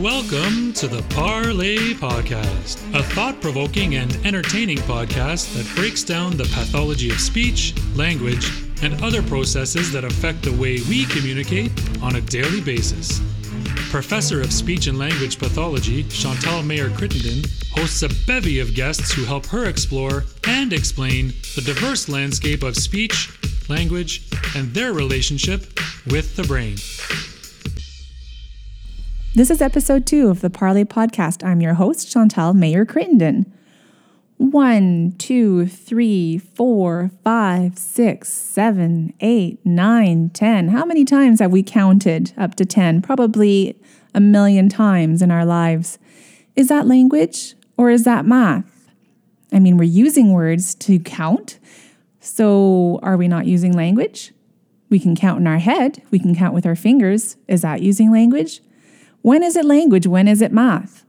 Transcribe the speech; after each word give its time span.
Welcome 0.00 0.72
to 0.74 0.88
the 0.88 1.04
Parlay 1.14 1.92
Podcast, 1.92 2.78
a 2.98 3.02
thought 3.02 3.38
provoking 3.42 3.96
and 3.96 4.10
entertaining 4.24 4.78
podcast 4.78 5.52
that 5.52 5.76
breaks 5.76 6.02
down 6.02 6.38
the 6.38 6.44
pathology 6.44 7.10
of 7.10 7.20
speech, 7.20 7.74
language, 7.94 8.50
and 8.82 8.94
other 9.04 9.22
processes 9.22 9.92
that 9.92 10.04
affect 10.04 10.40
the 10.40 10.52
way 10.52 10.78
we 10.88 11.04
communicate 11.04 11.70
on 12.02 12.16
a 12.16 12.22
daily 12.22 12.62
basis. 12.62 13.20
Professor 13.90 14.40
of 14.40 14.54
Speech 14.54 14.86
and 14.86 14.98
Language 14.98 15.38
Pathology, 15.38 16.04
Chantal 16.04 16.62
Mayer 16.62 16.88
Crittenden, 16.88 17.44
hosts 17.72 18.02
a 18.02 18.08
bevy 18.26 18.58
of 18.58 18.74
guests 18.74 19.12
who 19.12 19.26
help 19.26 19.44
her 19.44 19.66
explore 19.66 20.24
and 20.46 20.72
explain 20.72 21.28
the 21.56 21.62
diverse 21.62 22.08
landscape 22.08 22.62
of 22.62 22.74
speech, 22.74 23.28
language, 23.68 24.26
and 24.56 24.72
their 24.72 24.94
relationship 24.94 25.78
with 26.06 26.36
the 26.36 26.44
brain. 26.44 26.78
This 29.40 29.48
is 29.48 29.62
episode 29.62 30.04
two 30.04 30.28
of 30.28 30.42
the 30.42 30.50
Parlay 30.50 30.84
Podcast. 30.84 31.42
I'm 31.42 31.62
your 31.62 31.72
host, 31.72 32.12
Chantal 32.12 32.52
Mayer 32.52 32.84
Crittenden. 32.84 33.50
One, 34.36 35.14
two, 35.16 35.66
three, 35.66 36.36
four, 36.36 37.10
five, 37.24 37.78
six, 37.78 38.28
seven, 38.28 39.14
eight, 39.20 39.64
nine, 39.64 40.28
ten. 40.34 40.68
How 40.68 40.84
many 40.84 41.06
times 41.06 41.40
have 41.40 41.50
we 41.52 41.62
counted 41.62 42.34
up 42.36 42.54
to 42.56 42.66
10? 42.66 43.00
Probably 43.00 43.80
a 44.14 44.20
million 44.20 44.68
times 44.68 45.22
in 45.22 45.30
our 45.30 45.46
lives. 45.46 45.98
Is 46.54 46.68
that 46.68 46.86
language 46.86 47.54
or 47.78 47.88
is 47.88 48.04
that 48.04 48.26
math? 48.26 48.90
I 49.54 49.58
mean, 49.58 49.78
we're 49.78 49.84
using 49.84 50.34
words 50.34 50.74
to 50.74 50.98
count. 50.98 51.58
So 52.20 53.00
are 53.02 53.16
we 53.16 53.26
not 53.26 53.46
using 53.46 53.72
language? 53.72 54.34
We 54.90 55.00
can 55.00 55.16
count 55.16 55.40
in 55.40 55.46
our 55.46 55.60
head, 55.60 56.02
we 56.10 56.18
can 56.18 56.34
count 56.34 56.52
with 56.52 56.66
our 56.66 56.76
fingers. 56.76 57.38
Is 57.48 57.62
that 57.62 57.80
using 57.80 58.12
language? 58.12 58.60
When 59.22 59.42
is 59.42 59.54
it 59.54 59.66
language? 59.66 60.06
When 60.06 60.26
is 60.26 60.40
it 60.40 60.50
math? 60.50 61.04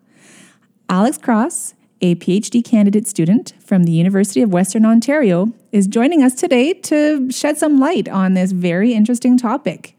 Alex 0.90 1.18
Cross, 1.18 1.76
a 2.02 2.16
PhD 2.16 2.64
candidate 2.64 3.08
student 3.08 3.54
from 3.64 3.86
the 3.86 3.94
University 3.94 4.42
of 4.42 4.52
Western 4.52 4.86
Ontario, 4.86 5.54
is 5.72 5.88
joining 5.88 6.22
us 6.22 6.36
today 6.36 6.74
to 6.74 7.32
shed 7.32 7.58
some 7.58 7.80
light 7.80 8.10
on 8.10 8.34
this 8.34 8.52
very 8.52 8.94
interesting 8.94 9.38
topic. 9.38 9.96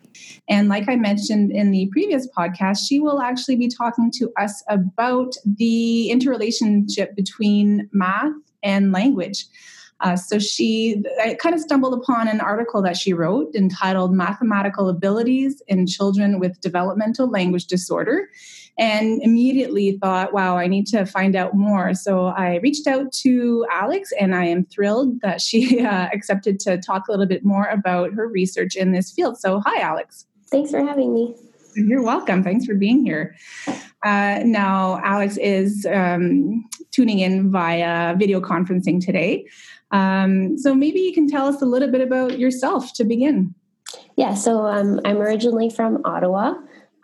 And 0.47 0.69
like 0.69 0.91
I 0.91 0.97
mentioned 0.97 1.53
in 1.53 1.71
the 1.71 1.89
previous 1.91 2.29
podcast, 2.37 2.87
she 2.87 3.01
will 3.01 3.23
actually 3.23 3.57
be 3.57 3.69
talking 3.69 4.11
to 4.19 4.31
us 4.39 4.63
about 4.69 5.33
the 5.47 6.11
interrelationship 6.11 7.17
between 7.17 7.89
math 7.93 8.33
and 8.63 8.93
language. 8.93 9.47
Uh, 10.03 10.17
so 10.17 10.39
she, 10.39 11.03
I 11.22 11.34
kind 11.34 11.55
of 11.55 11.61
stumbled 11.61 11.95
upon 11.95 12.28
an 12.28 12.41
article 12.41 12.83
that 12.83 12.97
she 12.97 13.12
wrote 13.12 13.55
entitled 13.55 14.12
Mathematical 14.12 14.89
Abilities 14.89 15.62
in 15.69 15.86
Children 15.86 16.41
with 16.41 16.61
Developmental 16.61 17.31
Language 17.31 17.67
Disorder 17.67 18.28
and 18.78 19.23
immediately 19.23 19.98
thought, 19.98 20.33
wow, 20.33 20.56
I 20.56 20.67
need 20.67 20.86
to 20.89 21.05
find 21.05 21.36
out 21.36 21.55
more. 21.55 21.95
So 21.95 22.27
I 22.27 22.56
reached 22.62 22.86
out 22.86 23.12
to 23.12 23.67
Alex, 23.70 24.12
and 24.19 24.34
I 24.34 24.47
am 24.47 24.64
thrilled 24.64 25.20
that 25.20 25.41
she 25.41 25.80
uh, 25.86 26.08
accepted 26.12 26.58
to 26.61 26.78
talk 26.78 27.08
a 27.08 27.11
little 27.11 27.27
bit 27.27 27.45
more 27.45 27.67
about 27.67 28.12
her 28.14 28.27
research 28.27 28.75
in 28.77 28.92
this 28.92 29.12
field. 29.12 29.39
So, 29.39 29.61
hi, 29.61 29.80
Alex. 29.80 30.27
Thanks 30.50 30.70
for 30.70 30.84
having 30.84 31.14
me. 31.14 31.34
You're 31.75 32.03
welcome. 32.03 32.42
Thanks 32.42 32.67
for 32.67 32.75
being 32.75 33.05
here. 33.05 33.34
Uh, 34.03 34.41
now, 34.45 35.00
Alex 35.05 35.36
is 35.39 35.86
um, 35.91 36.69
tuning 36.91 37.20
in 37.20 37.50
via 37.50 38.17
video 38.17 38.41
conferencing 38.41 39.05
today. 39.05 39.47
Um, 39.93 40.57
so 40.59 40.75
maybe 40.75 41.01
you 41.01 41.12
can 41.12 41.29
tell 41.29 41.47
us 41.47 41.61
a 41.62 41.67
little 41.67 41.91
bit 41.91 42.01
about 42.01 42.39
yourself 42.39 42.93
to 42.95 43.05
begin. 43.05 43.55
Yeah, 44.17 44.35
so 44.35 44.67
um, 44.67 45.01
I'm 45.05 45.19
originally 45.19 45.71
from 45.71 46.01
Ottawa, 46.05 46.55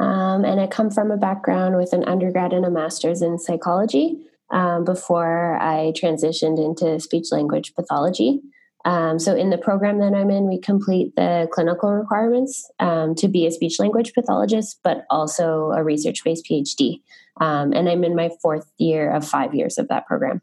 um, 0.01 0.45
and 0.45 0.61
I 0.61 0.67
come 0.67 0.91
from 0.91 1.11
a 1.11 1.17
background 1.17 1.77
with 1.77 1.93
an 1.93 2.05
undergrad 2.05 2.53
and 2.53 2.65
a 2.65 2.71
master's 2.71 3.23
in 3.23 3.39
psychology 3.39 4.17
um, 4.51 4.85
before 4.85 5.59
I 5.61 5.93
transitioned 5.95 6.65
into 6.65 6.99
speech 7.01 7.27
language 7.31 7.75
pathology. 7.75 8.41
Um, 8.85 9.19
so, 9.19 9.35
in 9.35 9.51
the 9.51 9.59
program 9.59 9.99
that 9.99 10.15
I'm 10.15 10.31
in, 10.31 10.49
we 10.49 10.59
complete 10.59 11.15
the 11.17 11.49
clinical 11.53 11.93
requirements 11.93 12.71
um, 12.79 13.15
to 13.17 13.29
be 13.29 13.47
a 13.47 13.51
speech 13.51 13.79
language 13.79 14.15
pathologist, 14.15 14.81
but 14.83 15.05
also 15.11 15.73
a 15.73 15.83
research 15.83 16.25
based 16.25 16.47
PhD. 16.47 17.03
and 17.39 17.89
I'm 17.89 18.05
in 18.05 18.17
my 18.17 18.31
fourth 18.41 18.71
year 18.79 19.11
of 19.11 19.29
five 19.29 19.55
years 19.55 19.77
of 19.79 19.89
that 19.89 20.07
program. 20.07 20.41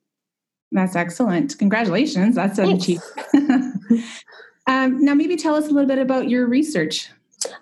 That's 0.72 0.96
excellent. 0.96 1.58
Congratulations. 1.58 2.36
That's 2.36 2.58
an 2.58 2.72
achievement. 2.72 3.24
um, 4.68 5.04
now, 5.04 5.14
maybe 5.14 5.36
tell 5.36 5.56
us 5.56 5.66
a 5.66 5.72
little 5.72 5.88
bit 5.88 6.00
about 6.00 6.30
your 6.30 6.48
research. 6.48 7.10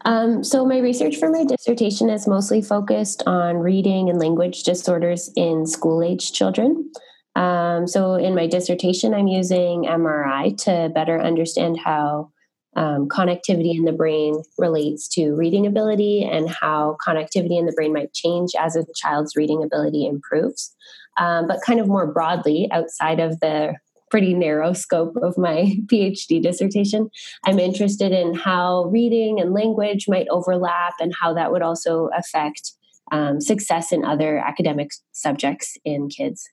Um, 0.06 0.44
so, 0.44 0.66
my 0.66 0.80
research 0.80 1.18
for 1.18 1.30
my 1.30 1.44
dissertation 1.44 2.10
is 2.10 2.28
mostly 2.28 2.62
focused 2.62 3.24
on 3.28 3.58
reading 3.58 4.10
and 4.10 4.20
language 4.20 4.64
disorders 4.64 5.32
in 5.36 5.66
school 5.66 6.04
age 6.04 6.32
children. 6.34 6.92
Um, 7.36 7.88
so, 7.88 8.16
in 8.16 8.36
my 8.36 8.48
dissertation, 8.48 9.14
I'm 9.14 9.28
using 9.28 9.84
MRI 9.84 10.58
to 10.64 10.92
better 10.94 11.22
understand 11.22 11.80
how 11.80 12.33
um, 12.76 13.08
connectivity 13.08 13.76
in 13.76 13.86
the 13.86 13.92
brain 13.92 14.42
relates 14.58 15.08
to 15.10 15.34
reading 15.34 15.68
ability 15.68 16.24
and 16.24 16.50
how 16.50 16.98
connectivity 17.06 17.58
in 17.60 17.66
the 17.66 17.74
brain 17.74 17.94
might 17.94 18.14
change 18.14 18.52
as 18.60 18.76
a 18.76 18.86
child's 18.96 19.36
reading 19.36 19.64
ability 19.64 20.06
improves. 20.06 20.74
Um, 21.18 21.48
but 21.48 21.62
kind 21.66 21.80
of 21.80 21.88
more 21.88 22.12
broadly, 22.12 22.70
outside 22.72 23.20
of 23.20 23.40
the 23.40 23.76
pretty 24.10 24.34
narrow 24.34 24.74
scope 24.74 25.16
of 25.22 25.38
my 25.38 25.76
PhD 25.86 26.42
dissertation, 26.42 27.10
I'm 27.46 27.60
interested 27.60 28.12
in 28.12 28.34
how 28.34 28.86
reading 28.86 29.40
and 29.40 29.54
language 29.54 30.06
might 30.08 30.28
overlap 30.30 30.94
and 31.00 31.14
how 31.20 31.34
that 31.34 31.52
would 31.52 31.62
also 31.62 32.10
affect 32.16 32.74
um, 33.12 33.42
success 33.42 33.92
in 33.92 34.06
other 34.06 34.38
academic 34.38 34.92
subjects 35.12 35.78
in 35.86 36.10
kids. 36.10 36.48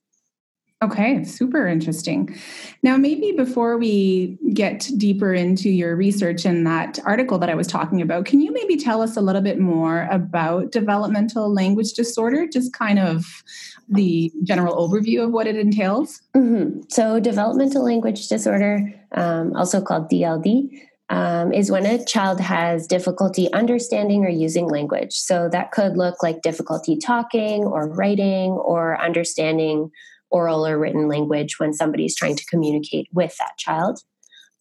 Okay, 0.83 1.23
super 1.25 1.67
interesting. 1.67 2.35
Now, 2.83 2.97
maybe 2.97 3.33
before 3.33 3.77
we 3.77 4.39
get 4.55 4.89
deeper 4.97 5.35
into 5.35 5.69
your 5.69 5.95
research 5.95 6.47
and 6.47 6.67
that 6.67 6.99
article 7.05 7.39
that 7.39 7.51
I 7.51 7.55
was 7.55 7.67
talking 7.67 8.01
about, 8.01 8.25
can 8.25 8.41
you 8.41 8.51
maybe 8.51 8.79
tell 8.79 9.03
us 9.03 9.15
a 9.15 9.21
little 9.21 9.43
bit 9.43 9.59
more 9.59 10.09
about 10.11 10.73
developmental 10.73 11.53
language 11.53 11.93
disorder? 11.93 12.47
Just 12.51 12.73
kind 12.73 12.99
of 12.99 13.45
the 13.91 14.33
general 14.43 14.75
overview 14.75 15.23
of 15.23 15.33
what 15.33 15.47
it 15.47 15.57
entails. 15.57 16.23
Mm-hmm. 16.35 16.81
So, 16.89 17.21
developmental 17.21 17.85
language 17.85 18.27
disorder, 18.29 18.91
um, 19.13 19.55
also 19.57 19.83
called 19.83 20.11
DLD, 20.11 20.81
um, 21.11 21.53
is 21.53 21.71
when 21.71 21.85
a 21.85 22.03
child 22.07 22.41
has 22.41 22.87
difficulty 22.87 23.53
understanding 23.53 24.25
or 24.25 24.31
using 24.31 24.67
language. 24.67 25.13
So, 25.13 25.51
that 25.51 25.73
could 25.73 25.99
look 25.99 26.23
like 26.23 26.41
difficulty 26.41 26.97
talking 26.97 27.65
or 27.65 27.87
writing 27.87 28.53
or 28.53 28.99
understanding 28.99 29.91
oral 30.31 30.67
or 30.67 30.79
written 30.79 31.09
language 31.09 31.59
when 31.59 31.73
somebody's 31.73 32.17
trying 32.17 32.37
to 32.37 32.47
communicate 32.47 33.09
with 33.13 33.37
that 33.39 33.57
child. 33.59 34.01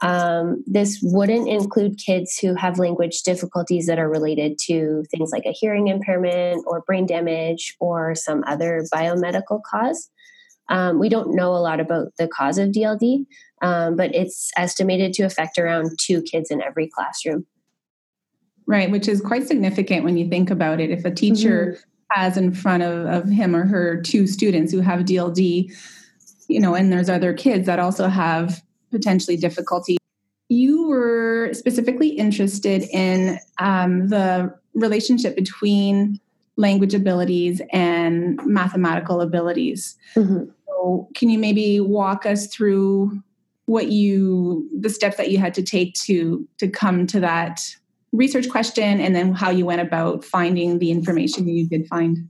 Um, 0.02 0.64
this 0.66 1.00
wouldn't 1.02 1.50
include 1.50 1.98
kids 1.98 2.38
who 2.38 2.56
have 2.56 2.80
language 2.80 3.22
difficulties 3.24 3.86
that 3.88 4.00
are 4.00 4.10
related 4.10 4.58
to 4.68 5.04
things 5.12 5.32
like 5.32 5.46
a 5.46 5.52
hearing 5.52 5.88
impairment 5.88 6.64
or 6.66 6.82
brain 6.82 7.06
damage 7.06 7.76
or 7.80 8.16
some 8.16 8.44
other 8.48 8.84
biomedical 8.94 9.62
cause. 9.70 10.10
Um, 10.70 11.00
we 11.00 11.10
don't 11.10 11.36
know 11.36 11.54
a 11.54 11.58
lot 11.58 11.80
about 11.80 12.14
the 12.18 12.28
cause 12.28 12.58
of 12.58 12.70
DLD, 12.70 13.26
um, 13.62 13.98
but 13.98 14.14
it's 14.16 14.52
estimated 14.56 15.14
to 15.14 15.24
affect 15.24 15.58
around 15.58 15.98
two 16.00 16.22
kids 16.22 16.50
in 16.50 16.62
every 16.62 16.88
classroom. 16.88 17.46
Right, 18.68 18.92
which 18.92 19.08
is 19.08 19.20
quite 19.20 19.48
significant 19.48 20.06
when 20.06 20.16
you 20.16 20.30
think 20.30 20.52
about 20.52 20.80
it. 20.80 20.92
If 20.92 21.04
a 21.04 21.12
teacher 21.12 21.74
mm-hmm 21.74 21.89
has 22.12 22.38
in 22.38 22.54
front 22.54 22.84
of, 22.84 23.06
of 23.06 23.30
him 23.30 23.56
or 23.56 23.66
her 23.66 24.02
two 24.02 24.28
students 24.28 24.72
who 24.72 24.80
have 24.80 25.02
DLD, 25.02 25.72
you 26.48 26.60
know, 26.60 26.76
and 26.76 26.92
there's 26.92 27.10
other 27.10 27.34
kids 27.34 27.66
that 27.66 27.80
also 27.80 28.08
have 28.08 28.62
potentially 28.92 29.38
difficulty. 29.38 29.98
You 30.50 30.88
were 30.88 31.52
specifically 31.54 32.10
interested 32.10 32.84
in 32.92 33.40
um, 33.60 34.08
the 34.08 34.54
relationship 34.74 35.36
between 35.36 36.20
language 36.58 36.94
abilities 36.94 37.62
and 37.72 38.40
mathematical 38.46 39.22
abilities. 39.22 39.96
Mm-hmm. 40.16 40.46
So, 40.68 41.10
can 41.16 41.30
you 41.30 41.38
maybe 41.38 41.80
walk 41.80 42.26
us 42.26 42.48
through 42.48 43.22
what 43.66 43.92
you 43.92 44.68
the 44.80 44.90
steps 44.90 45.18
that 45.18 45.30
you 45.30 45.38
had 45.38 45.54
to 45.54 45.62
take 45.62 45.94
to 45.94 46.48
to 46.58 46.68
come 46.68 47.06
to 47.06 47.20
that 47.20 47.62
research 48.12 48.50
question 48.50 49.00
and 49.00 49.16
then 49.16 49.34
how 49.34 49.50
you 49.50 49.66
went 49.66 49.82
about 49.82 50.24
finding 50.24 50.80
the 50.80 50.92
information 50.92 51.48
you 51.48 51.68
did 51.68 51.88
find. 51.88 52.30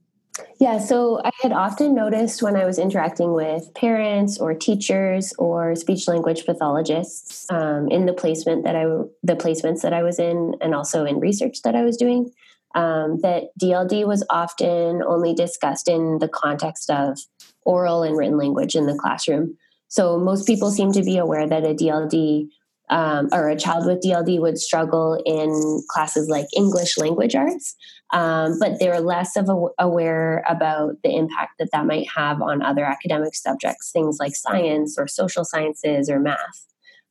Yeah, 0.59 0.79
so 0.79 1.21
I 1.23 1.31
had 1.41 1.51
often 1.51 1.95
noticed 1.95 2.41
when 2.41 2.55
I 2.55 2.65
was 2.65 2.79
interacting 2.79 3.33
with 3.33 3.73
parents 3.73 4.37
or 4.37 4.53
teachers 4.53 5.33
or 5.37 5.75
speech 5.75 6.07
language 6.07 6.45
pathologists 6.45 7.45
um, 7.49 7.89
in 7.89 8.05
the 8.05 8.13
placement 8.13 8.63
that 8.63 8.75
I 8.75 8.83
the 9.23 9.35
placements 9.35 9.81
that 9.81 9.93
I 9.93 10.03
was 10.03 10.19
in, 10.19 10.55
and 10.61 10.73
also 10.75 11.05
in 11.05 11.19
research 11.19 11.61
that 11.63 11.75
I 11.75 11.83
was 11.83 11.97
doing, 11.97 12.31
um, 12.75 13.19
that 13.21 13.49
DLD 13.61 14.05
was 14.05 14.25
often 14.29 15.01
only 15.03 15.33
discussed 15.33 15.87
in 15.87 16.19
the 16.19 16.27
context 16.27 16.89
of 16.89 17.19
oral 17.63 18.03
and 18.03 18.17
written 18.17 18.37
language 18.37 18.75
in 18.75 18.85
the 18.85 18.97
classroom. 18.97 19.57
So 19.87 20.19
most 20.19 20.45
people 20.45 20.71
seem 20.71 20.91
to 20.93 21.03
be 21.03 21.17
aware 21.17 21.47
that 21.47 21.63
a 21.63 21.73
DLD 21.73 22.49
um, 22.89 23.30
or 23.31 23.50
a 23.50 23.57
child 23.57 23.86
with 23.86 24.01
DLD 24.01 24.39
would 24.39 24.57
struggle 24.57 25.21
in 25.25 25.81
classes 25.89 26.27
like 26.30 26.47
English 26.56 26.97
language 26.97 27.36
arts, 27.36 27.75
um, 28.12 28.57
but 28.59 28.80
they're 28.80 29.01
less 29.01 29.36
of 29.36 29.50
a, 29.50 29.68
aware 29.77 30.44
about 30.50 30.95
the 31.03 31.15
impact 31.15 31.53
that 31.59 31.69
that 31.71 31.86
might 31.86 32.07
have 32.15 32.41
on 32.41 32.62
other 32.62 32.83
academic 32.83 33.36
subjects, 33.36 33.91
things 33.91 34.18
like 34.19 34.36
science 34.36 34.97
or 34.97 35.07
social 35.07 35.45
sciences 35.45 36.09
or 36.09 36.19
math. 36.19 36.65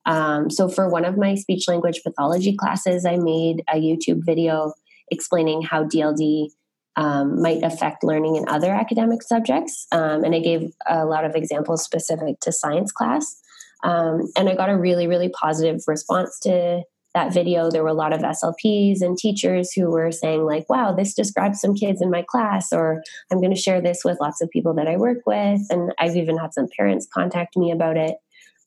Um, 0.07 0.51
so, 0.51 0.69
for 0.69 0.89
one 0.89 1.05
of 1.05 1.17
my 1.17 1.35
speech 1.35 1.69
language 1.69 2.03
pathology 2.03 2.57
classes, 2.57 3.05
I 3.05 3.17
made 3.17 3.63
a 3.73 3.77
YouTube 3.77 4.25
video 4.25 4.73
explaining 5.11 5.63
how 5.63 5.85
DLD 5.85 6.49
um, 6.97 7.41
might 7.41 7.63
affect 7.63 8.03
learning 8.03 8.37
in 8.37 8.49
other 8.49 8.73
academic 8.73 9.23
subjects. 9.23 9.87
Um, 9.93 10.25
and 10.25 10.35
I 10.35 10.41
gave 10.41 10.73
a 10.89 11.05
lot 11.05 11.25
of 11.25 11.37
examples 11.37 11.85
specific 11.85 12.41
to 12.41 12.51
science 12.51 12.91
class. 12.91 13.41
Um, 13.85 14.31
and 14.37 14.49
I 14.49 14.55
got 14.55 14.71
a 14.71 14.77
really, 14.77 15.07
really 15.07 15.29
positive 15.29 15.81
response 15.87 16.39
to 16.41 16.83
that 17.15 17.33
video. 17.33 17.71
There 17.71 17.83
were 17.83 17.89
a 17.89 17.95
lot 17.95 18.13
of 18.13 18.21
SLPs 18.21 19.01
and 19.01 19.17
teachers 19.17 19.73
who 19.73 19.91
were 19.91 20.13
saying, 20.13 20.45
like, 20.45 20.69
wow, 20.69 20.93
this 20.93 21.15
describes 21.15 21.61
some 21.61 21.75
kids 21.75 22.03
in 22.03 22.11
my 22.11 22.23
class, 22.23 22.73
or 22.73 23.03
I'm 23.31 23.41
going 23.41 23.55
to 23.55 23.61
share 23.61 23.81
this 23.81 24.03
with 24.05 24.21
lots 24.21 24.41
of 24.41 24.51
people 24.51 24.75
that 24.75 24.89
I 24.89 24.97
work 24.97 25.19
with. 25.27 25.61
And 25.71 25.93
I've 25.99 26.17
even 26.17 26.37
had 26.37 26.55
some 26.55 26.67
parents 26.77 27.09
contact 27.13 27.57
me 27.57 27.71
about 27.71 27.97
it. 27.97 28.17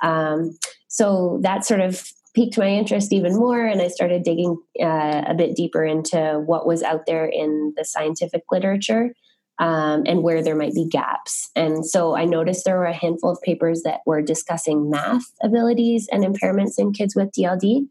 Um, 0.02 0.58
so 0.88 1.40
that 1.44 1.66
sort 1.66 1.81
of 1.81 2.04
piqued 2.34 2.58
my 2.58 2.68
interest 2.68 3.12
even 3.12 3.36
more 3.36 3.66
and 3.66 3.81
i 3.81 3.88
started 3.90 4.24
digging 4.24 4.58
uh, 4.81 5.24
a 5.28 5.34
bit 5.34 5.56
deeper 5.56 5.84
into 5.84 6.42
what 6.46 6.66
was 6.66 6.81
out 6.81 7.06
there 7.06 7.25
in 7.25 7.74
the 7.75 7.84
scientific 7.84 8.44
literature 8.50 9.13
um, 9.62 10.04
and 10.06 10.24
where 10.24 10.44
there 10.44 10.56
might 10.56 10.74
be 10.74 10.86
gaps 10.86 11.50
and 11.56 11.86
so 11.86 12.16
i 12.16 12.25
noticed 12.25 12.66
there 12.66 12.78
were 12.78 12.86
a 12.86 12.94
handful 12.94 13.30
of 13.30 13.42
papers 13.42 13.84
that 13.84 14.02
were 14.06 14.22
discussing 14.22 14.90
math 14.90 15.31
abilities 15.42 16.10
and 16.12 16.24
impairments 16.24 16.78
in 16.78 16.92
kids 16.92 17.16
with 17.16 17.31
dld 17.31 17.88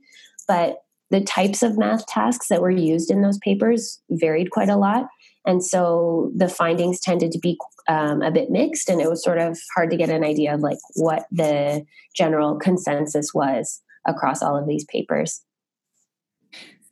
but 0.47 0.83
the 1.11 1.21
types 1.21 1.63
of 1.63 1.79
math 1.79 2.07
tasks 2.07 2.49
that 2.49 2.61
were 2.61 2.71
used 2.71 3.11
in 3.11 3.23
those 3.23 3.39
papers 3.39 4.01
varied 4.11 4.51
quite 4.51 4.69
a 4.69 4.77
lot 4.77 5.07
and 5.47 5.65
so 5.65 6.31
the 6.35 6.49
findings 6.49 7.01
tended 7.01 7.33
to 7.33 7.39
be 7.39 7.57
um, 7.89 8.23
a 8.23 8.31
bit 8.31 8.51
mixed 8.51 8.89
and 8.89 9.01
it 9.01 9.09
was 9.09 9.23
sort 9.23 9.39
of 9.39 9.59
hard 9.75 9.91
to 9.91 9.97
get 9.97 10.11
an 10.11 10.25
idea 10.25 10.55
of 10.55 10.61
like 10.61 10.79
what 10.95 11.27
the 11.31 11.85
general 12.15 12.57
consensus 12.59 13.33
was 13.33 13.81
across 14.07 14.43
all 14.43 14.57
of 14.57 14.67
these 14.67 14.85
papers. 14.85 15.43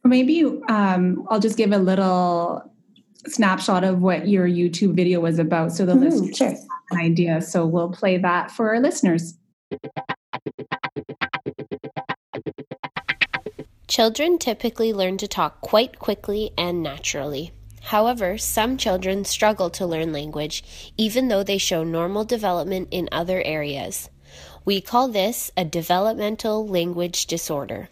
Maybe 0.04 0.44
um, 0.68 1.26
I'll 1.28 1.40
just 1.40 1.56
give 1.56 1.72
a 1.72 1.78
little 1.78 2.72
snapshot 3.26 3.84
of 3.84 4.00
what 4.00 4.28
your 4.28 4.46
YouTube 4.46 4.94
video 4.94 5.20
was 5.20 5.38
about 5.38 5.72
so 5.72 5.84
the 5.84 5.92
mm-hmm, 5.92 6.04
listeners 6.04 6.36
sure. 6.36 6.48
have 6.48 6.58
an 6.90 6.98
idea. 6.98 7.40
So 7.40 7.66
we'll 7.66 7.90
play 7.90 8.18
that 8.18 8.50
for 8.50 8.70
our 8.70 8.80
listeners. 8.80 9.34
Children 13.86 14.38
typically 14.38 14.92
learn 14.92 15.18
to 15.18 15.26
talk 15.26 15.60
quite 15.60 15.98
quickly 15.98 16.52
and 16.56 16.82
naturally. 16.82 17.52
However, 17.82 18.36
some 18.36 18.76
children 18.76 19.24
struggle 19.24 19.70
to 19.70 19.86
learn 19.86 20.12
language 20.12 20.92
even 20.96 21.28
though 21.28 21.42
they 21.42 21.58
show 21.58 21.82
normal 21.82 22.24
development 22.24 22.88
in 22.90 23.08
other 23.10 23.42
areas. 23.42 24.10
We 24.64 24.82
call 24.82 25.08
this 25.08 25.50
a 25.56 25.64
developmental 25.64 26.66
language 26.66 27.26
disorder. 27.26 27.88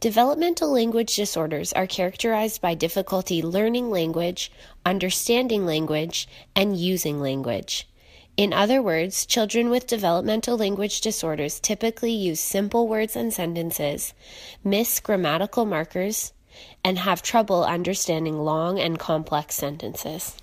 Developmental 0.00 0.70
language 0.70 1.16
disorders 1.16 1.72
are 1.72 1.86
characterized 1.86 2.60
by 2.60 2.74
difficulty 2.74 3.42
learning 3.42 3.90
language, 3.90 4.52
understanding 4.86 5.66
language, 5.66 6.28
and 6.54 6.76
using 6.76 7.20
language. 7.20 7.88
In 8.36 8.52
other 8.52 8.82
words, 8.82 9.26
children 9.26 9.70
with 9.70 9.86
developmental 9.86 10.56
language 10.56 11.00
disorders 11.00 11.60
typically 11.60 12.12
use 12.12 12.40
simple 12.40 12.88
words 12.88 13.14
and 13.14 13.32
sentences, 13.32 14.12
miss 14.64 14.98
grammatical 14.98 15.64
markers, 15.64 16.32
and 16.82 16.98
have 16.98 17.22
trouble 17.22 17.64
understanding 17.64 18.38
long 18.40 18.80
and 18.80 18.98
complex 18.98 19.54
sentences. 19.54 20.36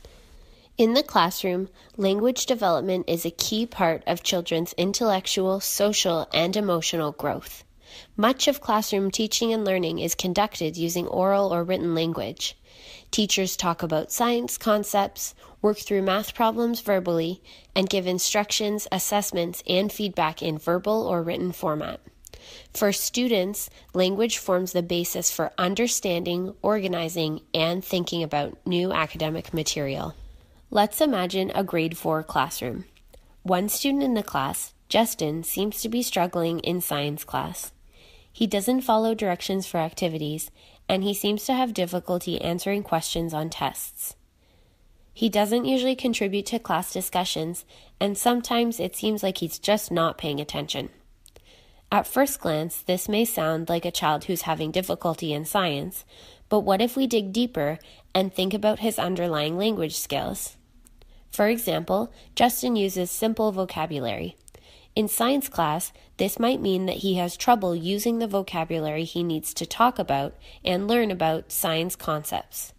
In 0.77 0.93
the 0.93 1.03
classroom, 1.03 1.69
language 1.97 2.45
development 2.45 3.05
is 3.07 3.25
a 3.25 3.31
key 3.31 3.65
part 3.65 4.03
of 4.07 4.23
children's 4.23 4.73
intellectual, 4.73 5.59
social, 5.59 6.27
and 6.33 6.55
emotional 6.55 7.11
growth. 7.11 7.63
Much 8.15 8.47
of 8.47 8.61
classroom 8.61 9.11
teaching 9.11 9.53
and 9.53 9.65
learning 9.65 9.99
is 9.99 10.15
conducted 10.15 10.77
using 10.77 11.07
oral 11.07 11.53
or 11.53 11.63
written 11.63 11.95
language. 11.95 12.57
Teachers 13.11 13.57
talk 13.57 13.83
about 13.83 14.11
science 14.11 14.57
concepts, 14.57 15.35
work 15.61 15.77
through 15.77 16.01
math 16.01 16.33
problems 16.33 16.79
verbally, 16.79 17.41
and 17.75 17.89
give 17.89 18.07
instructions, 18.07 18.87
assessments, 18.91 19.61
and 19.67 19.91
feedback 19.91 20.41
in 20.41 20.57
verbal 20.57 21.05
or 21.05 21.21
written 21.21 21.51
format. 21.51 21.99
For 22.73 22.91
students, 22.91 23.69
language 23.93 24.37
forms 24.37 24.71
the 24.71 24.81
basis 24.81 25.29
for 25.29 25.51
understanding, 25.57 26.53
organizing, 26.61 27.41
and 27.53 27.83
thinking 27.83 28.23
about 28.23 28.57
new 28.65 28.91
academic 28.91 29.53
material. 29.53 30.15
Let's 30.69 31.01
imagine 31.01 31.51
a 31.53 31.63
grade 31.63 31.97
4 31.97 32.23
classroom. 32.23 32.85
One 33.43 33.69
student 33.69 34.03
in 34.03 34.13
the 34.13 34.23
class, 34.23 34.73
Justin, 34.87 35.43
seems 35.43 35.81
to 35.81 35.89
be 35.89 36.01
struggling 36.01 36.59
in 36.59 36.79
science 36.79 37.23
class. 37.23 37.71
He 38.31 38.47
doesn't 38.47 38.81
follow 38.81 39.13
directions 39.13 39.67
for 39.67 39.77
activities, 39.77 40.51
and 40.87 41.03
he 41.03 41.13
seems 41.13 41.45
to 41.45 41.53
have 41.53 41.73
difficulty 41.73 42.41
answering 42.41 42.83
questions 42.83 43.33
on 43.33 43.49
tests. 43.49 44.15
He 45.13 45.29
doesn't 45.29 45.65
usually 45.65 45.95
contribute 45.95 46.45
to 46.47 46.59
class 46.59 46.93
discussions, 46.93 47.65
and 47.99 48.17
sometimes 48.17 48.79
it 48.79 48.95
seems 48.95 49.23
like 49.23 49.39
he's 49.39 49.59
just 49.59 49.91
not 49.91 50.17
paying 50.17 50.39
attention. 50.39 50.89
At 51.91 52.07
first 52.07 52.39
glance, 52.39 52.81
this 52.81 53.09
may 53.09 53.25
sound 53.25 53.67
like 53.67 53.83
a 53.83 53.91
child 53.91 54.23
who's 54.25 54.43
having 54.43 54.71
difficulty 54.71 55.33
in 55.33 55.43
science, 55.43 56.05
but 56.47 56.61
what 56.61 56.81
if 56.81 56.95
we 56.95 57.07
dig 57.07 57.33
deeper 57.33 57.79
and 58.15 58.33
think 58.33 58.53
about 58.53 58.79
his 58.79 58.97
underlying 58.97 59.57
language 59.57 59.97
skills? 59.97 60.55
For 61.31 61.47
example, 61.47 62.11
Justin 62.35 62.77
uses 62.77 63.11
simple 63.11 63.51
vocabulary. 63.51 64.35
In 64.93 65.07
science 65.07 65.47
class, 65.47 65.93
this 66.17 66.37
might 66.37 66.59
mean 66.59 66.85
that 66.85 66.97
he 66.97 67.15
has 67.15 67.37
trouble 67.37 67.73
using 67.73 68.19
the 68.19 68.27
vocabulary 68.27 69.05
he 69.05 69.23
needs 69.23 69.53
to 69.53 69.65
talk 69.65 69.97
about 69.97 70.35
and 70.65 70.87
learn 70.87 71.11
about 71.11 71.51
science 71.51 71.95
concepts. 71.95 72.73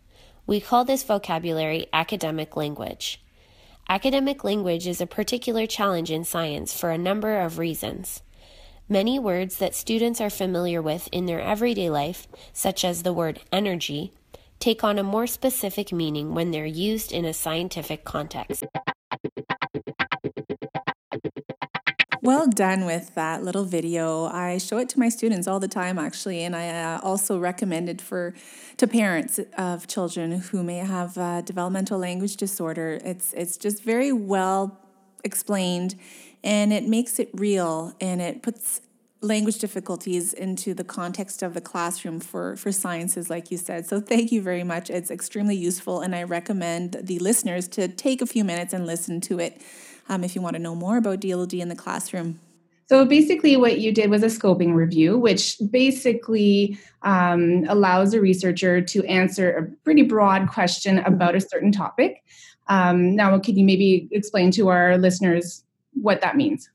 We 0.47 0.61
call 0.61 0.85
this 0.85 1.05
vocabulary 1.05 1.87
academic 1.91 2.55
language. 2.55 3.23
Academic 3.89 4.45
language 4.45 4.87
is 4.87 5.01
a 5.01 5.07
particular 5.07 5.67
challenge 5.67 6.11
in 6.11 6.25
science 6.25 6.79
for 6.79 6.91
a 6.91 6.99
number 6.99 7.41
of 7.41 7.59
reasons. 7.59 8.23
Many 8.91 9.19
words 9.19 9.57
that 9.57 9.75
students 9.75 10.21
are 10.21 10.29
familiar 10.29 10.83
with 10.83 11.09
in 11.13 11.25
their 11.25 11.41
everyday 11.41 11.89
life, 11.89 12.29
such 12.53 12.85
as 12.85 13.03
the 13.03 13.13
word 13.15 13.41
energy, 13.51 14.13
take 14.59 14.85
on 14.85 14.99
a 14.99 15.03
more 15.03 15.27
specific 15.27 15.93
meaning 15.93 16.35
when 16.35 16.51
they're 16.51 16.67
used 16.67 17.11
in 17.11 17.25
a 17.25 17.33
scientific 17.33 18.05
context. 18.05 18.65
Well 22.25 22.47
done 22.47 22.85
with 22.85 23.17
that 23.17 23.43
little 23.43 23.65
video. 23.65 24.27
I 24.27 24.59
show 24.59 24.79
it 24.79 24.89
to 24.91 24.99
my 25.01 25.09
students 25.09 25.49
all 25.49 25.59
the 25.59 25.67
time, 25.67 25.99
actually, 25.99 26.45
and 26.45 26.55
I 26.55 26.69
uh, 26.69 27.01
also 27.03 27.37
recommend 27.37 27.89
it 27.89 28.01
for 28.01 28.33
to 28.77 28.87
parents 28.87 29.41
of 29.59 29.89
children 29.89 30.31
who 30.39 30.63
may 30.63 30.77
have 30.77 31.15
developmental 31.45 31.99
language 31.99 32.37
disorder. 32.37 33.01
It's 33.05 33.33
it's 33.33 33.57
just 33.57 33.83
very 33.83 34.13
well 34.13 34.79
explained, 35.25 35.97
and 36.45 36.73
it 36.73 36.87
makes 36.87 37.19
it 37.19 37.29
real, 37.35 37.93
and 38.01 38.23
it 38.23 38.41
puts 38.41 38.83
language 39.21 39.59
difficulties 39.59 40.33
into 40.33 40.75
the 40.75 40.85
context 40.85 41.43
of 41.43 41.55
the 41.55 41.61
classroom 41.61 42.21
for, 42.21 42.57
for 42.57 42.73
sciences, 42.73 43.31
like 43.31 43.53
you 43.53 43.57
said. 43.57 43.87
So 43.87 44.01
thank 44.01 44.33
you 44.33 44.43
very 44.43 44.65
much. 44.65 44.91
It's 44.91 45.11
extremely 45.11 45.57
useful, 45.57 46.01
and 46.01 46.15
I 46.15 46.23
recommend 46.23 46.99
the 47.03 47.19
listeners 47.19 47.67
to 47.69 47.89
take 47.89 48.23
a 48.23 48.27
few 48.27 48.45
minutes 48.45 48.73
and 48.73 48.87
listen 48.87 49.21
to 49.23 49.41
it 49.41 49.61
um, 50.13 50.25
if 50.25 50.35
you 50.35 50.43
want 50.43 50.55
to 50.55 50.63
know 50.63 50.75
more 50.75 50.99
about 50.99 51.21
DLD 51.21 51.61
in 51.61 51.69
the 51.69 51.77
classroom. 51.77 52.39
So 52.87 53.07
basically, 53.07 53.57
what 53.57 53.79
you 53.79 53.93
did 53.93 54.11
was 54.11 54.23
a 54.23 54.27
scoping 54.27 54.75
review, 54.75 55.19
which 55.19 55.57
basically 55.71 56.79
um, 57.03 57.65
allows 57.69 58.13
a 58.13 58.21
researcher 58.21 58.83
to 58.83 59.05
answer 59.07 59.51
a 59.51 59.85
pretty 59.85 60.03
broad 60.03 60.49
question 60.51 60.99
about 60.99 61.35
a 61.35 61.41
certain 61.41 61.73
topic. 61.73 62.23
Um, 62.69 63.17
now, 63.17 63.39
could 63.39 63.57
you 63.57 63.65
maybe 63.65 64.09
explain 64.13 64.51
to 64.53 64.69
our 64.69 64.99
listeners 64.99 65.65
what 65.95 66.21
that 66.21 66.37
means. 66.37 66.69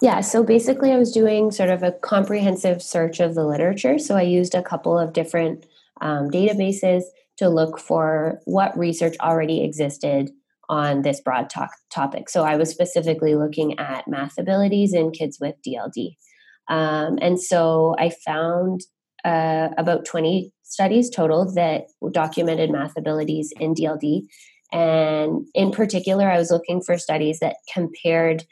Yeah, 0.00 0.20
so 0.20 0.42
basically, 0.42 0.92
I 0.92 0.98
was 0.98 1.12
doing 1.12 1.50
sort 1.50 1.70
of 1.70 1.82
a 1.82 1.92
comprehensive 1.92 2.82
search 2.82 3.20
of 3.20 3.34
the 3.34 3.44
literature. 3.44 3.98
So 3.98 4.16
I 4.16 4.22
used 4.22 4.54
a 4.54 4.62
couple 4.62 4.98
of 4.98 5.12
different 5.12 5.66
um, 6.00 6.30
databases 6.30 7.02
to 7.36 7.48
look 7.48 7.78
for 7.78 8.40
what 8.44 8.76
research 8.76 9.16
already 9.20 9.64
existed 9.64 10.30
on 10.68 11.02
this 11.02 11.20
broad 11.20 11.50
talk, 11.50 11.70
topic. 11.90 12.28
So 12.28 12.44
I 12.44 12.56
was 12.56 12.70
specifically 12.70 13.34
looking 13.34 13.78
at 13.78 14.08
math 14.08 14.38
abilities 14.38 14.94
in 14.94 15.10
kids 15.10 15.38
with 15.40 15.54
DLD. 15.66 16.16
Um, 16.68 17.18
and 17.20 17.40
so 17.40 17.94
I 17.98 18.10
found 18.24 18.82
uh, 19.24 19.68
about 19.78 20.04
20 20.04 20.52
studies 20.62 21.10
total 21.10 21.52
that 21.54 21.84
documented 22.12 22.70
math 22.70 22.96
abilities 22.96 23.52
in 23.58 23.74
DLD. 23.74 24.26
And 24.72 25.46
in 25.54 25.70
particular, 25.70 26.30
I 26.30 26.38
was 26.38 26.50
looking 26.50 26.82
for 26.82 26.98
studies 26.98 27.38
that 27.40 27.56
compared 27.72 28.44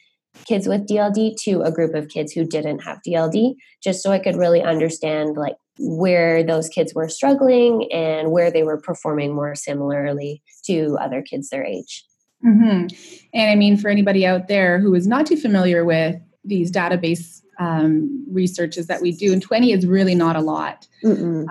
kids 0.47 0.67
with 0.67 0.87
DLD 0.89 1.35
to 1.43 1.63
a 1.63 1.73
group 1.73 1.95
of 1.95 2.09
kids 2.09 2.33
who 2.33 2.45
didn't 2.45 2.81
have 2.81 3.01
DLD, 3.07 3.55
just 3.83 4.03
so 4.03 4.13
I 4.13 4.19
could 4.19 4.37
really 4.37 4.63
understand 4.63 5.37
like 5.37 5.57
where 5.85 6.45
those 6.45 6.69
kids 6.69 6.95
were 6.95 7.09
struggling 7.09 7.91
and 7.93 8.31
where 8.31 8.51
they 8.51 8.63
were 8.63 8.79
performing 8.79 9.35
more 9.35 9.55
similarly 9.57 10.43
to 10.65 10.97
other 11.01 11.23
kids 11.23 11.51
their 11.51 11.65
age. 11.65 12.05
Mm-hmm. 12.45 12.87
And 13.35 13.51
I 13.51 13.57
mean, 13.57 13.77
for 13.77 13.89
anybody 13.89 14.25
out 14.25 14.47
there 14.47 14.79
who 14.79 14.95
is 14.95 15.07
not 15.07 15.27
too 15.27 15.37
familiar 15.37 15.85
with 15.85 16.17
these 16.45 16.71
database 16.71 17.41
um, 17.59 18.25
researches 18.31 18.87
that 18.87 19.03
we 19.03 19.13
do, 19.13 19.33
and 19.33 19.43
20 19.43 19.73
is 19.73 19.87
really 19.87 20.15
not 20.15 20.37
a 20.37 20.41
lot. 20.41 20.87
Um, 21.05 21.47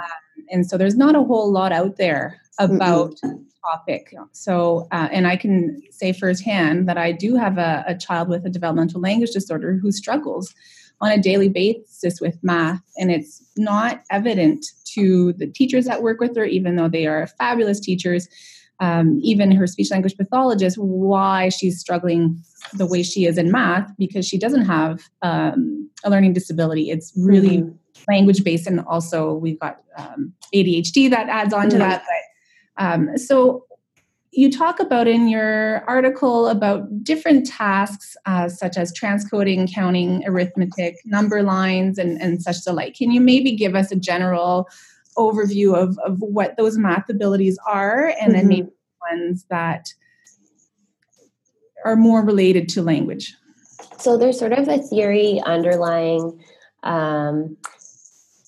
and 0.50 0.70
so 0.70 0.78
there's 0.78 0.96
not 0.96 1.16
a 1.16 1.24
whole 1.24 1.52
lot 1.52 1.72
out 1.72 1.98
there 1.98 2.42
about 2.60 3.16
Mm-mm. 3.24 3.46
topic. 3.66 4.14
So, 4.32 4.88
uh, 4.92 5.10
and 5.12 5.28
I 5.28 5.36
can 5.36 5.82
say 5.92 6.14
firsthand 6.14 6.88
that 6.88 6.98
I 6.98 7.12
do 7.12 7.36
have 7.36 7.58
a, 7.58 7.84
a 7.88 7.98
child 7.98 8.30
with 8.30 8.46
a 8.46 8.50
developmental 8.50 9.02
language 9.02 9.32
disorder 9.32 9.78
who 9.82 9.92
struggles 9.92 10.54
on 11.02 11.12
a 11.12 11.18
daily 11.18 11.50
basis 11.50 12.22
with 12.22 12.38
math, 12.44 12.82
and 12.98 13.12
it's 13.12 13.44
not 13.58 14.04
evident 14.10 14.66
to 14.94 15.34
the 15.34 15.48
teachers 15.48 15.86
that 15.86 16.04
work 16.04 16.20
with 16.20 16.36
her, 16.36 16.46
even 16.46 16.76
though 16.76 16.90
they 16.90 17.08
are 17.08 17.28
fabulous 17.28 17.80
teachers 17.80 18.28
um, 18.82 19.20
even 19.22 19.52
her 19.52 19.68
speech 19.68 19.92
language 19.92 20.18
pathologist 20.18 20.78
why 20.78 21.50
she's 21.50 21.80
struggling 21.80 22.44
the 22.74 22.88
way 22.88 23.04
she 23.04 23.26
is 23.26 23.38
in 23.38 23.52
math 23.52 23.90
because 23.98 24.28
she 24.28 24.40
doesn't 24.40 24.66
have 24.66 25.04
um, 25.22 25.88
a 26.04 26.10
learning 26.10 26.34
disability. 26.34 26.90
It's 26.90 27.14
really 27.16 27.60
mm-hmm. 27.60 28.04
language 28.10 28.44
based, 28.44 28.66
and 28.66 28.80
also 28.82 29.34
we've 29.34 29.60
got 29.60 29.84
um, 29.98 30.34
ADHD 30.54 31.12
that 31.12 31.30
adds 31.30 31.54
on 31.54 31.62
mm-hmm. 31.62 31.70
to 31.70 31.78
that. 31.78 32.04
But 32.78 32.84
um, 32.84 33.18
so 33.20 33.66
you 34.32 34.50
talk 34.50 34.80
about 34.80 35.08
in 35.08 35.28
your 35.28 35.84
article 35.88 36.48
about 36.48 37.04
different 37.04 37.46
tasks 37.46 38.16
uh, 38.26 38.48
such 38.48 38.78
as 38.78 38.94
transcoding, 38.98 39.72
counting, 39.74 40.24
arithmetic, 40.26 40.98
number 41.06 41.44
lines, 41.44 41.98
and, 41.98 42.22
and 42.22 42.42
such 42.42 42.64
the 42.64 42.72
like. 42.72 42.96
Can 42.96 43.12
you 43.12 43.20
maybe 43.20 43.52
give 43.52 43.76
us 43.76 43.92
a 43.92 43.96
general 43.96 44.70
overview 45.18 45.76
of, 45.76 45.98
of 46.00 46.20
what 46.20 46.56
those 46.58 46.78
math 46.78 47.10
abilities 47.10 47.60
are 47.68 48.08
and 48.08 48.16
mm-hmm. 48.20 48.32
then 48.34 48.48
maybe 48.48 48.70
ones 49.12 49.46
that 49.50 49.94
are 51.84 51.96
more 51.96 52.24
related 52.24 52.70
to 52.70 52.82
language 52.82 53.34
so 53.98 54.18
there's 54.18 54.40
sort 54.40 54.54
of 54.54 54.68
a 54.68 54.78
theory 54.78 55.42
underlying 55.46 56.40
um, 56.84 57.58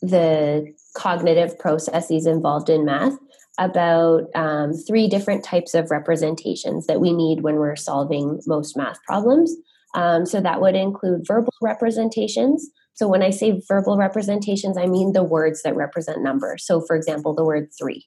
the 0.02 0.74
cognitive 0.96 1.58
processes 1.60 2.26
involved 2.26 2.70
in 2.70 2.86
math 2.86 3.18
about 3.60 4.24
um, 4.36 4.74
three 4.74 5.08
different 5.08 5.44
types 5.44 5.74
of 5.74 5.92
representations 5.92 6.88
that 6.88 7.00
we 7.00 7.14
need 7.14 7.42
when 7.42 7.56
we're 7.56 7.76
solving 7.76 8.42
most 8.48 8.76
math 8.76 9.02
problems 9.04 9.56
um, 9.96 10.26
so 10.26 10.42
that 10.42 10.60
would 10.60 10.76
include 10.76 11.26
verbal 11.28 11.54
representations 11.62 12.70
so 12.94 13.08
when 13.08 13.24
I 13.24 13.32
say 13.32 13.62
verbal 13.68 13.98
representations, 13.98 14.78
I 14.78 14.86
mean 14.86 15.14
the 15.14 15.24
words 15.24 15.64
that 15.64 15.76
represent 15.76 16.22
numbers. 16.22 16.66
So, 16.66 16.82
for 16.82 16.96
example, 16.96 17.34
the 17.34 17.44
word 17.44 17.70
three. 17.78 18.06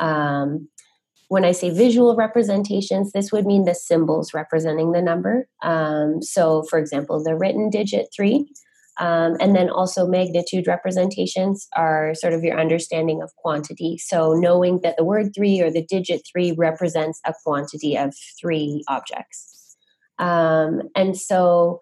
Um, 0.00 0.68
when 1.28 1.44
I 1.44 1.52
say 1.52 1.70
visual 1.70 2.16
representations, 2.16 3.12
this 3.12 3.32
would 3.32 3.46
mean 3.46 3.64
the 3.64 3.74
symbols 3.74 4.32
representing 4.32 4.92
the 4.92 5.02
number. 5.02 5.48
Um, 5.62 6.22
so, 6.22 6.62
for 6.64 6.78
example, 6.78 7.22
the 7.22 7.34
written 7.34 7.70
digit 7.70 8.08
three. 8.14 8.50
Um, 8.98 9.36
and 9.40 9.54
then 9.54 9.70
also 9.70 10.06
magnitude 10.06 10.66
representations 10.66 11.68
are 11.76 12.14
sort 12.14 12.32
of 12.32 12.42
your 12.42 12.58
understanding 12.58 13.22
of 13.22 13.30
quantity. 13.36 13.98
So, 13.98 14.32
knowing 14.32 14.80
that 14.82 14.96
the 14.96 15.04
word 15.04 15.32
three 15.34 15.60
or 15.60 15.70
the 15.70 15.84
digit 15.84 16.22
three 16.30 16.52
represents 16.52 17.20
a 17.24 17.34
quantity 17.44 17.96
of 17.96 18.14
three 18.40 18.82
objects. 18.88 19.76
Um, 20.18 20.82
and 20.96 21.16
so, 21.16 21.78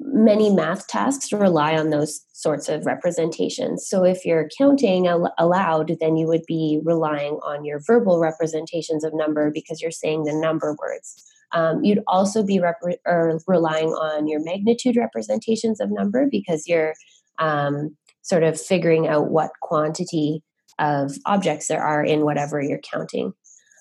many 0.00 0.50
math 0.50 0.86
tasks 0.86 1.32
rely 1.32 1.76
on 1.76 1.90
those 1.90 2.20
sorts 2.32 2.68
of 2.68 2.84
representations. 2.84 3.88
So 3.88 4.04
if 4.04 4.24
you're 4.24 4.48
counting 4.58 5.06
al- 5.06 5.32
aloud, 5.38 5.96
then 6.00 6.16
you 6.16 6.26
would 6.26 6.44
be 6.46 6.80
relying 6.84 7.34
on 7.42 7.64
your 7.64 7.80
verbal 7.86 8.18
representations 8.18 9.04
of 9.04 9.14
number 9.14 9.50
because 9.50 9.80
you're 9.80 9.90
saying 9.90 10.24
the 10.24 10.34
number 10.34 10.76
words. 10.78 11.24
Um, 11.54 11.84
you'd 11.84 12.02
also 12.06 12.42
be 12.42 12.58
rep- 12.60 12.82
or 13.06 13.40
relying 13.46 13.88
on 13.88 14.26
your 14.26 14.42
magnitude 14.42 14.96
representations 14.96 15.80
of 15.80 15.90
number 15.90 16.26
because 16.30 16.66
you're 16.66 16.94
um, 17.38 17.96
sort 18.22 18.42
of 18.42 18.60
figuring 18.60 19.06
out 19.06 19.30
what 19.30 19.50
quantity 19.60 20.42
of 20.78 21.12
objects 21.26 21.68
there 21.68 21.82
are 21.82 22.04
in 22.04 22.24
whatever 22.24 22.60
you're 22.60 22.80
counting. 22.80 23.32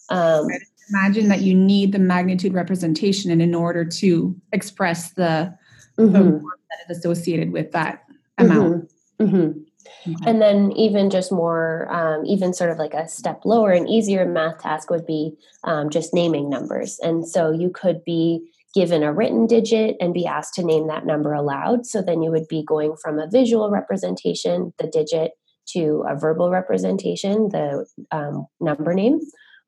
Um, 0.10 0.48
Imagine 0.90 1.30
that 1.30 1.42
you 1.42 1.56
need 1.56 1.94
the 1.94 2.00
magnitude 2.00 2.54
representation, 2.54 3.32
and 3.32 3.42
in 3.42 3.56
order 3.56 3.86
to 3.86 4.36
express 4.52 5.14
the 5.14 5.58
mm-hmm. 5.98 6.46
that 6.46 6.90
is 6.90 6.98
associated 6.98 7.52
with 7.52 7.72
that 7.72 8.04
amount. 8.38 8.92
Mm-hmm. 9.20 9.36
mm-hmm. 9.36 9.60
Okay. 10.08 10.30
And 10.30 10.42
then, 10.42 10.72
even 10.74 11.10
just 11.10 11.32
more, 11.32 11.88
um, 11.92 12.26
even 12.26 12.54
sort 12.54 12.72
of 12.72 12.78
like 12.78 12.94
a 12.94 13.08
step 13.08 13.42
lower 13.46 13.72
and 13.72 13.90
easier 13.90 14.26
math 14.26 14.60
task 14.62 14.90
would 14.90 15.06
be 15.06 15.36
um, 15.64 15.90
just 15.90 16.14
naming 16.14 16.50
numbers. 16.50 17.00
And 17.00 17.28
so 17.28 17.52
you 17.52 17.70
could 17.70 18.04
be 18.04 18.50
given 18.74 19.04
a 19.04 19.14
written 19.14 19.46
digit 19.46 19.96
and 20.00 20.14
be 20.14 20.26
asked 20.26 20.56
to 20.56 20.64
name 20.64 20.88
that 20.88 21.06
number 21.06 21.34
aloud. 21.34 21.86
So 21.86 22.02
then 22.02 22.24
you 22.24 22.32
would 22.32 22.48
be 22.48 22.64
going 22.64 22.96
from 23.02 23.20
a 23.20 23.30
visual 23.30 23.70
representation, 23.70 24.74
the 24.80 24.88
digit, 24.88 25.32
to 25.70 26.04
a 26.10 26.16
verbal 26.18 26.50
representation, 26.50 27.50
the 27.50 27.86
um, 28.12 28.48
number 28.60 28.94
name. 28.94 29.20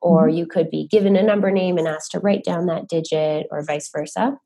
Or 0.01 0.27
mm-hmm. 0.27 0.37
you 0.37 0.45
could 0.47 0.69
be 0.69 0.87
given 0.87 1.15
a 1.15 1.23
number 1.23 1.51
name 1.51 1.77
and 1.77 1.87
asked 1.87 2.11
to 2.11 2.19
write 2.19 2.43
down 2.43 2.65
that 2.65 2.87
digit, 2.87 3.47
or 3.51 3.63
vice 3.63 3.89
versa. 3.95 4.37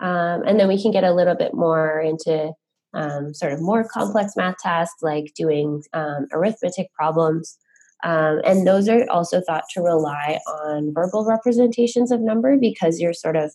Um, 0.00 0.42
and 0.46 0.58
then 0.58 0.66
we 0.66 0.80
can 0.80 0.92
get 0.92 1.04
a 1.04 1.12
little 1.12 1.36
bit 1.36 1.52
more 1.52 2.00
into 2.00 2.52
um, 2.94 3.34
sort 3.34 3.52
of 3.52 3.60
more 3.60 3.84
complex 3.84 4.32
math 4.36 4.56
tasks 4.58 5.02
like 5.02 5.32
doing 5.34 5.82
um, 5.92 6.26
arithmetic 6.32 6.92
problems. 6.92 7.58
Um, 8.02 8.40
and 8.44 8.66
those 8.66 8.88
are 8.88 9.08
also 9.10 9.40
thought 9.40 9.64
to 9.74 9.82
rely 9.82 10.38
on 10.46 10.92
verbal 10.94 11.24
representations 11.24 12.10
of 12.10 12.20
number 12.20 12.56
because 12.58 12.98
you're 12.98 13.12
sort 13.12 13.36
of, 13.36 13.52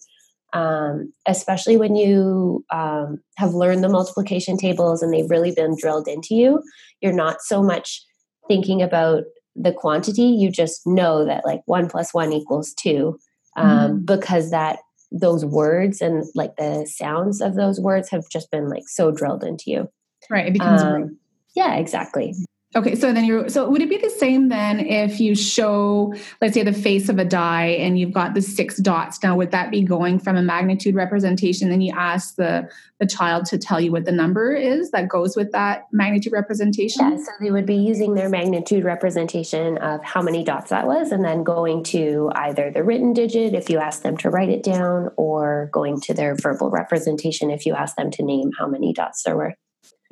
um, 0.53 1.11
especially 1.25 1.77
when 1.77 1.95
you 1.95 2.63
um, 2.71 3.17
have 3.37 3.53
learned 3.53 3.83
the 3.83 3.89
multiplication 3.89 4.57
tables 4.57 5.01
and 5.01 5.11
they've 5.11 5.29
really 5.29 5.51
been 5.51 5.75
drilled 5.79 6.07
into 6.07 6.35
you, 6.35 6.61
you're 7.01 7.11
not 7.11 7.41
so 7.41 7.63
much 7.63 8.03
thinking 8.47 8.81
about 8.81 9.23
the 9.55 9.73
quantity. 9.73 10.23
You 10.23 10.51
just 10.51 10.85
know 10.85 11.25
that 11.25 11.45
like 11.45 11.61
one 11.65 11.89
plus 11.89 12.13
one 12.13 12.31
equals 12.31 12.73
two. 12.73 13.17
Mm-hmm. 13.57 14.03
because 14.03 14.51
that 14.51 14.79
those 15.11 15.45
words 15.45 16.01
and 16.01 16.25
like 16.35 16.55
the 16.57 16.85
sounds 16.85 17.41
of 17.41 17.55
those 17.55 17.79
words 17.79 18.09
have 18.09 18.23
just 18.29 18.51
been 18.51 18.69
like 18.69 18.87
so 18.87 19.11
drilled 19.11 19.43
into 19.43 19.65
you. 19.67 19.89
Right. 20.29 20.47
It 20.47 20.53
becomes 20.53 20.81
um, 20.81 21.17
yeah, 21.55 21.75
exactly. 21.75 22.35
Okay, 22.75 22.93
so 22.95 23.13
then 23.13 23.23
you're 23.23 23.47
so 23.47 23.69
would 23.69 23.81
it 23.81 23.89
be 23.89 23.97
the 23.97 24.09
same 24.09 24.49
then 24.49 24.81
if 24.81 25.21
you 25.21 25.33
show, 25.33 26.13
let's 26.41 26.53
say, 26.53 26.61
the 26.61 26.73
face 26.73 27.07
of 27.07 27.17
a 27.17 27.23
die 27.23 27.67
and 27.67 27.97
you've 27.97 28.11
got 28.11 28.33
the 28.33 28.41
six 28.41 28.77
dots? 28.79 29.23
Now, 29.23 29.37
would 29.37 29.51
that 29.51 29.71
be 29.71 29.81
going 29.81 30.19
from 30.19 30.35
a 30.35 30.41
magnitude 30.41 30.93
representation? 30.93 31.69
Then 31.69 31.79
you 31.79 31.93
ask 31.95 32.35
the 32.35 32.69
the 32.99 33.05
child 33.05 33.45
to 33.45 33.57
tell 33.57 33.79
you 33.79 33.93
what 33.93 34.03
the 34.03 34.11
number 34.11 34.53
is 34.53 34.91
that 34.91 35.07
goes 35.07 35.37
with 35.37 35.53
that 35.53 35.83
magnitude 35.93 36.33
representation. 36.33 37.11
Yeah, 37.11 37.17
so 37.17 37.31
they 37.39 37.51
would 37.51 37.65
be 37.65 37.75
using 37.75 38.13
their 38.13 38.27
magnitude 38.27 38.83
representation 38.83 39.77
of 39.77 40.03
how 40.03 40.21
many 40.21 40.43
dots 40.43 40.69
that 40.69 40.85
was, 40.85 41.13
and 41.13 41.23
then 41.23 41.43
going 41.43 41.81
to 41.85 42.29
either 42.35 42.71
the 42.71 42.83
written 42.83 43.13
digit 43.13 43.53
if 43.53 43.69
you 43.69 43.79
ask 43.79 44.01
them 44.01 44.17
to 44.17 44.29
write 44.29 44.49
it 44.49 44.63
down, 44.63 45.11
or 45.15 45.69
going 45.71 46.01
to 46.01 46.13
their 46.13 46.35
verbal 46.35 46.69
representation 46.69 47.51
if 47.51 47.65
you 47.65 47.73
ask 47.73 47.95
them 47.95 48.11
to 48.11 48.23
name 48.23 48.51
how 48.59 48.67
many 48.67 48.91
dots 48.91 49.23
there 49.23 49.37
were. 49.37 49.55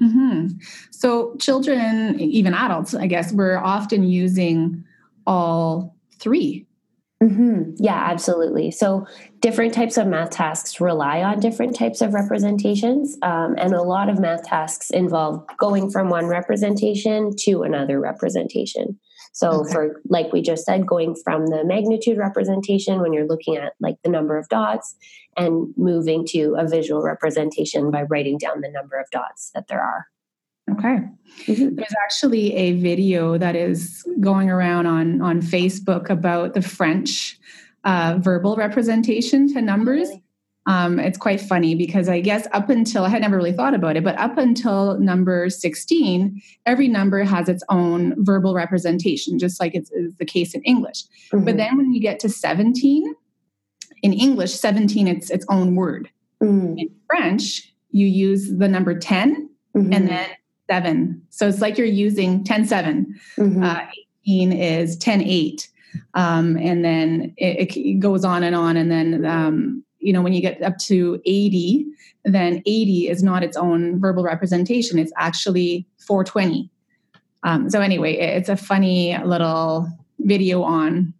Mm-hmm. 0.01 0.57
So, 0.91 1.35
children, 1.39 2.19
even 2.19 2.53
adults, 2.53 2.93
I 2.93 3.07
guess, 3.07 3.31
we're 3.31 3.57
often 3.57 4.03
using 4.03 4.83
all 5.25 5.95
3 6.19 6.65
mm-hmm. 7.21 7.71
Yeah, 7.77 7.95
absolutely. 8.09 8.71
So, 8.71 9.05
different 9.39 9.73
types 9.73 9.97
of 9.97 10.07
math 10.07 10.31
tasks 10.31 10.81
rely 10.81 11.21
on 11.21 11.39
different 11.39 11.75
types 11.75 12.01
of 12.01 12.13
representations. 12.13 13.17
Um, 13.21 13.55
and 13.57 13.73
a 13.73 13.83
lot 13.83 14.09
of 14.09 14.19
math 14.19 14.43
tasks 14.43 14.89
involve 14.89 15.45
going 15.57 15.91
from 15.91 16.09
one 16.09 16.25
representation 16.27 17.31
to 17.41 17.63
another 17.63 17.99
representation. 17.99 18.99
So 19.33 19.49
okay. 19.49 19.73
for 19.73 20.01
like 20.07 20.31
we 20.31 20.41
just 20.41 20.63
said, 20.63 20.87
going 20.87 21.15
from 21.15 21.47
the 21.47 21.65
magnitude 21.65 22.17
representation 22.17 23.01
when 23.01 23.13
you're 23.13 23.27
looking 23.27 23.57
at 23.57 23.73
like 23.79 23.97
the 24.03 24.09
number 24.09 24.37
of 24.37 24.47
dots 24.47 24.95
and 25.35 25.73
moving 25.75 26.25
to 26.27 26.55
a 26.57 26.67
visual 26.67 27.01
representation 27.01 27.89
by 27.89 28.03
writing 28.03 28.37
down 28.37 28.61
the 28.61 28.69
number 28.69 28.95
of 28.97 29.09
dots 29.11 29.49
that 29.55 29.67
there 29.67 29.81
are. 29.81 30.07
Okay. 30.71 30.99
Mm-hmm. 31.47 31.75
There's 31.75 31.95
actually 32.03 32.53
a 32.55 32.73
video 32.73 33.37
that 33.37 33.55
is 33.55 34.07
going 34.21 34.49
around 34.49 34.85
on 34.85 35.21
on 35.21 35.41
Facebook 35.41 36.09
about 36.09 36.53
the 36.53 36.61
French 36.61 37.37
uh, 37.83 38.17
verbal 38.19 38.55
representation 38.55 39.51
to 39.53 39.61
numbers. 39.61 40.09
Really? 40.09 40.22
Um, 40.65 40.97
it's 40.97 41.17
quite 41.17 41.41
funny 41.41 41.75
because 41.75 42.07
I 42.07 42.21
guess 42.21 42.47
up 42.53 42.69
until 42.69 43.03
I 43.03 43.09
had 43.09 43.21
never 43.21 43.35
really 43.35 43.51
thought 43.51 43.73
about 43.73 43.97
it, 43.97 44.03
but 44.03 44.17
up 44.17 44.37
until 44.37 44.97
number 44.97 45.49
16, 45.49 46.41
every 46.65 46.87
number 46.87 47.23
has 47.23 47.49
its 47.49 47.63
own 47.69 48.13
verbal 48.23 48.53
representation, 48.53 49.39
just 49.39 49.59
like 49.59 49.75
it's, 49.75 49.91
it's 49.91 50.15
the 50.15 50.25
case 50.25 50.53
in 50.53 50.61
English. 50.63 51.03
Mm-hmm. 51.31 51.43
But 51.43 51.57
then 51.57 51.77
when 51.77 51.93
you 51.93 51.99
get 51.99 52.19
to 52.19 52.29
17, 52.29 53.13
in 54.03 54.13
English, 54.13 54.53
17 54.53 55.07
it's 55.07 55.29
its 55.29 55.45
own 55.49 55.75
word. 55.75 56.09
Mm. 56.41 56.79
In 56.79 56.89
French, 57.07 57.73
you 57.91 58.07
use 58.07 58.51
the 58.57 58.67
number 58.67 58.97
10 58.97 59.49
mm-hmm. 59.75 59.93
and 59.93 60.09
then 60.09 60.29
seven. 60.69 61.21
So 61.29 61.47
it's 61.47 61.61
like 61.61 61.77
you're 61.77 61.87
using 61.87 62.43
10 62.43 62.65
7. 62.65 63.19
Mm-hmm. 63.37 63.63
Uh, 63.63 63.81
18 64.25 64.53
is 64.53 64.97
10 64.97 65.21
8. 65.21 65.69
Um, 66.15 66.57
and 66.57 66.83
then 66.83 67.33
it, 67.37 67.75
it, 67.77 67.99
goes 67.99 68.25
on 68.25 68.43
and 68.43 68.55
on. 68.55 68.77
And 68.77 68.89
then, 68.89 69.25
um, 69.25 69.83
you 70.03 70.13
know, 70.13 70.21
when 70.21 70.33
you 70.33 70.41
get 70.41 70.61
up 70.61 70.77
to 70.79 71.21
80, 71.25 71.85
then 72.25 72.61
80 72.65 73.09
is 73.09 73.23
not 73.23 73.43
its 73.43 73.57
own 73.57 73.99
verbal 73.99 74.23
representation, 74.23 74.99
it's 74.99 75.13
actually 75.17 75.87
420. 76.05 76.69
Um, 77.43 77.69
so, 77.69 77.81
anyway, 77.81 78.15
it's 78.17 78.49
a 78.49 78.55
funny 78.55 79.17
little 79.23 79.87
video 80.19 80.63
on 80.63 81.13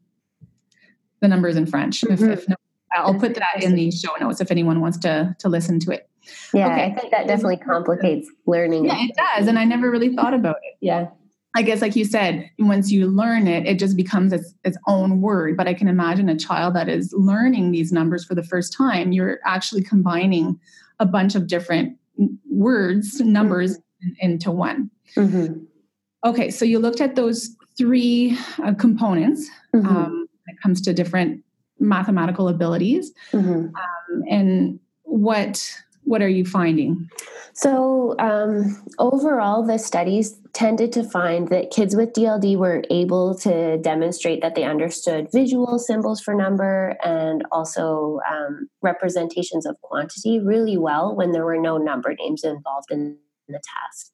the 1.22 1.28
numbers 1.28 1.56
in 1.56 1.66
French. 1.66 2.02
Mm-hmm. 2.02 2.32
If, 2.32 2.40
if 2.40 2.50
no, 2.50 2.56
I'll 2.94 3.20
put 3.20 3.36
that 3.36 3.64
in 3.64 3.76
the 3.76 3.92
show 3.92 4.14
notes 4.20 4.40
if 4.40 4.52
anyone 4.52 4.80
wants 4.80 4.98
to 5.00 5.36
to 5.40 5.50
listen 5.50 5.80
to 5.82 5.92
it. 5.92 6.10
Yeah, 6.54 6.68
okay. 6.72 6.86
I 6.86 6.94
think 6.94 7.12
that 7.12 7.28
definitely 7.28 7.58
complicates 7.58 8.30
learning. 8.46 8.86
Yeah, 8.86 8.98
it 9.00 9.16
does, 9.16 9.48
and 9.48 9.60
I 9.60 9.66
never 9.66 9.92
really 9.92 10.16
thought 10.16 10.34
about 10.34 10.58
it. 10.64 10.78
Yeah. 10.80 11.08
I 11.56 11.62
guess, 11.62 11.82
like 11.82 11.96
you 11.96 12.06
said, 12.06 12.50
once 12.58 12.92
you 12.92 13.08
learn 13.08 13.48
it, 13.48 13.68
it 13.68 13.78
just 13.78 13.96
becomes 13.96 14.34
its, 14.34 14.54
its 14.64 14.78
own 14.88 15.22
word. 15.22 15.56
But 15.56 15.68
I 15.68 15.74
can 15.74 15.88
imagine 15.88 16.28
a 16.28 16.38
child 16.38 16.76
that 16.76 16.90
is 16.90 17.14
learning 17.16 17.72
these 17.72 17.92
numbers 17.92 18.26
for 18.26 18.34
the 18.34 18.44
first 18.44 18.74
time, 18.74 19.12
you're 19.12 19.40
actually 19.46 19.84
combining 19.84 20.60
a 21.00 21.06
bunch 21.06 21.36
of 21.36 21.48
different 21.48 21.98
words, 22.50 23.20
numbers 23.20 23.78
mm-hmm. 23.78 24.10
into 24.20 24.52
one. 24.52 24.90
Mm-hmm. 25.16 25.64
Okay, 26.26 26.50
so 26.50 26.66
you 26.66 26.80
looked 26.80 27.02
at 27.02 27.16
those 27.16 27.56
three 27.78 28.38
uh, 28.64 28.74
components 28.74 29.48
mm-hmm. 29.76 29.86
um, 29.86 30.12
when 30.46 30.56
it 30.56 30.62
comes 30.62 30.82
to 30.82 30.94
different 30.94 31.44
mathematical 31.80 32.48
abilities. 32.48 33.12
Mm-hmm. 33.32 33.76
Um, 33.76 34.24
and 34.30 34.80
what 35.04 35.72
what 36.06 36.22
are 36.22 36.30
you 36.30 36.46
finding? 36.46 37.10
So, 37.54 38.16
um, 38.20 38.84
overall, 39.00 39.64
the 39.66 39.78
studies 39.78 40.38
tended 40.54 40.92
to 40.94 41.04
find 41.04 41.50
that 41.50 41.72
kids 41.72 41.96
with 41.96 42.14
DLD 42.14 42.56
were 42.58 42.84
able 42.92 43.36
to 43.40 43.78
demonstrate 43.80 44.42
that 44.42 44.54
they 44.54 44.64
understood 44.64 45.28
visual 45.32 45.80
symbols 45.80 46.22
for 46.22 46.36
number 46.36 46.96
and 47.04 47.44
also 47.52 48.20
um, 48.30 48.70
representations 48.82 49.66
of 49.66 49.76
quantity 49.82 50.40
really 50.40 50.78
well 50.78 51.16
when 51.16 51.32
there 51.32 51.44
were 51.44 51.60
no 51.60 51.78
number 51.78 52.14
names 52.14 52.44
involved 52.44 52.92
in 52.92 53.18
the 53.48 53.60
task. 53.64 54.12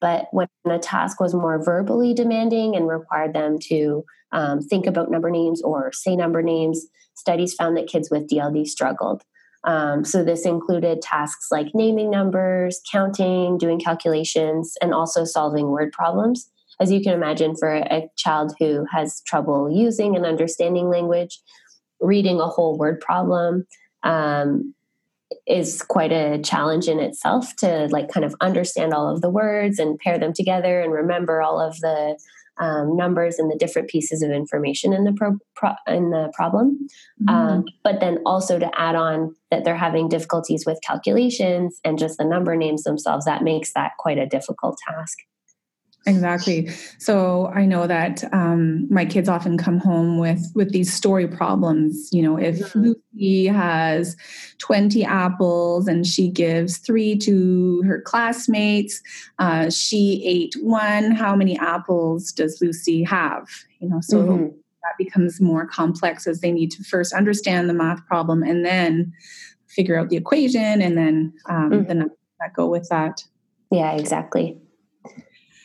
But 0.00 0.26
when 0.32 0.48
a 0.66 0.78
task 0.78 1.20
was 1.20 1.34
more 1.34 1.62
verbally 1.62 2.12
demanding 2.14 2.74
and 2.74 2.88
required 2.88 3.32
them 3.32 3.58
to 3.68 4.04
um, 4.32 4.60
think 4.60 4.86
about 4.86 5.10
number 5.10 5.30
names 5.30 5.62
or 5.62 5.92
say 5.92 6.16
number 6.16 6.42
names, 6.42 6.84
studies 7.14 7.54
found 7.54 7.76
that 7.76 7.86
kids 7.86 8.10
with 8.10 8.28
DLD 8.28 8.66
struggled. 8.66 9.22
Um, 9.66 10.04
so 10.04 10.22
this 10.22 10.46
included 10.46 11.02
tasks 11.02 11.48
like 11.50 11.74
naming 11.74 12.08
numbers, 12.08 12.80
counting, 12.90 13.58
doing 13.58 13.80
calculations, 13.80 14.76
and 14.80 14.94
also 14.94 15.24
solving 15.24 15.68
word 15.68 15.92
problems. 15.92 16.48
As 16.80 16.92
you 16.92 17.02
can 17.02 17.14
imagine, 17.14 17.56
for 17.56 17.74
a 17.74 18.08
child 18.16 18.54
who 18.60 18.86
has 18.92 19.22
trouble 19.26 19.70
using 19.70 20.14
and 20.14 20.24
understanding 20.24 20.88
language, 20.88 21.40
reading 22.00 22.40
a 22.40 22.46
whole 22.46 22.78
word 22.78 23.00
problem 23.00 23.66
um, 24.02 24.74
is 25.46 25.82
quite 25.82 26.12
a 26.12 26.38
challenge 26.38 26.86
in 26.86 27.00
itself 27.00 27.56
to 27.56 27.88
like 27.90 28.08
kind 28.08 28.24
of 28.24 28.34
understand 28.40 28.92
all 28.92 29.12
of 29.12 29.20
the 29.20 29.30
words 29.30 29.78
and 29.78 29.98
pair 29.98 30.18
them 30.18 30.32
together 30.32 30.80
and 30.80 30.92
remember 30.92 31.42
all 31.42 31.60
of 31.60 31.80
the 31.80 32.16
um, 32.58 32.96
numbers 32.96 33.38
and 33.38 33.50
the 33.50 33.56
different 33.56 33.88
pieces 33.88 34.22
of 34.22 34.30
information 34.30 34.92
in 34.92 35.04
the 35.04 35.12
pro, 35.12 35.36
pro 35.54 35.72
in 35.86 36.10
the 36.10 36.32
problem, 36.34 36.78
mm-hmm. 37.22 37.28
um, 37.28 37.64
but 37.84 38.00
then 38.00 38.18
also 38.24 38.58
to 38.58 38.70
add 38.78 38.94
on 38.94 39.34
that 39.50 39.64
they're 39.64 39.76
having 39.76 40.08
difficulties 40.08 40.64
with 40.66 40.78
calculations 40.86 41.78
and 41.84 41.98
just 41.98 42.18
the 42.18 42.24
number 42.24 42.56
names 42.56 42.82
themselves. 42.82 43.24
That 43.24 43.42
makes 43.42 43.72
that 43.74 43.92
quite 43.98 44.18
a 44.18 44.26
difficult 44.26 44.78
task. 44.88 45.18
Exactly. 46.06 46.68
So 46.98 47.48
I 47.48 47.66
know 47.66 47.88
that 47.88 48.22
um, 48.32 48.86
my 48.92 49.04
kids 49.04 49.28
often 49.28 49.58
come 49.58 49.78
home 49.78 50.18
with 50.18 50.52
with 50.54 50.70
these 50.70 50.92
story 50.92 51.26
problems. 51.26 52.08
You 52.12 52.22
know, 52.22 52.38
if 52.38 52.60
mm-hmm. 52.60 52.92
Lucy 53.12 53.46
has 53.46 54.16
twenty 54.58 55.04
apples 55.04 55.88
and 55.88 56.06
she 56.06 56.30
gives 56.30 56.78
three 56.78 57.18
to 57.18 57.82
her 57.86 58.00
classmates, 58.00 59.02
uh, 59.40 59.68
she 59.68 60.22
ate 60.24 60.54
one. 60.62 61.10
How 61.10 61.34
many 61.34 61.58
apples 61.58 62.30
does 62.30 62.60
Lucy 62.60 63.02
have? 63.02 63.48
You 63.80 63.88
know, 63.88 64.00
so 64.00 64.18
mm-hmm. 64.18 64.44
that 64.44 64.94
becomes 64.98 65.40
more 65.40 65.66
complex 65.66 66.28
as 66.28 66.40
they 66.40 66.52
need 66.52 66.70
to 66.72 66.84
first 66.84 67.12
understand 67.12 67.68
the 67.68 67.74
math 67.74 68.06
problem 68.06 68.44
and 68.44 68.64
then 68.64 69.12
figure 69.66 69.98
out 69.98 70.08
the 70.08 70.16
equation 70.16 70.80
and 70.80 70.96
then 70.96 71.32
um, 71.48 71.70
mm-hmm. 71.70 71.88
the 71.88 71.94
numbers 71.94 72.16
that 72.38 72.54
go 72.54 72.68
with 72.68 72.88
that. 72.90 73.24
Yeah, 73.72 73.92
exactly. 73.96 74.60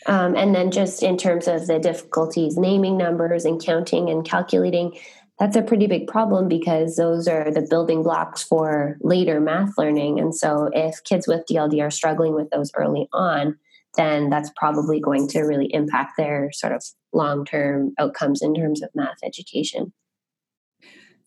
Um, 0.07 0.35
and 0.35 0.55
then 0.55 0.71
just 0.71 1.03
in 1.03 1.17
terms 1.17 1.47
of 1.47 1.67
the 1.67 1.79
difficulties 1.79 2.57
naming 2.57 2.97
numbers 2.97 3.45
and 3.45 3.63
counting 3.63 4.09
and 4.09 4.25
calculating, 4.25 4.97
that's 5.39 5.55
a 5.55 5.61
pretty 5.61 5.87
big 5.87 6.07
problem 6.07 6.47
because 6.47 6.95
those 6.95 7.27
are 7.27 7.51
the 7.51 7.65
building 7.67 8.03
blocks 8.03 8.43
for 8.43 8.97
later 9.01 9.39
math 9.39 9.77
learning. 9.77 10.19
And 10.19 10.35
so 10.35 10.69
if 10.73 11.03
kids 11.03 11.27
with 11.27 11.45
DLD 11.49 11.81
are 11.81 11.91
struggling 11.91 12.33
with 12.35 12.49
those 12.51 12.71
early 12.75 13.07
on, 13.13 13.57
then 13.95 14.29
that's 14.29 14.51
probably 14.55 14.99
going 14.99 15.27
to 15.29 15.41
really 15.41 15.73
impact 15.73 16.13
their 16.17 16.51
sort 16.51 16.73
of 16.73 16.83
long 17.11 17.45
term 17.45 17.93
outcomes 17.97 18.41
in 18.41 18.53
terms 18.53 18.81
of 18.81 18.89
math 18.95 19.17
education. 19.23 19.93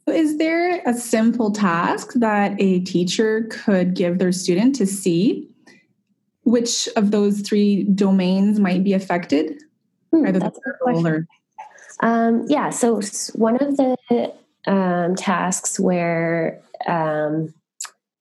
Is 0.07 0.39
there 0.39 0.83
a 0.87 0.95
simple 0.95 1.51
task 1.51 2.13
that 2.15 2.55
a 2.59 2.81
teacher 2.81 3.49
could 3.51 3.95
give 3.95 4.19
their 4.19 4.33
student 4.33 4.75
to 4.77 4.87
see 4.87 5.49
which 6.45 6.89
of 6.97 7.11
those 7.11 7.41
three 7.41 7.85
domains 7.85 8.61
might 8.61 8.85
be 8.85 8.93
affected? 8.93 9.63
Hmm, 10.13 10.27
Either 10.27 10.39
that's 10.39 10.59
or 10.83 11.27
um, 12.01 12.45
yeah, 12.49 12.71
so 12.71 13.01
one 13.35 13.57
of 13.57 13.77
the 13.77 14.33
um, 14.67 15.15
tasks 15.15 15.79
where 15.79 16.61
um, 16.87 17.55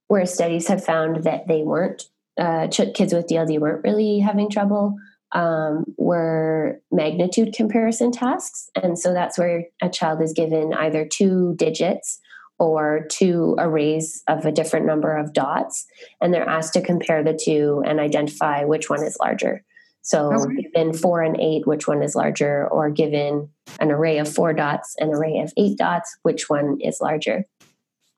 where 0.07 0.25
studies 0.25 0.67
have 0.67 0.83
found 0.83 1.23
that 1.23 1.47
they 1.47 1.63
weren't 1.63 2.03
uh, 2.39 2.67
kids 2.67 3.13
with 3.13 3.27
DLD 3.27 3.59
weren't 3.59 3.83
really 3.83 4.19
having 4.19 4.49
trouble 4.49 4.95
um, 5.33 5.86
were 5.97 6.79
magnitude 6.91 7.53
comparison 7.53 8.12
tasks, 8.12 8.69
and 8.81 8.97
so 8.97 9.13
that's 9.13 9.38
where 9.38 9.65
a 9.81 9.89
child 9.89 10.21
is 10.21 10.33
given 10.33 10.73
either 10.73 11.05
two 11.05 11.55
digits 11.57 12.19
or 12.59 13.07
two 13.09 13.55
arrays 13.57 14.23
of 14.27 14.45
a 14.45 14.51
different 14.51 14.85
number 14.85 15.15
of 15.17 15.33
dots, 15.33 15.85
and 16.21 16.33
they're 16.33 16.47
asked 16.47 16.73
to 16.73 16.81
compare 16.81 17.23
the 17.23 17.37
two 17.41 17.83
and 17.85 17.99
identify 17.99 18.63
which 18.63 18.89
one 18.89 19.03
is 19.03 19.17
larger. 19.19 19.63
So, 20.01 20.33
okay. 20.33 20.63
given 20.63 20.93
four 20.93 21.21
and 21.21 21.39
eight, 21.39 21.65
which 21.65 21.87
one 21.87 22.03
is 22.03 22.13
larger? 22.13 22.67
Or 22.67 22.89
given 22.89 23.49
an 23.79 23.89
array 23.89 24.17
of 24.17 24.27
four 24.31 24.53
dots, 24.53 24.95
an 24.99 25.09
array 25.09 25.39
of 25.39 25.53
eight 25.55 25.77
dots, 25.77 26.17
which 26.23 26.49
one 26.49 26.77
is 26.81 26.99
larger? 27.01 27.45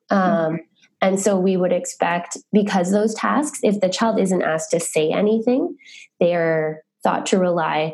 Um, 0.09 0.61
And 1.01 1.19
so, 1.19 1.37
we 1.37 1.57
would 1.57 1.73
expect, 1.73 2.37
because 2.51 2.91
those 2.91 3.13
tasks, 3.13 3.59
if 3.61 3.81
the 3.81 3.89
child 3.89 4.19
isn't 4.19 4.41
asked 4.41 4.71
to 4.71 4.79
say 4.79 5.11
anything, 5.11 5.77
they're 6.19 6.83
thought 7.03 7.27
to 7.27 7.37
rely 7.37 7.93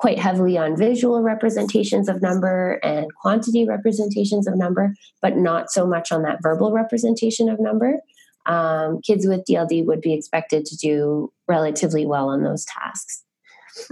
quite 0.00 0.18
heavily 0.18 0.56
on 0.56 0.74
visual 0.78 1.22
representations 1.22 2.08
of 2.08 2.22
number 2.22 2.80
and 2.82 3.14
quantity 3.20 3.66
representations 3.68 4.48
of 4.48 4.56
number, 4.56 4.94
but 5.20 5.36
not 5.36 5.70
so 5.70 5.86
much 5.86 6.10
on 6.10 6.22
that 6.22 6.38
verbal 6.42 6.72
representation 6.72 7.50
of 7.50 7.60
number. 7.60 8.00
Um, 8.46 9.02
kids 9.02 9.26
with 9.26 9.44
DLD 9.46 9.84
would 9.84 10.00
be 10.00 10.14
expected 10.14 10.64
to 10.64 10.76
do 10.76 11.30
relatively 11.46 12.06
well 12.06 12.30
on 12.30 12.42
those 12.42 12.64
tasks. 12.64 13.22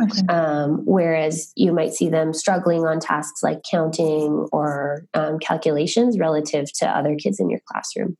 Okay. 0.00 0.26
Um, 0.32 0.82
whereas 0.86 1.52
you 1.56 1.72
might 1.72 1.92
see 1.92 2.08
them 2.08 2.32
struggling 2.32 2.86
on 2.86 3.00
tasks 3.00 3.42
like 3.42 3.60
counting 3.70 4.48
or 4.50 5.04
um, 5.12 5.38
calculations 5.38 6.18
relative 6.18 6.72
to 6.78 6.88
other 6.88 7.16
kids 7.16 7.38
in 7.38 7.50
your 7.50 7.60
classroom. 7.70 8.16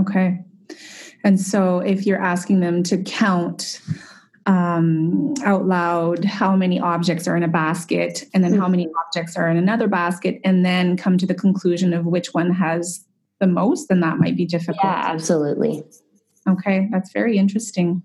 Okay. 0.00 0.42
And 1.22 1.38
so 1.38 1.80
if 1.80 2.06
you're 2.06 2.20
asking 2.20 2.60
them 2.60 2.82
to 2.84 2.96
count 3.02 3.82
um, 4.46 5.34
out 5.44 5.66
loud 5.66 6.24
how 6.24 6.54
many 6.54 6.78
objects 6.78 7.26
are 7.26 7.36
in 7.36 7.42
a 7.42 7.48
basket 7.48 8.24
and 8.34 8.44
then 8.44 8.52
mm-hmm. 8.52 8.60
how 8.60 8.68
many 8.68 8.88
objects 9.06 9.36
are 9.36 9.48
in 9.48 9.56
another 9.56 9.88
basket 9.88 10.40
and 10.44 10.64
then 10.64 10.96
come 10.96 11.16
to 11.16 11.26
the 11.26 11.34
conclusion 11.34 11.94
of 11.94 12.04
which 12.04 12.34
one 12.34 12.50
has 12.50 13.04
the 13.40 13.46
most 13.46 13.88
then 13.88 14.00
that 14.00 14.18
might 14.18 14.36
be 14.36 14.44
difficult. 14.44 14.84
yeah 14.84 15.02
absolutely. 15.06 15.82
Okay 16.48 16.88
that's 16.90 17.12
very 17.12 17.38
interesting. 17.38 18.02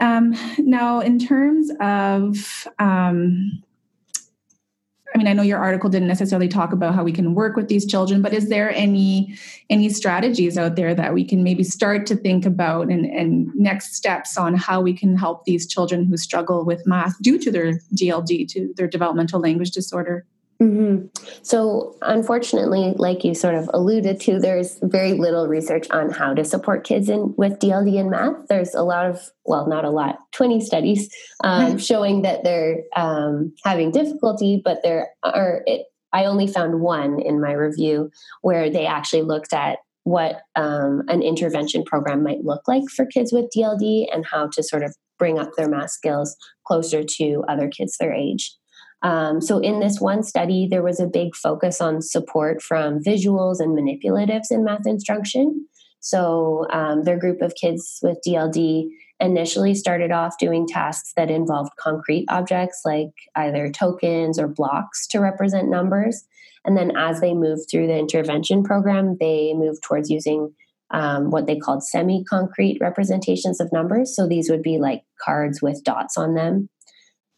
Um, 0.00 0.34
now 0.58 1.00
in 1.00 1.18
terms 1.18 1.70
of 1.80 2.66
um, 2.78 3.62
I 5.14 5.18
mean, 5.18 5.26
I 5.26 5.32
know 5.32 5.42
your 5.42 5.58
article 5.58 5.88
didn't 5.88 6.08
necessarily 6.08 6.48
talk 6.48 6.72
about 6.72 6.94
how 6.94 7.02
we 7.02 7.12
can 7.12 7.34
work 7.34 7.56
with 7.56 7.68
these 7.68 7.86
children, 7.86 8.20
but 8.20 8.34
is 8.34 8.48
there 8.48 8.70
any 8.70 9.36
any 9.70 9.88
strategies 9.88 10.58
out 10.58 10.76
there 10.76 10.94
that 10.94 11.14
we 11.14 11.24
can 11.24 11.42
maybe 11.42 11.64
start 11.64 12.06
to 12.06 12.16
think 12.16 12.44
about 12.44 12.90
and, 12.90 13.04
and 13.06 13.50
next 13.54 13.94
steps 13.94 14.36
on 14.36 14.54
how 14.54 14.80
we 14.80 14.92
can 14.92 15.16
help 15.16 15.44
these 15.44 15.66
children 15.66 16.04
who 16.04 16.16
struggle 16.16 16.64
with 16.64 16.86
math 16.86 17.20
due 17.22 17.38
to 17.38 17.50
their 17.50 17.80
DLD, 17.94 18.48
to 18.48 18.72
their 18.76 18.86
developmental 18.86 19.40
language 19.40 19.70
disorder? 19.70 20.26
Mm-hmm. 20.60 21.06
So, 21.42 21.96
unfortunately, 22.02 22.92
like 22.96 23.22
you 23.22 23.32
sort 23.32 23.54
of 23.54 23.70
alluded 23.72 24.20
to, 24.22 24.40
there's 24.40 24.80
very 24.82 25.12
little 25.12 25.46
research 25.46 25.88
on 25.90 26.10
how 26.10 26.34
to 26.34 26.44
support 26.44 26.82
kids 26.82 27.08
in 27.08 27.32
with 27.36 27.60
DLD 27.60 27.94
in 27.94 28.10
math. 28.10 28.48
There's 28.48 28.74
a 28.74 28.82
lot 28.82 29.06
of, 29.06 29.20
well, 29.44 29.68
not 29.68 29.84
a 29.84 29.90
lot, 29.90 30.18
20 30.32 30.60
studies 30.60 31.08
um, 31.44 31.78
showing 31.78 32.22
that 32.22 32.42
they're 32.42 32.82
um, 32.96 33.54
having 33.64 33.92
difficulty, 33.92 34.60
but 34.64 34.78
there 34.82 35.10
are. 35.22 35.62
It, 35.66 35.86
I 36.12 36.24
only 36.24 36.46
found 36.46 36.80
one 36.80 37.20
in 37.20 37.40
my 37.40 37.52
review 37.52 38.10
where 38.40 38.70
they 38.70 38.86
actually 38.86 39.22
looked 39.22 39.52
at 39.52 39.78
what 40.04 40.40
um, 40.56 41.02
an 41.08 41.22
intervention 41.22 41.84
program 41.84 42.22
might 42.22 42.44
look 42.44 42.62
like 42.66 42.84
for 42.88 43.04
kids 43.04 43.30
with 43.30 43.50
DLD 43.54 44.06
and 44.10 44.24
how 44.26 44.48
to 44.48 44.62
sort 44.62 44.82
of 44.82 44.96
bring 45.18 45.38
up 45.38 45.50
their 45.56 45.68
math 45.68 45.90
skills 45.90 46.34
closer 46.66 47.04
to 47.04 47.44
other 47.48 47.68
kids 47.68 47.96
their 47.98 48.14
age. 48.14 48.56
Um, 49.02 49.40
so, 49.40 49.58
in 49.58 49.80
this 49.80 50.00
one 50.00 50.22
study, 50.22 50.66
there 50.68 50.82
was 50.82 50.98
a 50.98 51.06
big 51.06 51.36
focus 51.36 51.80
on 51.80 52.02
support 52.02 52.62
from 52.62 52.98
visuals 52.98 53.60
and 53.60 53.76
manipulatives 53.78 54.50
in 54.50 54.64
math 54.64 54.86
instruction. 54.86 55.66
So, 56.00 56.66
um, 56.72 57.04
their 57.04 57.18
group 57.18 57.40
of 57.40 57.54
kids 57.54 58.00
with 58.02 58.18
DLD 58.26 58.88
initially 59.20 59.74
started 59.74 60.10
off 60.12 60.38
doing 60.38 60.66
tasks 60.66 61.12
that 61.16 61.30
involved 61.30 61.72
concrete 61.78 62.24
objects 62.28 62.82
like 62.84 63.10
either 63.36 63.70
tokens 63.70 64.38
or 64.38 64.48
blocks 64.48 65.06
to 65.08 65.18
represent 65.18 65.68
numbers. 65.68 66.24
And 66.64 66.76
then, 66.76 66.96
as 66.96 67.20
they 67.20 67.34
moved 67.34 67.68
through 67.70 67.86
the 67.86 67.98
intervention 67.98 68.64
program, 68.64 69.16
they 69.20 69.54
moved 69.54 69.82
towards 69.82 70.10
using 70.10 70.52
um, 70.90 71.30
what 71.30 71.46
they 71.46 71.56
called 71.56 71.84
semi 71.84 72.24
concrete 72.24 72.78
representations 72.80 73.60
of 73.60 73.72
numbers. 73.72 74.16
So, 74.16 74.26
these 74.26 74.50
would 74.50 74.62
be 74.62 74.78
like 74.78 75.02
cards 75.24 75.62
with 75.62 75.84
dots 75.84 76.16
on 76.16 76.34
them. 76.34 76.68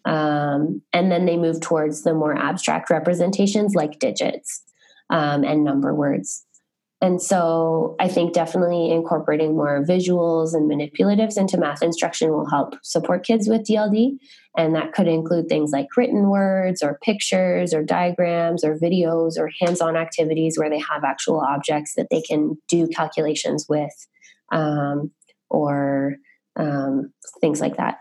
Um, 0.04 0.82
and 0.92 1.12
then 1.12 1.26
they 1.26 1.36
move 1.36 1.60
towards 1.60 2.02
the 2.02 2.14
more 2.14 2.36
abstract 2.36 2.90
representations 2.90 3.74
like 3.74 3.98
digits 3.98 4.62
um, 5.10 5.44
and 5.44 5.64
number 5.64 5.94
words. 5.94 6.44
And 7.02 7.20
so 7.20 7.96
I 7.98 8.08
think 8.08 8.34
definitely 8.34 8.90
incorporating 8.90 9.56
more 9.56 9.82
visuals 9.82 10.52
and 10.52 10.70
manipulatives 10.70 11.38
into 11.38 11.56
math 11.56 11.82
instruction 11.82 12.30
will 12.30 12.48
help 12.48 12.74
support 12.82 13.24
kids 13.24 13.48
with 13.48 13.66
DLD. 13.66 14.18
And 14.56 14.74
that 14.74 14.92
could 14.92 15.08
include 15.08 15.48
things 15.48 15.70
like 15.72 15.86
written 15.96 16.28
words 16.28 16.82
or 16.82 16.98
pictures 17.02 17.72
or 17.72 17.82
diagrams 17.82 18.64
or 18.64 18.76
videos 18.76 19.38
or 19.38 19.50
hands 19.60 19.80
on 19.80 19.96
activities 19.96 20.58
where 20.58 20.68
they 20.68 20.78
have 20.78 21.02
actual 21.02 21.40
objects 21.40 21.94
that 21.94 22.08
they 22.10 22.20
can 22.20 22.58
do 22.68 22.86
calculations 22.88 23.64
with 23.66 24.06
um, 24.52 25.10
or 25.48 26.16
um, 26.56 27.12
things 27.40 27.62
like 27.62 27.78
that. 27.78 27.96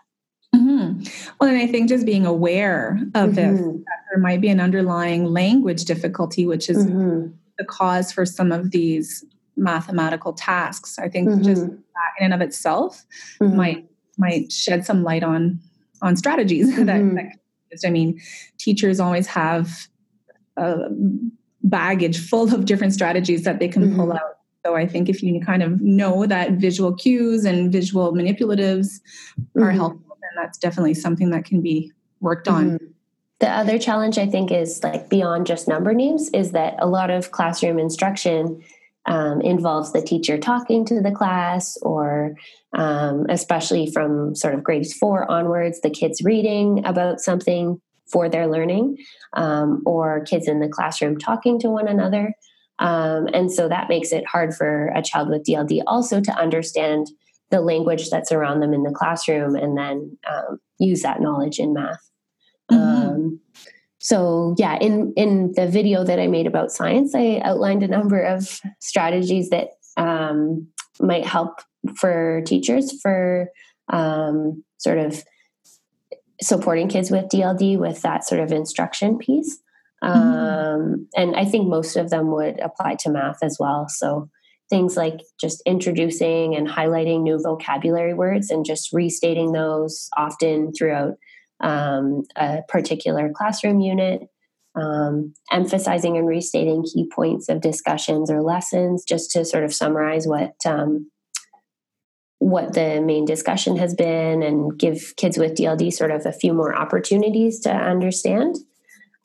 Mm-hmm. 0.95 1.33
Well, 1.39 1.49
and 1.49 1.57
I 1.57 1.67
think 1.67 1.89
just 1.89 2.05
being 2.05 2.25
aware 2.25 2.99
of 3.15 3.31
mm-hmm. 3.31 3.35
that 3.35 3.99
there 4.09 4.19
might 4.19 4.41
be 4.41 4.49
an 4.49 4.59
underlying 4.59 5.25
language 5.25 5.85
difficulty, 5.85 6.45
which 6.45 6.69
is 6.69 6.85
mm-hmm. 6.85 7.31
the 7.57 7.65
cause 7.65 8.11
for 8.11 8.25
some 8.25 8.51
of 8.51 8.71
these 8.71 9.25
mathematical 9.55 10.33
tasks. 10.33 10.99
I 10.99 11.09
think 11.09 11.43
just 11.43 11.63
mm-hmm. 11.63 11.75
that 11.75 12.11
in 12.19 12.25
and 12.25 12.33
of 12.33 12.41
itself 12.41 13.05
mm-hmm. 13.41 13.55
might 13.55 13.85
might 14.17 14.51
shed 14.51 14.85
some 14.85 15.03
light 15.03 15.23
on 15.23 15.59
on 16.01 16.15
strategies 16.15 16.75
that, 16.75 16.85
that 16.85 16.99
mm-hmm. 16.99 17.87
I 17.87 17.89
mean, 17.89 18.19
teachers 18.57 18.99
always 18.99 19.27
have 19.27 19.87
a 20.57 20.89
baggage 21.63 22.17
full 22.17 22.53
of 22.53 22.65
different 22.65 22.93
strategies 22.93 23.43
that 23.43 23.59
they 23.59 23.67
can 23.67 23.95
pull 23.95 24.13
out 24.13 24.39
so 24.65 24.75
I 24.75 24.87
think 24.87 25.07
if 25.07 25.23
you 25.23 25.39
kind 25.41 25.63
of 25.63 25.81
know 25.81 26.25
that 26.25 26.51
visual 26.53 26.93
cues 26.93 27.45
and 27.45 27.71
visual 27.71 28.13
manipulatives 28.13 28.99
mm-hmm. 29.39 29.63
are 29.63 29.71
helpful 29.71 30.08
that's 30.41 30.57
definitely 30.57 30.93
something 30.93 31.29
that 31.31 31.45
can 31.45 31.61
be 31.61 31.91
worked 32.19 32.47
on. 32.47 32.71
Mm-hmm. 32.71 32.85
The 33.39 33.49
other 33.49 33.79
challenge 33.79 34.17
I 34.17 34.25
think 34.25 34.51
is 34.51 34.83
like 34.83 35.09
beyond 35.09 35.47
just 35.47 35.67
number 35.67 35.93
names 35.93 36.29
is 36.33 36.51
that 36.51 36.75
a 36.79 36.87
lot 36.87 37.09
of 37.09 37.31
classroom 37.31 37.79
instruction 37.79 38.61
um, 39.05 39.41
involves 39.41 39.93
the 39.93 40.01
teacher 40.01 40.37
talking 40.37 40.85
to 40.85 41.01
the 41.01 41.11
class, 41.11 41.77
or 41.81 42.35
um, 42.73 43.25
especially 43.29 43.89
from 43.91 44.35
sort 44.35 44.53
of 44.53 44.63
grades 44.63 44.93
four 44.93 45.29
onwards, 45.31 45.81
the 45.81 45.89
kids 45.89 46.21
reading 46.21 46.85
about 46.85 47.21
something 47.21 47.81
for 48.07 48.27
their 48.27 48.47
learning, 48.47 48.97
um, 49.33 49.81
or 49.85 50.23
kids 50.25 50.47
in 50.47 50.59
the 50.59 50.67
classroom 50.67 51.17
talking 51.17 51.59
to 51.59 51.69
one 51.69 51.87
another. 51.87 52.33
Um, 52.79 53.27
and 53.33 53.51
so 53.51 53.67
that 53.67 53.89
makes 53.89 54.11
it 54.11 54.25
hard 54.27 54.53
for 54.53 54.91
a 54.95 55.01
child 55.01 55.29
with 55.29 55.45
DLD 55.45 55.81
also 55.87 56.21
to 56.21 56.31
understand 56.33 57.07
the 57.51 57.61
language 57.61 58.09
that's 58.09 58.31
around 58.31 58.59
them 58.59 58.73
in 58.73 58.83
the 58.83 58.91
classroom 58.91 59.55
and 59.55 59.77
then 59.77 60.17
um, 60.29 60.59
use 60.77 61.01
that 61.01 61.21
knowledge 61.21 61.59
in 61.59 61.73
math. 61.73 62.09
Mm-hmm. 62.71 63.09
Um, 63.09 63.39
so 63.99 64.55
yeah, 64.57 64.77
in 64.79 65.13
in 65.17 65.53
the 65.53 65.67
video 65.67 66.03
that 66.03 66.19
I 66.19 66.27
made 66.27 66.47
about 66.47 66.71
science, 66.71 67.13
I 67.15 67.41
outlined 67.43 67.83
a 67.83 67.87
number 67.87 68.21
of 68.21 68.61
strategies 68.79 69.49
that 69.49 69.69
um, 69.97 70.67
might 70.99 71.25
help 71.25 71.59
for 71.97 72.41
teachers 72.45 72.99
for 73.01 73.49
um, 73.91 74.63
sort 74.77 74.99
of 74.99 75.23
supporting 76.41 76.87
kids 76.87 77.11
with 77.11 77.25
DLD 77.25 77.77
with 77.77 78.01
that 78.01 78.25
sort 78.25 78.41
of 78.41 78.51
instruction 78.51 79.17
piece. 79.17 79.59
Mm-hmm. 80.03 80.17
Um, 80.17 81.07
and 81.15 81.35
I 81.35 81.43
think 81.43 81.67
most 81.67 81.97
of 81.97 82.09
them 82.09 82.31
would 82.31 82.59
apply 82.59 82.95
to 83.01 83.09
math 83.09 83.43
as 83.43 83.57
well. 83.59 83.89
So 83.89 84.29
things 84.69 84.95
like 84.95 85.21
just 85.39 85.61
introducing 85.65 86.55
and 86.55 86.67
highlighting 86.67 87.23
new 87.23 87.39
vocabulary 87.41 88.13
words 88.13 88.49
and 88.51 88.65
just 88.65 88.93
restating 88.93 89.51
those 89.51 90.09
often 90.15 90.71
throughout 90.73 91.15
um, 91.61 92.23
a 92.35 92.59
particular 92.67 93.31
classroom 93.33 93.79
unit, 93.81 94.21
um, 94.75 95.33
emphasizing 95.51 96.17
and 96.17 96.27
restating 96.27 96.83
key 96.83 97.09
points 97.13 97.49
of 97.49 97.61
discussions 97.61 98.29
or 98.29 98.41
lessons 98.41 99.03
just 99.07 99.31
to 99.31 99.43
sort 99.43 99.63
of 99.63 99.73
summarize 99.73 100.27
what 100.27 100.53
um, 100.65 101.09
what 102.39 102.73
the 102.73 103.01
main 103.01 103.25
discussion 103.25 103.75
has 103.75 103.93
been 103.93 104.41
and 104.41 104.77
give 104.79 105.13
kids 105.17 105.37
with 105.37 105.55
DLD 105.55 105.91
sort 105.91 106.11
of 106.11 106.25
a 106.25 106.31
few 106.31 106.53
more 106.53 106.73
opportunities 106.73 107.59
to 107.59 107.69
understand. 107.69 108.55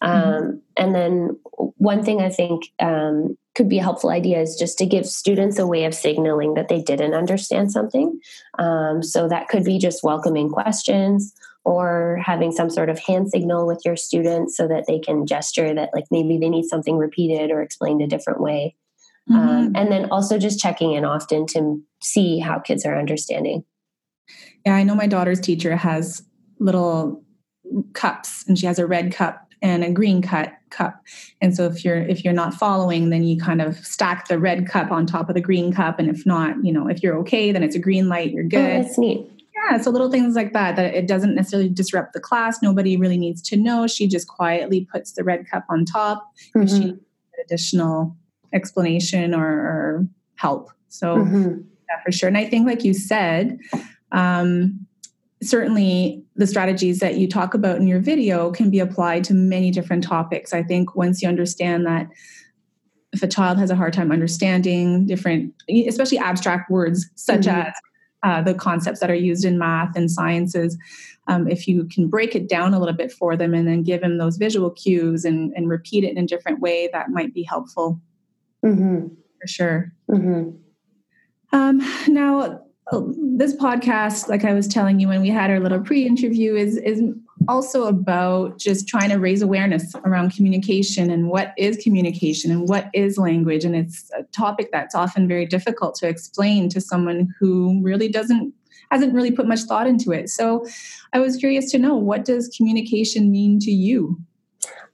Mm-hmm. 0.05 0.45
Um, 0.45 0.63
and 0.77 0.95
then 0.95 1.41
one 1.55 2.03
thing 2.03 2.21
I 2.21 2.29
think 2.29 2.65
um, 2.81 3.37
could 3.55 3.69
be 3.69 3.79
a 3.79 3.83
helpful 3.83 4.11
idea 4.11 4.41
is 4.41 4.57
just 4.57 4.79
to 4.79 4.87
give 4.87 5.07
students 5.07 5.59
a 5.59 5.67
way 5.67 5.85
of 5.85 5.95
signaling 5.95 6.55
that 6.55 6.69
they 6.69 6.83
didn't 6.83 7.15
understand 7.15 7.73
something. 7.73 8.21
Um, 8.59 9.03
so 9.03 9.29
that 9.29 9.49
could 9.49 9.65
be 9.65 9.79
just 9.79 10.03
welcoming 10.03 10.49
questions 10.51 11.35
or 11.65 12.21
having 12.25 12.53
some 12.53 12.69
sort 12.69 12.91
of 12.91 12.99
hand 12.99 13.31
signal 13.31 13.67
with 13.67 13.81
your 13.85 13.97
students 13.97 14.57
so 14.57 14.69
that 14.69 14.85
they 14.87 14.99
can 14.99 15.27
gesture 15.27 15.73
that 15.75 15.91
like 15.95 16.05
maybe 16.11 16.37
they 16.37 16.51
need 16.51 16.67
something 16.67 16.99
repeated 16.99 17.51
or 17.51 17.63
explained 17.63 18.03
a 18.03 18.07
different 18.07 18.41
way. 18.41 18.75
Um, 19.31 19.37
mm-hmm. 19.37 19.49
Um, 19.49 19.73
and 19.75 19.93
then 19.93 20.11
also 20.11 20.37
just 20.39 20.61
checking 20.61 20.93
in 20.93 21.05
often 21.05 21.47
to 21.49 21.83
see 22.03 22.39
how 22.39 22.59
kids 22.59 22.85
are 22.85 22.99
understanding. 22.99 23.65
Yeah, 24.67 24.75
I 24.75 24.83
know 24.83 24.95
my 24.95 25.07
daughter's 25.07 25.41
teacher 25.41 25.77
has 25.77 26.23
little 26.59 27.23
cups 27.95 28.45
and 28.47 28.59
she 28.59 28.67
has 28.67 28.79
a 28.79 28.87
red 28.87 29.13
cup 29.13 29.44
and 29.65 29.83
a 29.83 29.91
green 29.91 30.21
cut 30.21 30.53
cup. 30.69 31.03
And 31.41 31.57
so 31.57 31.65
if 31.65 31.85
you're 31.85 31.97
if 31.97 32.23
you're 32.23 32.35
not 32.35 32.53
following, 32.53 33.09
then 33.09 33.25
you 33.25 33.41
kind 33.41 33.63
of 33.63 33.79
stack 33.79 34.29
the 34.29 34.39
red 34.39 34.69
cup 34.69 34.93
on 34.93 35.07
top 35.07 35.29
of 35.31 35.35
the 35.35 35.41
green 35.41 35.73
cup. 35.73 35.99
And 35.99 36.09
if 36.09 36.27
not, 36.27 36.63
you 36.63 36.71
know, 36.71 36.87
if 36.87 37.03
you're 37.03 37.17
okay, 37.21 37.51
then 37.51 37.63
it's 37.63 37.75
a 37.75 37.79
green 37.79 38.09
light, 38.09 38.31
you're 38.31 38.45
good. 38.45 38.61
Oh, 38.61 38.83
that's 38.83 38.99
neat. 38.99 39.27
Yeah, 39.57 39.79
so 39.79 39.91
little 39.91 40.11
things 40.11 40.35
like 40.35 40.53
that, 40.53 40.77
that 40.77 40.95
it 40.95 41.09
doesn't 41.09 41.35
necessarily 41.35 41.71
disrupt 41.71 42.13
the 42.13 42.21
class. 42.21 42.61
Nobody 42.61 42.99
really 42.99 43.17
needs 43.17 43.41
to 43.43 43.57
know. 43.57 43.87
She 43.87 44.07
just 44.07 44.29
quietly 44.29 44.87
puts 44.93 45.13
the 45.13 45.25
red 45.25 45.49
cup 45.49 45.65
on 45.71 45.87
top. 45.87 46.31
Mm-hmm. 46.55 46.83
She 46.83 46.95
additional 47.43 48.15
explanation 48.53 49.35
or, 49.35 49.47
or 49.47 50.09
help. 50.35 50.71
So 50.89 51.17
mm-hmm. 51.17 51.61
yeah, 51.89 52.03
for 52.05 52.13
sure. 52.13 52.29
And 52.29 52.37
I 52.37 52.45
think, 52.45 52.67
like 52.67 52.85
you 52.85 52.93
said, 52.93 53.59
um, 54.13 54.87
certainly 55.43 56.24
the 56.37 56.47
strategies 56.47 56.99
that 56.99 57.17
you 57.17 57.29
talk 57.29 57.55
about 57.55 57.77
in 57.77 57.87
your 57.87 58.01
video 58.01 58.51
can 58.51 58.71
be 58.71 58.81
applied 58.81 59.25
to 59.25 59.35
many 59.35 59.71
different 59.71 60.03
topics. 60.03 60.53
I 60.53 60.63
think 60.63 60.97
once 60.97 61.23
you 61.23 61.29
understand 61.29 61.87
that 61.87 62.09
if 63.13 63.23
a 63.23 63.29
child 63.29 63.59
has 63.59 63.71
a 63.71 63.77
hard 63.77 63.93
time 63.93 64.11
understanding 64.11 65.07
different, 65.07 65.55
especially 65.69 66.19
abstract 66.19 66.71
words 66.71 67.09
such 67.15 67.43
mm-hmm. 67.43 67.69
as 67.69 67.75
uh, 68.25 68.43
the 68.43 68.55
concepts 68.55 68.99
that 69.01 69.11
are 69.11 69.15
used 69.15 69.45
in 69.45 69.59
math 69.59 69.97
and 69.97 70.11
sciences, 70.11 70.77
um, 71.29 71.49
if 71.49 71.69
you 71.69 71.85
can 71.85 72.09
break 72.09 72.35
it 72.35 72.49
down 72.49 72.75
a 72.75 72.79
little 72.81 72.95
bit 72.95 73.13
for 73.13 73.37
them 73.37 73.55
and 73.55 73.69
then 73.69 73.83
give 73.83 74.01
them 74.01 74.19
those 74.19 74.37
visual 74.37 74.71
cues 74.71 75.25
and, 75.25 75.53
and 75.55 75.69
repeat 75.69 76.03
it 76.03 76.11
in 76.11 76.19
a 76.19 76.27
different 76.27 76.61
way, 76.61 76.89
that 76.93 77.11
might 77.11 77.33
be 77.33 77.45
helpful 77.45 78.01
mm-hmm. 78.65 79.07
for 79.41 79.47
sure. 79.47 79.93
Mm-hmm. 80.11 80.51
Um, 81.53 81.79
now, 82.09 82.65
this 82.93 83.55
podcast, 83.57 84.29
like 84.29 84.45
I 84.45 84.53
was 84.53 84.69
telling 84.69 85.01
you 85.01 85.09
when 85.09 85.23
we 85.23 85.31
had 85.31 85.51
our 85.51 85.59
little 85.59 85.81
pre-interview, 85.81 86.55
is 86.55 86.77
is 86.77 87.03
also 87.49 87.85
about 87.87 88.59
just 88.59 88.89
trying 88.89 89.11
to 89.11 89.17
raise 89.17 89.43
awareness 89.43 89.95
around 90.05 90.35
communication 90.35 91.11
and 91.11 91.29
what 91.29 91.53
is 91.59 91.77
communication 91.83 92.51
and 92.51 92.69
what 92.69 92.91
is 92.95 93.19
language. 93.19 93.65
And 93.65 93.75
it's 93.75 94.11
a 94.17 94.23
topic 94.25 94.71
that's 94.73 94.95
often 94.95 95.27
very 95.29 95.47
difficult 95.47 95.95
to 95.97 96.09
explain 96.09 96.69
to 96.71 96.81
someone 96.81 97.35
who 97.39 97.81
really 97.83 98.09
doesn't 98.09 98.53
hasn't 98.91 99.15
really 99.15 99.31
put 99.31 99.49
much 99.49 99.61
thought 99.61 99.87
into 99.87 100.13
it. 100.13 100.29
So 100.29 100.67
I 101.13 101.21
was 101.21 101.37
curious 101.37 101.71
to 101.73 101.79
know 101.79 101.97
what 101.97 102.25
does 102.25 102.49
communication 102.55 103.31
mean 103.31 103.59
to 103.61 103.71
you? 103.71 104.19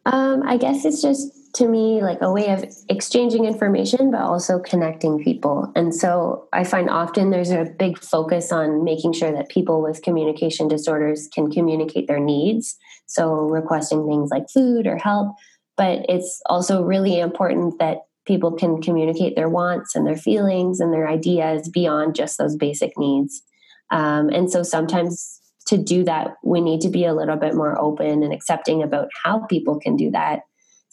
Um, 0.06 0.42
I 0.44 0.56
guess 0.56 0.84
it's 0.84 1.02
just 1.02 1.39
to 1.54 1.66
me 1.66 2.02
like 2.02 2.18
a 2.20 2.32
way 2.32 2.48
of 2.50 2.64
exchanging 2.88 3.44
information, 3.44 4.10
but 4.10 4.20
also 4.20 4.58
connecting 4.58 5.22
people. 5.22 5.70
And 5.74 5.94
so 5.94 6.48
I 6.52 6.64
find 6.64 6.88
often 6.88 7.30
there's 7.30 7.50
a 7.50 7.72
big 7.78 7.98
focus 7.98 8.52
on 8.52 8.84
making 8.84 9.14
sure 9.14 9.32
that 9.32 9.48
people 9.48 9.82
with 9.82 10.02
communication 10.02 10.68
disorders 10.68 11.28
can 11.34 11.50
communicate 11.50 12.08
their 12.08 12.20
needs. 12.20 12.76
So 13.06 13.32
requesting 13.32 14.06
things 14.06 14.30
like 14.30 14.48
food 14.50 14.86
or 14.86 14.96
help. 14.96 15.34
But 15.76 16.04
it's 16.08 16.40
also 16.46 16.82
really 16.82 17.18
important 17.18 17.78
that 17.78 17.98
people 18.26 18.52
can 18.52 18.80
communicate 18.80 19.34
their 19.34 19.48
wants 19.48 19.96
and 19.96 20.06
their 20.06 20.16
feelings 20.16 20.78
and 20.78 20.92
their 20.92 21.08
ideas 21.08 21.68
beyond 21.68 22.14
just 22.14 22.38
those 22.38 22.54
basic 22.54 22.92
needs. 22.96 23.42
Um, 23.90 24.28
and 24.28 24.50
so 24.50 24.62
sometimes 24.62 25.40
to 25.66 25.76
do 25.76 26.04
that, 26.04 26.34
we 26.44 26.60
need 26.60 26.80
to 26.82 26.90
be 26.90 27.04
a 27.04 27.14
little 27.14 27.36
bit 27.36 27.54
more 27.54 27.80
open 27.80 28.22
and 28.22 28.32
accepting 28.32 28.82
about 28.82 29.08
how 29.24 29.46
people 29.46 29.80
can 29.80 29.96
do 29.96 30.10
that 30.10 30.42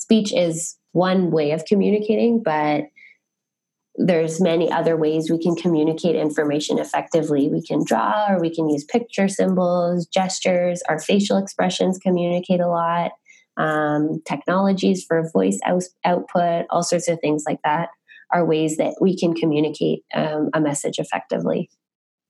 speech 0.08 0.32
is 0.34 0.78
one 0.94 1.32
way 1.32 1.52
of 1.52 1.66
communicating, 1.66 2.42
but 2.42 2.86
there's 3.96 4.40
many 4.40 4.72
other 4.72 4.96
ways 4.96 5.30
we 5.30 5.38
can 5.38 5.54
communicate 5.54 6.16
information 6.16 6.80
effectively. 6.80 7.50
We 7.50 7.62
can 7.62 7.84
draw 7.84 8.28
or 8.30 8.40
we 8.40 8.54
can 8.54 8.70
use 8.70 8.86
picture 8.86 9.28
symbols, 9.28 10.08
gestures, 10.08 10.82
our 10.88 10.98
facial 10.98 11.38
expressions 11.38 11.98
communicate 11.98 12.62
a 12.62 12.70
lot, 12.70 13.12
um, 13.58 14.22
technologies 14.26 15.04
for 15.06 15.30
voice 15.34 15.60
out- 15.66 15.84
output, 16.06 16.68
all 16.70 16.84
sorts 16.84 17.10
of 17.10 17.20
things 17.20 17.44
like 17.46 17.60
that 17.66 17.90
are 18.32 18.46
ways 18.46 18.78
that 18.78 18.96
we 19.02 19.18
can 19.18 19.34
communicate 19.34 20.04
um, 20.16 20.50
a 20.54 20.62
message 20.62 21.00
effectively. 21.00 21.70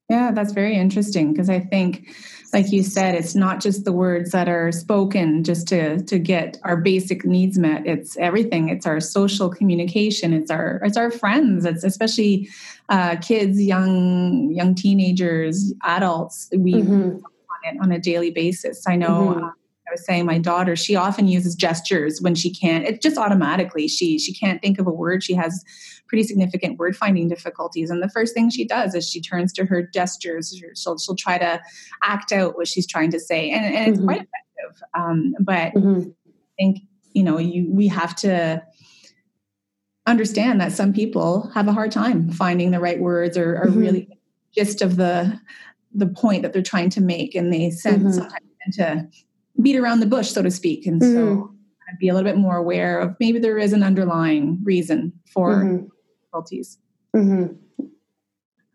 Yeah, 0.08 0.30
that's 0.32 0.52
very 0.52 0.74
interesting 0.74 1.32
because 1.32 1.50
I 1.50 1.60
think, 1.60 2.08
like 2.54 2.72
you 2.72 2.82
said, 2.82 3.14
it's 3.14 3.34
not 3.34 3.60
just 3.60 3.84
the 3.84 3.92
words 3.92 4.30
that 4.30 4.48
are 4.48 4.72
spoken 4.72 5.44
just 5.44 5.68
to 5.68 6.02
to 6.02 6.18
get 6.18 6.56
our 6.64 6.78
basic 6.78 7.26
needs 7.26 7.58
met. 7.58 7.86
It's 7.86 8.16
everything. 8.16 8.70
It's 8.70 8.86
our 8.86 9.00
social 9.00 9.50
communication. 9.50 10.32
It's 10.32 10.50
our 10.50 10.80
it's 10.82 10.96
our 10.96 11.10
friends. 11.10 11.66
It's 11.66 11.84
especially 11.84 12.48
uh, 12.88 13.16
kids, 13.16 13.60
young 13.62 14.50
young 14.50 14.74
teenagers, 14.74 15.74
adults. 15.84 16.48
We 16.56 16.74
mm-hmm. 16.74 17.16
on 17.16 17.74
it 17.74 17.80
on 17.82 17.92
a 17.92 17.98
daily 17.98 18.30
basis. 18.30 18.84
I 18.88 18.96
know. 18.96 19.34
Mm-hmm. 19.34 19.44
Uh, 19.44 19.50
I 19.88 19.92
was 19.92 20.04
saying 20.04 20.26
my 20.26 20.38
daughter, 20.38 20.76
she 20.76 20.96
often 20.96 21.28
uses 21.28 21.54
gestures 21.54 22.20
when 22.20 22.34
she 22.34 22.52
can't. 22.52 22.84
It 22.84 23.00
just 23.00 23.16
automatically 23.16 23.88
she 23.88 24.18
she 24.18 24.34
can't 24.34 24.60
think 24.60 24.78
of 24.78 24.86
a 24.86 24.92
word. 24.92 25.22
She 25.22 25.34
has 25.34 25.64
pretty 26.08 26.24
significant 26.24 26.78
word 26.78 26.96
finding 26.96 27.28
difficulties. 27.28 27.90
And 27.90 28.02
the 28.02 28.08
first 28.08 28.34
thing 28.34 28.50
she 28.50 28.66
does 28.66 28.94
is 28.94 29.08
she 29.08 29.20
turns 29.20 29.52
to 29.54 29.64
her 29.66 29.82
gestures. 29.82 30.58
She'll, 30.74 30.98
she'll 30.98 31.14
try 31.14 31.38
to 31.38 31.60
act 32.02 32.32
out 32.32 32.56
what 32.56 32.66
she's 32.66 32.86
trying 32.86 33.10
to 33.12 33.20
say. 33.20 33.50
And, 33.50 33.64
and 33.64 33.88
it's 33.88 33.98
mm-hmm. 33.98 34.06
quite 34.06 34.22
effective. 34.22 34.82
Um, 34.94 35.34
but 35.38 35.74
mm-hmm. 35.74 36.08
I 36.26 36.32
think, 36.58 36.78
you 37.12 37.22
know, 37.22 37.38
you, 37.38 37.68
we 37.70 37.88
have 37.88 38.16
to 38.16 38.62
understand 40.06 40.60
that 40.60 40.72
some 40.72 40.92
people 40.92 41.50
have 41.54 41.68
a 41.68 41.72
hard 41.72 41.92
time 41.92 42.30
finding 42.30 42.70
the 42.70 42.80
right 42.80 42.98
words 42.98 43.36
or, 43.36 43.58
or 43.58 43.66
mm-hmm. 43.66 43.78
really 43.78 44.18
gist 44.54 44.80
of 44.80 44.96
the 44.96 45.38
the 45.94 46.06
point 46.06 46.42
that 46.42 46.52
they're 46.52 46.62
trying 46.62 46.90
to 46.90 47.00
make 47.00 47.34
and 47.34 47.52
they 47.52 47.70
send 47.70 48.02
mm-hmm. 48.02 48.12
sometimes 48.12 48.42
to 48.72 49.08
beat 49.62 49.76
around 49.76 50.00
the 50.00 50.06
bush 50.06 50.30
so 50.30 50.42
to 50.42 50.50
speak 50.50 50.86
and 50.86 51.02
so 51.02 51.08
mm-hmm. 51.08 51.54
be 51.98 52.08
a 52.08 52.14
little 52.14 52.30
bit 52.30 52.38
more 52.38 52.56
aware 52.56 53.00
of 53.00 53.16
maybe 53.18 53.38
there 53.38 53.58
is 53.58 53.72
an 53.72 53.82
underlying 53.82 54.58
reason 54.64 55.12
for 55.32 55.56
mm-hmm 55.56 55.86
difficulties. 56.28 56.78
Mm-hmm. 57.14 57.54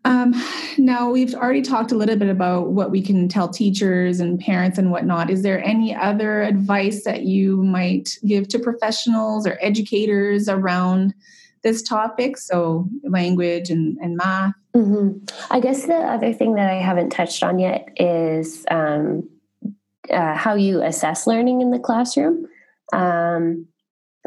Um, 0.06 0.34
now, 0.76 1.10
we've 1.10 1.34
already 1.34 1.62
talked 1.62 1.90
a 1.90 1.94
little 1.94 2.16
bit 2.16 2.28
about 2.28 2.72
what 2.72 2.90
we 2.90 3.00
can 3.00 3.26
tell 3.26 3.48
teachers 3.48 4.20
and 4.20 4.38
parents 4.38 4.76
and 4.76 4.90
whatnot. 4.90 5.30
Is 5.30 5.42
there 5.42 5.64
any 5.64 5.94
other 5.94 6.42
advice 6.42 7.04
that 7.04 7.22
you 7.22 7.62
might 7.62 8.18
give 8.26 8.48
to 8.48 8.58
professionals 8.58 9.46
or 9.46 9.58
educators 9.62 10.46
around 10.46 11.14
this 11.62 11.80
topic? 11.82 12.36
So, 12.36 12.86
language 13.02 13.70
and, 13.70 13.96
and 14.02 14.16
math? 14.16 14.52
Mm-hmm. 14.76 15.24
I 15.50 15.60
guess 15.60 15.86
the 15.86 15.94
other 15.94 16.34
thing 16.34 16.54
that 16.56 16.70
I 16.70 16.80
haven't 16.80 17.08
touched 17.08 17.42
on 17.42 17.58
yet 17.58 17.88
is 17.96 18.66
um, 18.70 19.26
uh, 20.10 20.34
how 20.34 20.54
you 20.54 20.82
assess 20.82 21.26
learning 21.26 21.60
in 21.60 21.70
the 21.70 21.78
classroom. 21.78 22.46
Um, 22.92 23.66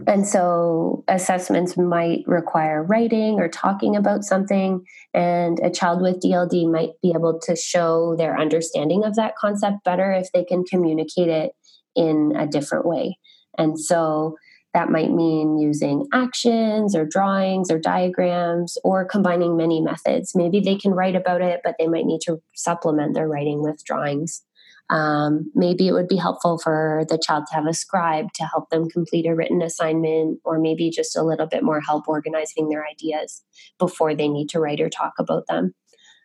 and 0.06 0.28
so 0.28 1.04
assessments 1.08 1.76
might 1.76 2.24
require 2.28 2.84
writing 2.84 3.40
or 3.40 3.48
talking 3.48 3.96
about 3.96 4.24
something. 4.24 4.86
And 5.14 5.60
a 5.60 5.72
child 5.72 6.02
with 6.02 6.22
DLD 6.22 6.72
might 6.72 6.92
be 7.02 7.14
able 7.16 7.40
to 7.44 7.56
show 7.56 8.16
their 8.16 8.40
understanding 8.40 9.04
of 9.04 9.16
that 9.16 9.36
concept 9.36 9.84
better 9.84 10.12
if 10.12 10.32
they 10.34 10.44
can 10.44 10.64
communicate 10.66 11.30
it 11.30 11.54
in 11.96 12.34
a 12.38 12.46
different 12.46 12.86
way. 12.86 13.18
And 13.58 13.80
so 13.80 14.36
that 14.76 14.92
might 14.92 15.12
mean 15.12 15.58
using 15.58 16.06
actions 16.14 16.96
or 16.96 17.04
drawings 17.04 17.72
or 17.72 17.80
diagrams 17.80 18.78
or 18.84 19.06
combining 19.06 19.58
many 19.58 19.82
methods. 19.82 20.34
Maybe 20.36 20.60
they 20.60 20.76
can 20.76 20.92
write 20.92 21.16
about 21.16 21.42
it, 21.42 21.62
but 21.64 21.76
they 21.80 21.88
might 21.88 22.06
need 22.06 22.22
to 22.26 22.38
supplement 22.54 23.16
their 23.16 23.28
writing 23.28 23.64
with 23.64 23.84
drawings. 23.84 24.44
Um, 24.90 25.52
maybe 25.54 25.88
it 25.88 25.92
would 25.92 26.08
be 26.08 26.16
helpful 26.16 26.58
for 26.58 27.04
the 27.10 27.18
child 27.18 27.46
to 27.48 27.56
have 27.56 27.68
a 27.68 27.74
scribe 27.74 28.32
to 28.36 28.46
help 28.46 28.70
them 28.70 28.90
complete 28.90 29.26
a 29.26 29.36
written 29.36 29.62
assignment, 29.62 30.40
or 30.46 30.60
maybe 30.60 30.90
just 30.90 31.18
a 31.18 31.24
little 31.24 31.48
bit 31.48 31.64
more 31.64 31.82
help 31.82 32.08
organizing 32.08 32.70
their 32.70 32.86
ideas 32.86 33.44
before 33.80 34.16
they 34.16 34.30
need 34.30 34.50
to 34.50 34.60
write 34.60 34.80
or 34.80 34.90
talk 34.90 35.14
about 35.20 35.48
them. 35.48 35.74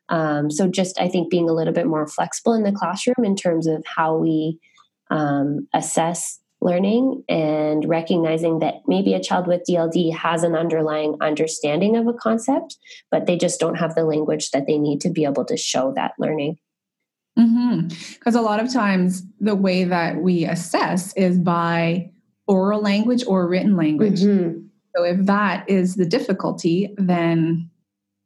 Um, 0.08 0.50
so, 0.50 0.68
just 0.68 1.00
I 1.00 1.08
think 1.08 1.30
being 1.30 1.48
a 1.48 1.54
little 1.54 1.72
bit 1.72 1.86
more 1.86 2.06
flexible 2.06 2.54
in 2.54 2.62
the 2.62 2.72
classroom 2.72 3.24
in 3.24 3.34
terms 3.34 3.66
of 3.66 3.84
how 3.86 4.16
we 4.16 4.58
um, 5.10 5.68
assess 5.74 6.38
learning 6.60 7.24
and 7.28 7.88
recognizing 7.88 8.60
that 8.60 8.74
maybe 8.86 9.14
a 9.14 9.22
child 9.22 9.48
with 9.48 9.62
DLD 9.68 10.14
has 10.14 10.44
an 10.44 10.54
underlying 10.54 11.16
understanding 11.20 11.96
of 11.96 12.06
a 12.06 12.12
concept, 12.12 12.76
but 13.10 13.26
they 13.26 13.36
just 13.36 13.58
don't 13.58 13.74
have 13.74 13.96
the 13.96 14.04
language 14.04 14.50
that 14.52 14.66
they 14.66 14.78
need 14.78 15.00
to 15.00 15.10
be 15.10 15.24
able 15.24 15.44
to 15.44 15.56
show 15.56 15.92
that 15.96 16.12
learning. 16.18 16.56
Because 17.36 17.48
mm-hmm. 17.48 18.36
a 18.36 18.42
lot 18.42 18.60
of 18.60 18.72
times 18.72 19.22
the 19.40 19.54
way 19.54 19.84
that 19.84 20.16
we 20.16 20.44
assess 20.44 21.14
is 21.16 21.38
by 21.38 22.10
oral 22.46 22.80
language 22.80 23.24
or 23.26 23.48
written 23.48 23.76
language. 23.76 24.20
Mm-hmm. 24.20 24.66
So 24.94 25.04
if 25.04 25.24
that 25.26 25.68
is 25.68 25.94
the 25.94 26.04
difficulty, 26.04 26.94
then 26.98 27.70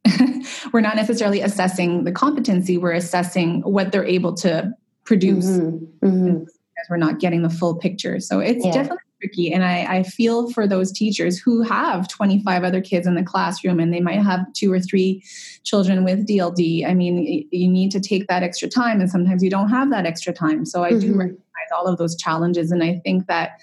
we're 0.73 0.81
not 0.81 0.97
necessarily 0.97 1.41
assessing 1.41 2.05
the 2.05 2.13
competency, 2.13 2.79
we're 2.79 2.93
assessing 2.93 3.63
what 3.63 3.93
they're 3.93 4.05
able 4.05 4.35
to 4.35 4.73
produce. 5.05 5.47
Mm-hmm. 5.47 6.07
mm-hmm. 6.07 6.45
Because 6.77 6.91
we're 6.91 6.99
not 6.99 7.21
getting 7.21 7.41
the 7.41 7.49
full 7.49 7.77
picture. 7.77 8.21
So 8.21 8.39
it's 8.39 8.63
yeah. 8.63 8.73
definitely 8.73 8.99
tricky. 9.21 9.53
And 9.53 9.65
I, 9.65 9.99
I 9.99 10.03
feel 10.03 10.51
for 10.51 10.67
those 10.67 10.93
teachers 10.93 11.39
who 11.39 11.63
have 11.63 12.09
25 12.09 12.65
other 12.65 12.81
kids 12.81 13.07
in 13.07 13.15
the 13.15 13.23
classroom 13.23 13.81
and 13.81 13.93
they 13.93 14.01
might 14.01 14.23
have 14.23 14.53
two 14.53 14.73
or 14.73 14.81
three 14.81 15.23
children 15.65 16.05
with 16.05 16.27
DLD. 16.27 16.87
I 16.87 16.95
mean, 16.95 17.47
you 17.51 17.69
need 17.69 17.91
to 17.93 18.01
take 18.01 18.27
that 18.29 18.43
extra 18.43 18.69
time, 18.69 19.01
and 19.01 19.11
sometimes 19.11 19.43
you 19.43 19.51
don't 19.51 19.69
have 19.69 19.91
that 19.91 20.07
extra 20.07 20.33
time. 20.33 20.65
So 20.65 20.85
I 20.85 20.91
mm-hmm. 20.91 21.01
do 21.01 21.15
recognize 21.15 21.71
all 21.75 21.87
of 21.87 21.99
those 21.99 22.17
challenges. 22.17 22.71
And 22.71 22.83
I 22.83 23.01
think 23.05 23.27
that. 23.27 23.61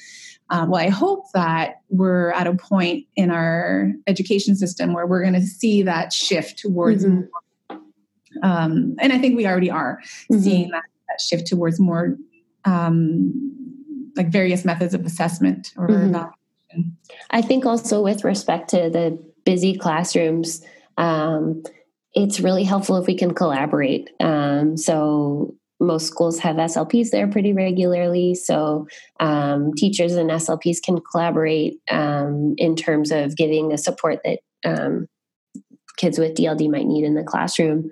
Uh, 0.49 0.65
well, 0.67 0.81
I 0.81 0.89
hope 0.89 1.23
that 1.33 1.81
we're 1.89 2.31
at 2.31 2.45
a 2.45 2.53
point 2.53 3.07
in 3.15 3.31
our 3.31 3.91
education 4.07 4.55
system 4.55 4.93
where 4.93 5.07
we're 5.07 5.21
going 5.21 5.33
to 5.33 5.41
see 5.41 5.81
that 5.83 6.11
shift 6.11 6.59
towards 6.59 7.05
mm-hmm. 7.05 7.21
more, 7.21 7.81
um, 8.43 8.95
and 8.99 9.13
I 9.13 9.19
think 9.19 9.37
we 9.37 9.47
already 9.47 9.71
are 9.71 9.99
mm-hmm. 10.29 10.41
seeing 10.41 10.69
that, 10.71 10.83
that, 11.07 11.21
shift 11.21 11.47
towards 11.47 11.79
more 11.79 12.17
um, 12.65 13.52
like 14.15 14.29
various 14.29 14.63
methods 14.65 14.93
of 14.93 15.05
assessment 15.05 15.73
or 15.77 15.87
mm-hmm. 15.87 16.15
I 17.29 17.41
think 17.41 17.65
also 17.65 18.01
with 18.01 18.23
respect 18.23 18.69
to 18.69 18.89
the 18.89 19.19
busy 19.45 19.77
classrooms, 19.77 20.63
um, 20.97 21.63
it's 22.13 22.39
really 22.39 22.63
helpful 22.63 22.97
if 22.97 23.07
we 23.07 23.15
can 23.15 23.33
collaborate. 23.33 24.09
Um, 24.19 24.77
so 24.77 25.55
most 25.79 26.07
schools 26.07 26.39
have 26.39 26.55
SLPs 26.55 27.09
there 27.09 27.27
pretty 27.27 27.53
regularly. 27.53 28.35
So 28.35 28.87
um, 29.19 29.73
teachers 29.75 30.13
and 30.13 30.29
SLPs 30.29 30.81
can 30.81 30.99
collaborate 31.11 31.79
um, 31.89 32.55
in 32.57 32.75
terms 32.75 33.11
of 33.11 33.35
giving 33.35 33.69
the 33.69 33.77
support 33.77 34.19
that 34.23 34.39
um, 34.63 35.07
kids 35.97 36.17
with 36.17 36.35
DLD 36.35 36.69
might 36.71 36.85
need 36.85 37.03
in 37.03 37.15
the 37.15 37.23
classroom. 37.23 37.91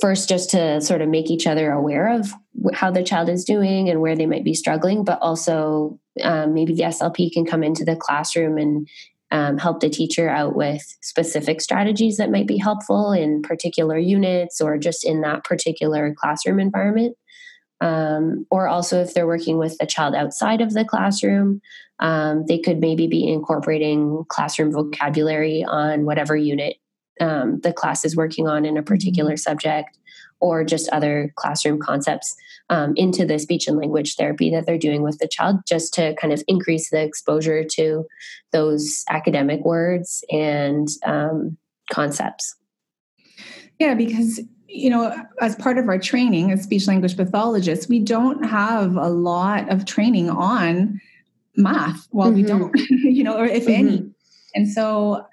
First 0.00 0.28
just 0.28 0.50
to 0.50 0.80
sort 0.80 1.02
of 1.02 1.08
make 1.08 1.30
each 1.30 1.46
other 1.46 1.72
aware 1.72 2.08
of 2.12 2.32
how 2.72 2.90
the 2.90 3.02
child 3.02 3.28
is 3.28 3.44
doing 3.44 3.88
and 3.88 4.00
where 4.00 4.16
they 4.16 4.26
might 4.26 4.44
be 4.44 4.54
struggling 4.54 5.04
but 5.04 5.18
also 5.20 5.98
um, 6.22 6.54
maybe 6.54 6.74
the 6.74 6.82
slp 6.84 7.32
can 7.32 7.44
come 7.44 7.62
into 7.62 7.84
the 7.84 7.96
classroom 7.96 8.58
and 8.58 8.88
um, 9.30 9.58
help 9.58 9.80
the 9.80 9.90
teacher 9.90 10.28
out 10.28 10.56
with 10.56 10.82
specific 11.02 11.60
strategies 11.60 12.16
that 12.16 12.30
might 12.30 12.46
be 12.46 12.56
helpful 12.56 13.12
in 13.12 13.42
particular 13.42 13.98
units 13.98 14.60
or 14.60 14.78
just 14.78 15.04
in 15.04 15.20
that 15.20 15.44
particular 15.44 16.14
classroom 16.14 16.58
environment. 16.58 17.16
Um, 17.80 18.46
or 18.50 18.66
also 18.66 19.02
if 19.02 19.14
they're 19.14 19.26
working 19.26 19.58
with 19.58 19.76
a 19.80 19.86
child 19.86 20.14
outside 20.14 20.60
of 20.60 20.72
the 20.72 20.84
classroom 20.84 21.60
um, 22.00 22.44
they 22.46 22.58
could 22.58 22.80
maybe 22.80 23.06
be 23.06 23.28
incorporating 23.28 24.24
classroom 24.28 24.72
vocabulary 24.72 25.64
on 25.64 26.04
whatever 26.04 26.36
unit 26.36 26.78
um, 27.20 27.60
the 27.60 27.72
class 27.72 28.04
is 28.04 28.16
working 28.16 28.48
on 28.48 28.64
in 28.64 28.76
a 28.76 28.82
particular 28.82 29.32
mm-hmm. 29.32 29.36
subject 29.36 29.98
or 30.40 30.64
just 30.64 30.88
other 30.90 31.32
classroom 31.36 31.80
concepts 31.80 32.36
um, 32.70 32.92
into 32.96 33.24
the 33.24 33.38
speech 33.38 33.66
and 33.66 33.76
language 33.76 34.16
therapy 34.16 34.50
that 34.50 34.66
they're 34.66 34.78
doing 34.78 35.02
with 35.02 35.18
the 35.18 35.28
child, 35.28 35.56
just 35.66 35.92
to 35.94 36.14
kind 36.16 36.32
of 36.32 36.42
increase 36.46 36.90
the 36.90 37.02
exposure 37.02 37.64
to 37.64 38.04
those 38.52 39.04
academic 39.10 39.64
words 39.64 40.24
and 40.30 40.88
um, 41.04 41.56
concepts. 41.90 42.54
Yeah, 43.78 43.94
because 43.94 44.40
you 44.68 44.90
know, 44.90 45.16
as 45.40 45.56
part 45.56 45.78
of 45.78 45.88
our 45.88 45.98
training 45.98 46.52
as 46.52 46.62
speech 46.62 46.86
language 46.86 47.16
pathologists, 47.16 47.88
we 47.88 48.00
don't 48.00 48.44
have 48.44 48.96
a 48.96 49.08
lot 49.08 49.70
of 49.72 49.86
training 49.86 50.28
on 50.28 51.00
math. 51.56 52.06
Well, 52.12 52.28
mm-hmm. 52.28 52.36
we 52.36 52.42
don't, 52.42 52.74
you 52.90 53.24
know, 53.24 53.38
or 53.38 53.46
if 53.46 53.64
mm-hmm. 53.64 53.88
any. 53.88 54.10
And 54.54 54.68
so, 54.68 55.24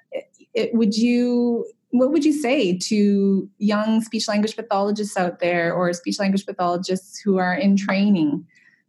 it, 0.54 0.74
would 0.74 0.96
you 0.96 1.66
what 1.98 2.12
would 2.12 2.26
you 2.26 2.34
say 2.34 2.78
to 2.78 3.50
young 3.58 4.02
speech 4.02 4.28
language 4.28 4.56
pathologists 4.56 5.18
out 5.18 5.40
there 5.40 5.74
or 5.74 5.92
speech 5.94 6.20
language 6.20 6.46
pathologists 6.46 7.20
who 7.20 7.38
are 7.38 7.54
in 7.54 7.76
training 7.78 8.46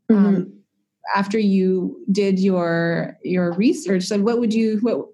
um, 0.09 0.17
mm-hmm. 0.17 0.27
um, 0.27 0.53
after 1.15 1.39
you 1.39 2.05
did 2.11 2.39
your 2.39 3.17
your 3.23 3.53
research? 3.53 4.05
So 4.05 4.21
what 4.21 4.39
would 4.39 4.53
you 4.53 4.79
what 4.79 5.07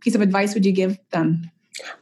piece 0.00 0.14
of 0.14 0.20
advice 0.20 0.54
would 0.54 0.66
you 0.66 0.72
give 0.72 0.98
them? 1.10 1.50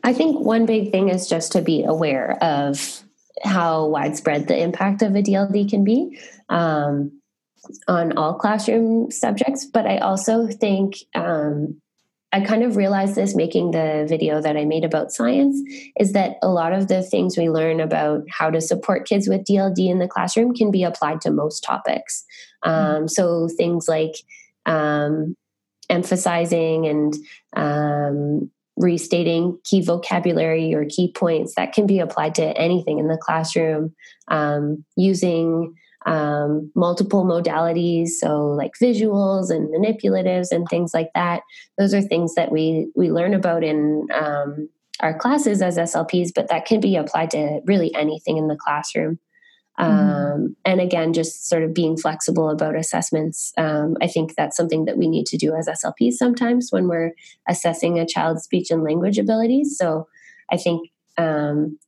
I 0.04 0.12
think 0.12 0.40
one 0.40 0.66
big 0.66 0.90
thing 0.90 1.08
is 1.08 1.28
just 1.28 1.52
to 1.52 1.62
be 1.62 1.84
aware 1.84 2.42
of 2.42 3.02
how 3.42 3.86
widespread 3.86 4.46
the 4.46 4.58
impact 4.58 5.02
of 5.02 5.16
a 5.16 5.22
dld 5.22 5.68
can 5.70 5.84
be 5.84 6.18
um, 6.48 7.10
on 7.88 8.16
all 8.16 8.34
classroom 8.34 9.10
subjects. 9.10 9.64
But 9.64 9.86
i 9.86 9.98
also 9.98 10.46
think 10.48 10.96
um, 11.14 11.80
I 12.32 12.40
kind 12.40 12.62
of 12.62 12.76
realized 12.76 13.14
this 13.14 13.34
making 13.34 13.72
the 13.72 14.06
video 14.08 14.40
that 14.40 14.56
I 14.56 14.64
made 14.64 14.84
about 14.84 15.12
science 15.12 15.60
is 16.00 16.12
that 16.12 16.36
a 16.40 16.48
lot 16.48 16.72
of 16.72 16.88
the 16.88 17.02
things 17.02 17.36
we 17.36 17.50
learn 17.50 17.78
about 17.78 18.22
how 18.30 18.48
to 18.50 18.60
support 18.60 19.06
kids 19.06 19.28
with 19.28 19.44
DLD 19.44 19.90
in 19.90 19.98
the 19.98 20.08
classroom 20.08 20.54
can 20.54 20.70
be 20.70 20.82
applied 20.82 21.20
to 21.22 21.30
most 21.30 21.62
topics. 21.62 22.24
Um, 22.62 23.06
so 23.06 23.48
things 23.48 23.86
like 23.86 24.14
um, 24.64 25.36
emphasizing 25.90 26.86
and 26.86 27.14
um, 27.54 28.50
restating 28.76 29.58
key 29.64 29.82
vocabulary 29.82 30.74
or 30.74 30.86
key 30.86 31.12
points 31.12 31.54
that 31.56 31.74
can 31.74 31.86
be 31.86 31.98
applied 31.98 32.34
to 32.36 32.56
anything 32.56 32.98
in 32.98 33.08
the 33.08 33.18
classroom 33.18 33.94
um, 34.28 34.84
using 34.96 35.74
um, 36.06 36.70
multiple 36.74 37.24
modalities 37.24 38.08
so 38.08 38.46
like 38.48 38.72
visuals 38.80 39.50
and 39.50 39.68
manipulatives 39.68 40.50
and 40.50 40.66
things 40.68 40.92
like 40.94 41.10
that. 41.14 41.42
Those 41.78 41.94
are 41.94 42.02
things 42.02 42.34
that 42.34 42.50
we 42.50 42.90
we 42.94 43.10
learn 43.10 43.34
about 43.34 43.64
in 43.64 44.06
um, 44.14 44.68
our 45.00 45.16
classes 45.16 45.62
as 45.62 45.76
slps 45.76 46.30
but 46.34 46.48
that 46.48 46.66
can 46.66 46.80
be 46.80 46.96
applied 46.96 47.30
to 47.32 47.60
really 47.66 47.94
anything 47.94 48.36
in 48.36 48.48
the 48.48 48.56
classroom. 48.56 49.18
Mm-hmm. 49.80 49.90
um, 49.90 50.56
and 50.66 50.82
again 50.82 51.14
just 51.14 51.48
sort 51.48 51.62
of 51.62 51.72
being 51.72 51.96
flexible 51.96 52.50
about 52.50 52.76
assessments. 52.76 53.52
Um, 53.56 53.96
i 54.02 54.06
think 54.06 54.34
that's 54.34 54.56
something 54.56 54.84
that 54.84 54.98
we 54.98 55.08
need 55.08 55.24
to 55.26 55.38
do 55.38 55.54
as 55.54 55.66
slps 55.66 56.14
sometimes 56.14 56.68
when 56.70 56.88
we're 56.88 57.12
assessing 57.48 57.98
a 57.98 58.06
child's 58.06 58.42
speech 58.42 58.70
and 58.70 58.84
language 58.84 59.18
abilities. 59.18 59.78
So 59.78 60.08
i 60.50 60.56
think 60.56 60.90
um, 61.16 61.78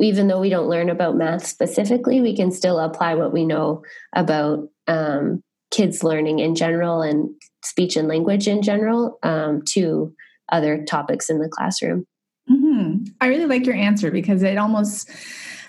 even 0.00 0.28
though 0.28 0.40
we 0.40 0.48
don't 0.48 0.68
learn 0.68 0.90
about 0.90 1.16
math 1.16 1.46
specifically, 1.46 2.20
we 2.20 2.36
can 2.36 2.50
still 2.50 2.80
apply 2.80 3.14
what 3.14 3.32
we 3.32 3.44
know 3.44 3.82
about 4.14 4.68
um, 4.88 5.42
kids 5.70 6.02
learning 6.02 6.40
in 6.40 6.54
general 6.54 7.02
and 7.02 7.30
speech 7.62 7.96
and 7.96 8.08
language 8.08 8.48
in 8.48 8.62
general 8.62 9.18
um, 9.22 9.62
to 9.68 10.12
other 10.50 10.84
topics 10.84 11.30
in 11.30 11.38
the 11.38 11.48
classroom. 11.48 12.06
Mm-hmm. 12.50 13.04
I 13.20 13.26
really 13.28 13.46
like 13.46 13.64
your 13.64 13.74
answer 13.74 14.10
because 14.10 14.42
it 14.42 14.58
almost 14.58 15.08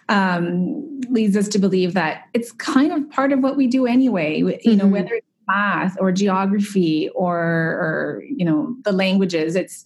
um, 0.09 0.99
leads 1.09 1.37
us 1.37 1.47
to 1.49 1.59
believe 1.59 1.93
that 1.93 2.23
it's 2.33 2.51
kind 2.51 2.91
of 2.91 3.09
part 3.11 3.31
of 3.31 3.39
what 3.39 3.55
we 3.55 3.67
do 3.67 3.85
anyway. 3.85 4.37
You 4.37 4.45
mm-hmm. 4.45 4.77
know, 4.77 4.87
whether 4.87 5.13
it's 5.13 5.27
math 5.47 5.95
or 5.99 6.11
geography 6.11 7.09
or, 7.09 7.39
or 7.39 8.23
you 8.27 8.43
know 8.43 8.75
the 8.83 8.91
languages, 8.91 9.55
it's 9.55 9.85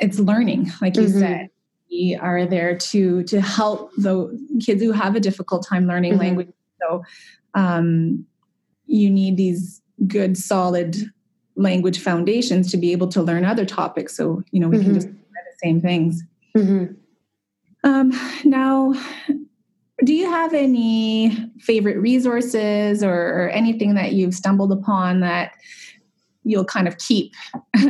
it's 0.00 0.18
learning, 0.18 0.70
like 0.80 0.96
you 0.96 1.02
mm-hmm. 1.02 1.18
said 1.18 1.48
we 1.92 2.16
are 2.20 2.46
there 2.46 2.76
to 2.76 3.22
to 3.24 3.40
help 3.40 3.92
the 3.96 4.38
kids 4.64 4.82
who 4.82 4.92
have 4.92 5.14
a 5.14 5.20
difficult 5.20 5.66
time 5.66 5.86
learning 5.86 6.12
mm-hmm. 6.12 6.22
language. 6.22 6.48
So 6.80 7.02
um, 7.54 8.26
you 8.86 9.10
need 9.10 9.36
these 9.36 9.80
good, 10.06 10.36
solid 10.36 10.96
language 11.54 12.00
foundations 12.00 12.70
to 12.70 12.76
be 12.76 12.92
able 12.92 13.08
to 13.08 13.22
learn 13.22 13.44
other 13.44 13.66
topics. 13.66 14.16
So 14.16 14.42
you 14.50 14.60
know 14.60 14.68
we 14.68 14.78
mm-hmm. 14.78 14.86
can 14.86 14.94
just 14.94 15.06
learn 15.06 15.16
the 15.50 15.58
same 15.62 15.80
things. 15.80 16.22
Mm-hmm. 16.56 16.94
Um, 17.84 18.12
now, 18.44 18.94
do 20.04 20.14
you 20.14 20.30
have 20.30 20.54
any 20.54 21.50
favorite 21.60 21.98
resources 21.98 23.02
or, 23.02 23.12
or 23.12 23.48
anything 23.48 23.94
that 23.94 24.12
you've 24.12 24.34
stumbled 24.34 24.72
upon 24.72 25.20
that 25.20 25.52
you'll 26.44 26.64
kind 26.64 26.88
of 26.88 26.98
keep 26.98 27.32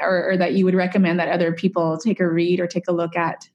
or, 0.00 0.30
or, 0.30 0.36
that 0.36 0.54
you 0.54 0.64
would 0.64 0.74
recommend 0.74 1.18
that 1.18 1.28
other 1.28 1.52
people 1.52 1.98
take 1.98 2.20
a 2.20 2.28
read 2.28 2.60
or 2.60 2.66
take 2.66 2.88
a 2.88 2.92
look 2.92 3.16
at? 3.16 3.48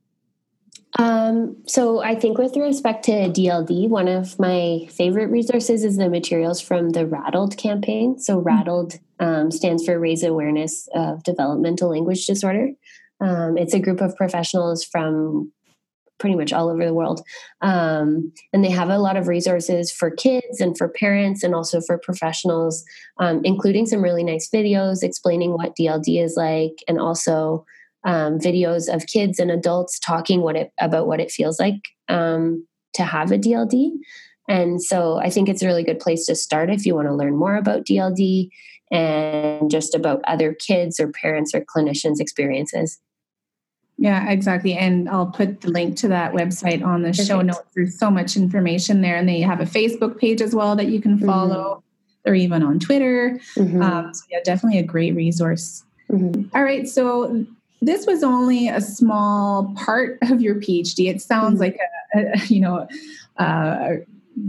Um, 0.99 1.57
so 1.65 2.03
I 2.03 2.13
think 2.15 2.37
with 2.37 2.55
respect 2.55 3.05
to 3.05 3.11
DLD, 3.11 3.89
one 3.89 4.07
of 4.07 4.37
my 4.37 4.87
favorite 4.91 5.31
resources 5.31 5.83
is 5.83 5.97
the 5.97 6.09
materials 6.09 6.61
from 6.61 6.91
the 6.91 7.05
RADLD 7.05 7.57
campaign. 7.57 8.19
So 8.19 8.37
mm-hmm. 8.37 8.47
RADLD 8.47 8.99
um, 9.19 9.51
stands 9.51 9.85
for 9.85 9.99
Raise 9.99 10.23
Awareness 10.23 10.87
of 10.93 11.23
Developmental 11.23 11.89
Language 11.89 12.25
Disorder. 12.25 12.69
Um, 13.21 13.57
it's 13.57 13.73
a 13.73 13.79
group 13.79 14.01
of 14.01 14.15
professionals 14.15 14.83
from 14.83 15.51
pretty 16.23 16.37
much 16.37 16.53
all 16.53 16.69
over 16.69 16.85
the 16.85 16.93
world. 16.93 17.21
Um, 17.59 18.31
and 18.53 18.63
they 18.63 18.69
have 18.69 18.87
a 18.87 18.97
lot 18.97 19.17
of 19.17 19.27
resources 19.27 19.91
for 19.91 20.09
kids 20.09 20.61
and 20.61 20.77
for 20.77 20.87
parents 20.87 21.43
and 21.43 21.53
also 21.53 21.81
for 21.81 21.97
professionals, 21.97 22.85
um, 23.19 23.41
including 23.43 23.85
some 23.85 24.01
really 24.01 24.23
nice 24.23 24.49
videos 24.49 25.03
explaining 25.03 25.51
what 25.51 25.75
DLD 25.75 26.23
is 26.23 26.37
like 26.37 26.77
and 26.87 26.97
also 26.97 27.65
um, 28.05 28.39
videos 28.39 28.87
of 28.87 29.05
kids 29.07 29.37
and 29.37 29.51
adults 29.51 29.99
talking 29.99 30.39
what 30.39 30.55
it, 30.55 30.71
about 30.79 31.07
what 31.07 31.19
it 31.19 31.29
feels 31.29 31.59
like 31.59 31.81
um, 32.07 32.65
to 32.93 33.03
have 33.03 33.33
a 33.33 33.37
DLD. 33.37 33.91
And 34.47 34.81
so 34.81 35.17
I 35.17 35.29
think 35.29 35.49
it's 35.49 35.61
a 35.61 35.67
really 35.67 35.83
good 35.83 35.99
place 35.99 36.25
to 36.27 36.35
start 36.35 36.69
if 36.69 36.85
you 36.85 36.95
want 36.95 37.09
to 37.09 37.13
learn 37.13 37.35
more 37.35 37.57
about 37.57 37.83
DLD 37.83 38.47
and 38.93 39.69
just 39.69 39.93
about 39.93 40.21
other 40.25 40.53
kids 40.53 41.01
or 41.01 41.11
parents 41.11 41.53
or 41.53 41.65
clinicians' 41.65 42.21
experiences. 42.21 43.01
Yeah, 43.97 44.29
exactly. 44.29 44.73
And 44.73 45.07
I'll 45.07 45.27
put 45.27 45.61
the 45.61 45.69
link 45.69 45.97
to 45.97 46.07
that 46.09 46.33
website 46.33 46.83
on 46.83 47.03
the 47.03 47.09
Perfect. 47.09 47.27
show 47.27 47.41
notes. 47.41 47.61
There's 47.75 47.97
so 47.97 48.09
much 48.09 48.35
information 48.35 49.01
there. 49.01 49.15
And 49.15 49.29
they 49.29 49.39
have 49.41 49.59
a 49.59 49.65
Facebook 49.65 50.17
page 50.17 50.41
as 50.41 50.55
well 50.55 50.75
that 50.75 50.87
you 50.87 50.99
can 50.99 51.17
mm-hmm. 51.17 51.27
follow. 51.27 51.75
Mm-hmm. 51.75 51.79
They're 52.25 52.35
even 52.35 52.63
on 52.63 52.79
Twitter. 52.79 53.39
Mm-hmm. 53.55 53.81
Um, 53.81 54.13
so, 54.13 54.23
yeah, 54.31 54.39
definitely 54.43 54.79
a 54.79 54.83
great 54.83 55.15
resource. 55.15 55.83
Mm-hmm. 56.11 56.55
All 56.55 56.63
right. 56.63 56.87
So, 56.87 57.45
this 57.81 58.07
was 58.07 58.23
only 58.23 58.69
a 58.69 58.79
small 58.79 59.73
part 59.75 60.17
of 60.23 60.41
your 60.41 60.55
PhD. 60.55 61.09
It 61.09 61.21
sounds 61.21 61.59
mm-hmm. 61.59 61.63
like 61.63 61.79
a, 62.15 62.19
a, 62.19 62.45
you 62.47 62.61
know, 62.61 62.87
a 63.37 63.97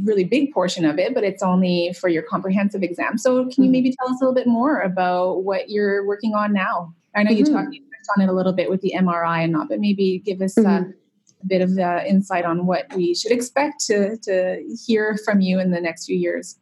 really 0.04 0.24
big 0.24 0.52
portion 0.52 0.84
of 0.84 0.98
it, 0.98 1.14
but 1.14 1.24
it's 1.24 1.42
only 1.42 1.94
for 1.98 2.08
your 2.08 2.22
comprehensive 2.22 2.82
exam. 2.82 3.18
So, 3.18 3.44
can 3.44 3.48
you 3.48 3.62
mm-hmm. 3.64 3.72
maybe 3.72 3.96
tell 3.98 4.08
us 4.08 4.20
a 4.20 4.24
little 4.24 4.34
bit 4.34 4.46
more 4.46 4.80
about 4.80 5.44
what 5.44 5.70
you're 5.70 6.06
working 6.06 6.34
on 6.34 6.52
now? 6.52 6.94
I 7.14 7.22
know 7.22 7.30
you 7.30 7.44
talked 7.44 7.76
on 8.16 8.22
it 8.22 8.28
a 8.28 8.32
little 8.32 8.52
bit 8.52 8.70
with 8.70 8.80
the 8.80 8.94
MRI 8.96 9.44
and 9.44 9.52
not, 9.52 9.68
but 9.68 9.80
maybe 9.80 10.18
give 10.24 10.40
us 10.42 10.56
uh, 10.58 10.62
mm-hmm. 10.62 10.90
a 10.90 11.46
bit 11.46 11.62
of 11.62 11.78
uh, 11.78 12.02
insight 12.06 12.44
on 12.44 12.66
what 12.66 12.92
we 12.94 13.14
should 13.14 13.32
expect 13.32 13.84
to, 13.86 14.16
to 14.18 14.76
hear 14.86 15.16
from 15.24 15.40
you 15.40 15.58
in 15.58 15.70
the 15.70 15.80
next 15.80 16.06
few 16.06 16.16
years. 16.16 16.58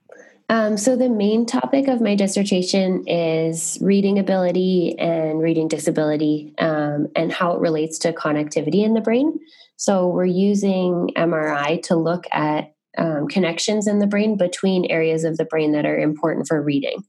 Um, 0.49 0.77
so, 0.77 0.97
the 0.97 1.09
main 1.09 1.47
topic 1.47 1.89
of 1.89 2.01
my 2.01 2.15
dissertation 2.15 3.07
is 3.07 3.79
reading 3.81 4.19
ability 4.19 4.99
and 4.99 5.41
reading 5.41 5.69
disability 5.69 6.55
um, 6.59 7.09
and 7.17 7.33
how 7.33 7.53
it 7.53 7.61
relates 7.61 7.99
to 8.01 8.13
connectivity 8.13 8.85
in 8.85 8.95
the 8.95 9.01
brain. 9.01 9.39
So, 9.77 10.09
we're 10.09 10.27
using 10.27 11.11
MRI 11.17 11.83
to 11.85 11.97
look 11.97 12.27
at 12.33 12.75
um, 12.99 13.29
connections 13.29 13.87
in 13.87 13.99
the 13.99 14.07
brain 14.07 14.37
between 14.37 14.85
areas 14.87 15.25
of 15.25 15.37
the 15.37 15.45
brain 15.45 15.73
that 15.73 15.87
are 15.87 15.99
important 15.99 16.47
for 16.47 16.63
reading. 16.63 17.03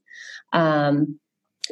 Um, 0.52 1.18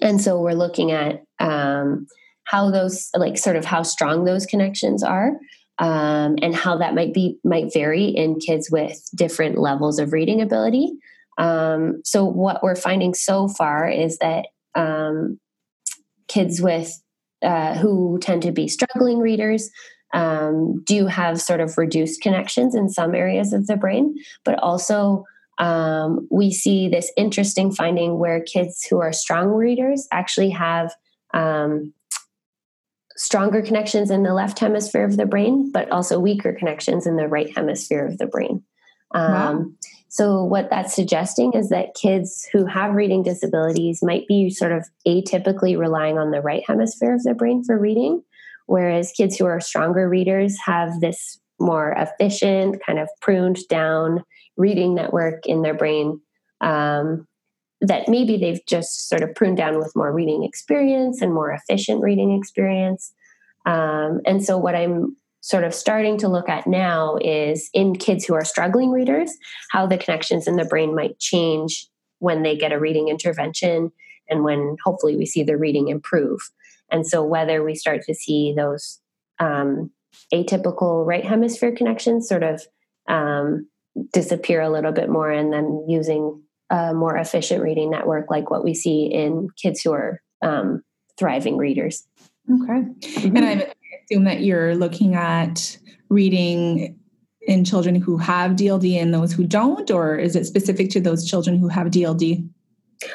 and 0.00 0.20
so, 0.20 0.40
we're 0.40 0.52
looking 0.52 0.90
at 0.90 1.22
um, 1.38 2.06
how 2.44 2.70
those 2.70 3.08
like 3.14 3.38
sort 3.38 3.56
of 3.56 3.64
how 3.64 3.82
strong 3.82 4.24
those 4.24 4.46
connections 4.46 5.02
are 5.02 5.32
um, 5.78 6.36
and 6.42 6.54
how 6.54 6.78
that 6.78 6.94
might 6.94 7.14
be 7.14 7.38
might 7.44 7.72
vary 7.72 8.06
in 8.06 8.38
kids 8.38 8.70
with 8.70 9.00
different 9.14 9.58
levels 9.58 9.98
of 9.98 10.12
reading 10.12 10.40
ability 10.40 10.92
um, 11.38 12.02
so 12.04 12.24
what 12.24 12.62
we're 12.62 12.76
finding 12.76 13.14
so 13.14 13.48
far 13.48 13.88
is 13.88 14.18
that 14.18 14.46
um, 14.74 15.38
kids 16.28 16.60
with 16.60 17.00
uh, 17.42 17.74
who 17.74 18.18
tend 18.20 18.42
to 18.42 18.52
be 18.52 18.68
struggling 18.68 19.18
readers 19.18 19.70
um, 20.12 20.82
do 20.84 21.06
have 21.06 21.40
sort 21.40 21.60
of 21.60 21.78
reduced 21.78 22.20
connections 22.20 22.74
in 22.74 22.88
some 22.88 23.14
areas 23.14 23.52
of 23.52 23.66
the 23.66 23.76
brain 23.76 24.14
but 24.44 24.58
also 24.58 25.24
um, 25.58 26.26
we 26.30 26.50
see 26.50 26.88
this 26.88 27.12
interesting 27.16 27.72
finding 27.72 28.18
where 28.18 28.40
kids 28.40 28.84
who 28.88 29.00
are 29.00 29.12
strong 29.12 29.48
readers 29.48 30.08
actually 30.10 30.50
have 30.50 30.92
um, 31.34 31.92
stronger 33.16 33.62
connections 33.62 34.10
in 34.10 34.22
the 34.22 34.34
left 34.34 34.58
hemisphere 34.58 35.04
of 35.04 35.16
the 35.16 35.26
brain, 35.26 35.70
but 35.70 35.90
also 35.90 36.18
weaker 36.18 36.52
connections 36.52 37.06
in 37.06 37.16
the 37.16 37.28
right 37.28 37.54
hemisphere 37.54 38.06
of 38.06 38.18
the 38.18 38.26
brain. 38.26 38.62
Um, 39.14 39.32
wow. 39.32 39.64
So, 40.08 40.44
what 40.44 40.68
that's 40.68 40.94
suggesting 40.94 41.52
is 41.54 41.68
that 41.68 41.94
kids 41.94 42.46
who 42.52 42.66
have 42.66 42.94
reading 42.94 43.22
disabilities 43.22 44.02
might 44.02 44.26
be 44.26 44.50
sort 44.50 44.72
of 44.72 44.86
atypically 45.06 45.78
relying 45.78 46.18
on 46.18 46.32
the 46.32 46.40
right 46.40 46.62
hemisphere 46.66 47.14
of 47.14 47.22
their 47.22 47.34
brain 47.34 47.62
for 47.64 47.78
reading, 47.78 48.22
whereas 48.72 49.12
kids 49.14 49.36
who 49.36 49.44
are 49.44 49.60
stronger 49.60 50.08
readers 50.08 50.56
have 50.64 50.98
this 51.00 51.38
more 51.60 51.94
efficient, 51.98 52.82
kind 52.86 52.98
of 52.98 53.06
pruned 53.20 53.58
down 53.68 54.24
reading 54.56 54.94
network 54.94 55.44
in 55.46 55.60
their 55.60 55.74
brain 55.74 56.18
um, 56.62 57.26
that 57.82 58.08
maybe 58.08 58.38
they've 58.38 58.64
just 58.66 59.10
sort 59.10 59.22
of 59.22 59.34
pruned 59.34 59.58
down 59.58 59.78
with 59.78 59.92
more 59.94 60.10
reading 60.10 60.42
experience 60.42 61.20
and 61.20 61.34
more 61.34 61.50
efficient 61.52 62.02
reading 62.02 62.34
experience. 62.34 63.12
Um, 63.66 64.22
and 64.24 64.42
so, 64.42 64.56
what 64.56 64.74
I'm 64.74 65.16
sort 65.42 65.64
of 65.64 65.74
starting 65.74 66.16
to 66.16 66.28
look 66.28 66.48
at 66.48 66.66
now 66.66 67.18
is 67.20 67.68
in 67.74 67.94
kids 67.94 68.24
who 68.24 68.32
are 68.32 68.44
struggling 68.44 68.90
readers, 68.90 69.30
how 69.70 69.86
the 69.86 69.98
connections 69.98 70.48
in 70.48 70.56
the 70.56 70.64
brain 70.64 70.94
might 70.94 71.18
change 71.18 71.88
when 72.20 72.42
they 72.42 72.56
get 72.56 72.72
a 72.72 72.80
reading 72.80 73.08
intervention 73.08 73.92
and 74.30 74.44
when 74.44 74.78
hopefully 74.82 75.14
we 75.14 75.26
see 75.26 75.42
the 75.42 75.58
reading 75.58 75.88
improve. 75.88 76.40
And 76.92 77.06
so, 77.06 77.24
whether 77.24 77.64
we 77.64 77.74
start 77.74 78.02
to 78.02 78.14
see 78.14 78.54
those 78.56 79.00
um, 79.40 79.90
atypical 80.32 81.04
right 81.06 81.24
hemisphere 81.24 81.72
connections 81.72 82.28
sort 82.28 82.42
of 82.42 82.62
um, 83.08 83.68
disappear 84.12 84.60
a 84.60 84.70
little 84.70 84.92
bit 84.92 85.08
more 85.08 85.30
and 85.30 85.52
then 85.52 85.84
using 85.88 86.42
a 86.70 86.94
more 86.94 87.16
efficient 87.16 87.62
reading 87.62 87.90
network 87.90 88.30
like 88.30 88.50
what 88.50 88.64
we 88.64 88.74
see 88.74 89.04
in 89.04 89.48
kids 89.60 89.80
who 89.82 89.92
are 89.92 90.22
um, 90.42 90.82
thriving 91.18 91.56
readers. 91.56 92.06
Okay. 92.50 92.72
Mm-hmm. 92.72 93.36
And 93.36 93.44
I 93.44 93.74
assume 94.04 94.24
that 94.24 94.42
you're 94.42 94.74
looking 94.74 95.14
at 95.14 95.78
reading 96.08 96.98
in 97.42 97.64
children 97.64 97.96
who 97.96 98.16
have 98.18 98.52
DLD 98.52 99.00
and 99.00 99.12
those 99.12 99.32
who 99.32 99.46
don't, 99.46 99.90
or 99.90 100.16
is 100.16 100.36
it 100.36 100.46
specific 100.46 100.90
to 100.90 101.00
those 101.00 101.28
children 101.28 101.58
who 101.58 101.68
have 101.68 101.88
DLD? 101.88 102.48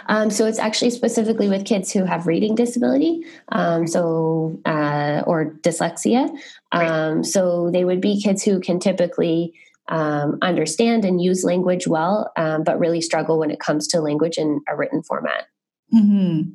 Um, 0.08 0.30
so 0.30 0.46
it's 0.46 0.60
actually 0.60 0.92
specifically 0.92 1.50
with 1.50 1.66
kids 1.66 1.92
who 1.92 2.04
have 2.06 2.28
reading 2.28 2.56
disability, 2.56 3.24
um, 3.50 3.88
so 3.88 4.60
uh, 4.66 5.24
or 5.26 5.54
dyslexia. 5.62 6.30
Um. 6.72 7.24
So 7.24 7.72
they 7.72 7.86
would 7.86 8.02
be 8.02 8.22
kids 8.22 8.44
who 8.44 8.60
can 8.60 8.80
typically 8.80 9.54
um, 9.90 10.38
understand 10.42 11.06
and 11.06 11.22
use 11.22 11.44
language 11.44 11.88
well, 11.88 12.32
um, 12.36 12.64
but 12.64 12.80
really 12.80 13.02
struggle 13.02 13.40
when 13.40 13.52
it 13.52 13.60
comes 13.60 13.88
to 13.90 14.02
language 14.02 14.38
in 14.38 14.62
a 14.68 14.76
written 14.76 15.04
format. 15.04 15.48
Mm-hmm. 15.94 16.52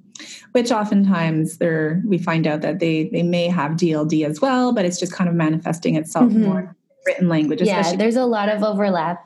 Which 0.53 0.70
oftentimes 0.70 1.57
they 1.57 1.95
we 2.05 2.18
find 2.18 2.47
out 2.47 2.61
that 2.61 2.80
they 2.80 3.05
they 3.05 3.22
may 3.22 3.49
have 3.49 3.72
DLD 3.72 4.26
as 4.26 4.41
well, 4.41 4.72
but 4.72 4.85
it's 4.85 4.99
just 4.99 5.12
kind 5.12 5.28
of 5.28 5.35
manifesting 5.35 5.97
itself 5.97 6.26
mm-hmm. 6.26 6.45
more 6.45 6.76
written 7.07 7.28
language. 7.28 7.62
Yeah, 7.62 7.97
there's 7.97 8.16
a 8.16 8.26
lot 8.26 8.51
of 8.51 8.62
overlap 8.62 9.24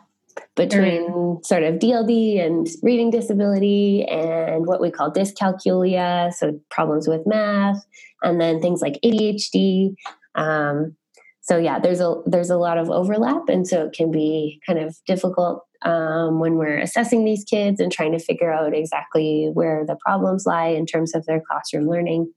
between 0.55 1.43
sort 1.43 1.63
of 1.63 1.75
DLD 1.77 2.45
and 2.45 2.69
reading 2.83 3.11
disability 3.11 4.05
and 4.05 4.67
what 4.67 4.81
we 4.81 4.91
call 4.91 5.13
dyscalculia, 5.13 6.33
so 6.33 6.59
problems 6.71 7.09
with 7.09 7.27
math, 7.27 7.85
and 8.23 8.41
then 8.41 8.61
things 8.61 8.81
like 8.81 8.99
ADHD. 9.05 9.95
Um, 10.35 10.97
so 11.41 11.59
yeah, 11.59 11.79
there's 11.79 12.01
a 12.01 12.17
there's 12.27 12.51
a 12.51 12.57
lot 12.57 12.79
of 12.79 12.91
overlap, 12.91 13.49
and 13.49 13.67
so 13.67 13.87
it 13.87 13.93
can 13.93 14.11
be 14.11 14.61
kind 14.67 14.79
of 14.79 14.97
difficult 15.07 15.65
um, 15.83 16.41
when 16.41 16.57
we're 16.57 16.79
assessing 16.79 17.25
these 17.25 17.45
kids 17.45 17.81
and 17.81 17.93
trying 17.93 18.13
to 18.13 18.19
figure 18.19 18.53
out 18.53 18.75
exactly 18.75 19.51
where 19.53 19.85
the 19.87 19.97
problems 19.97 20.47
lie 20.47 20.69
in 20.69 20.87
terms 20.87 21.15
of 21.15 21.25
their 21.27 21.41
classroom 21.41 21.89
learning. 21.89 22.33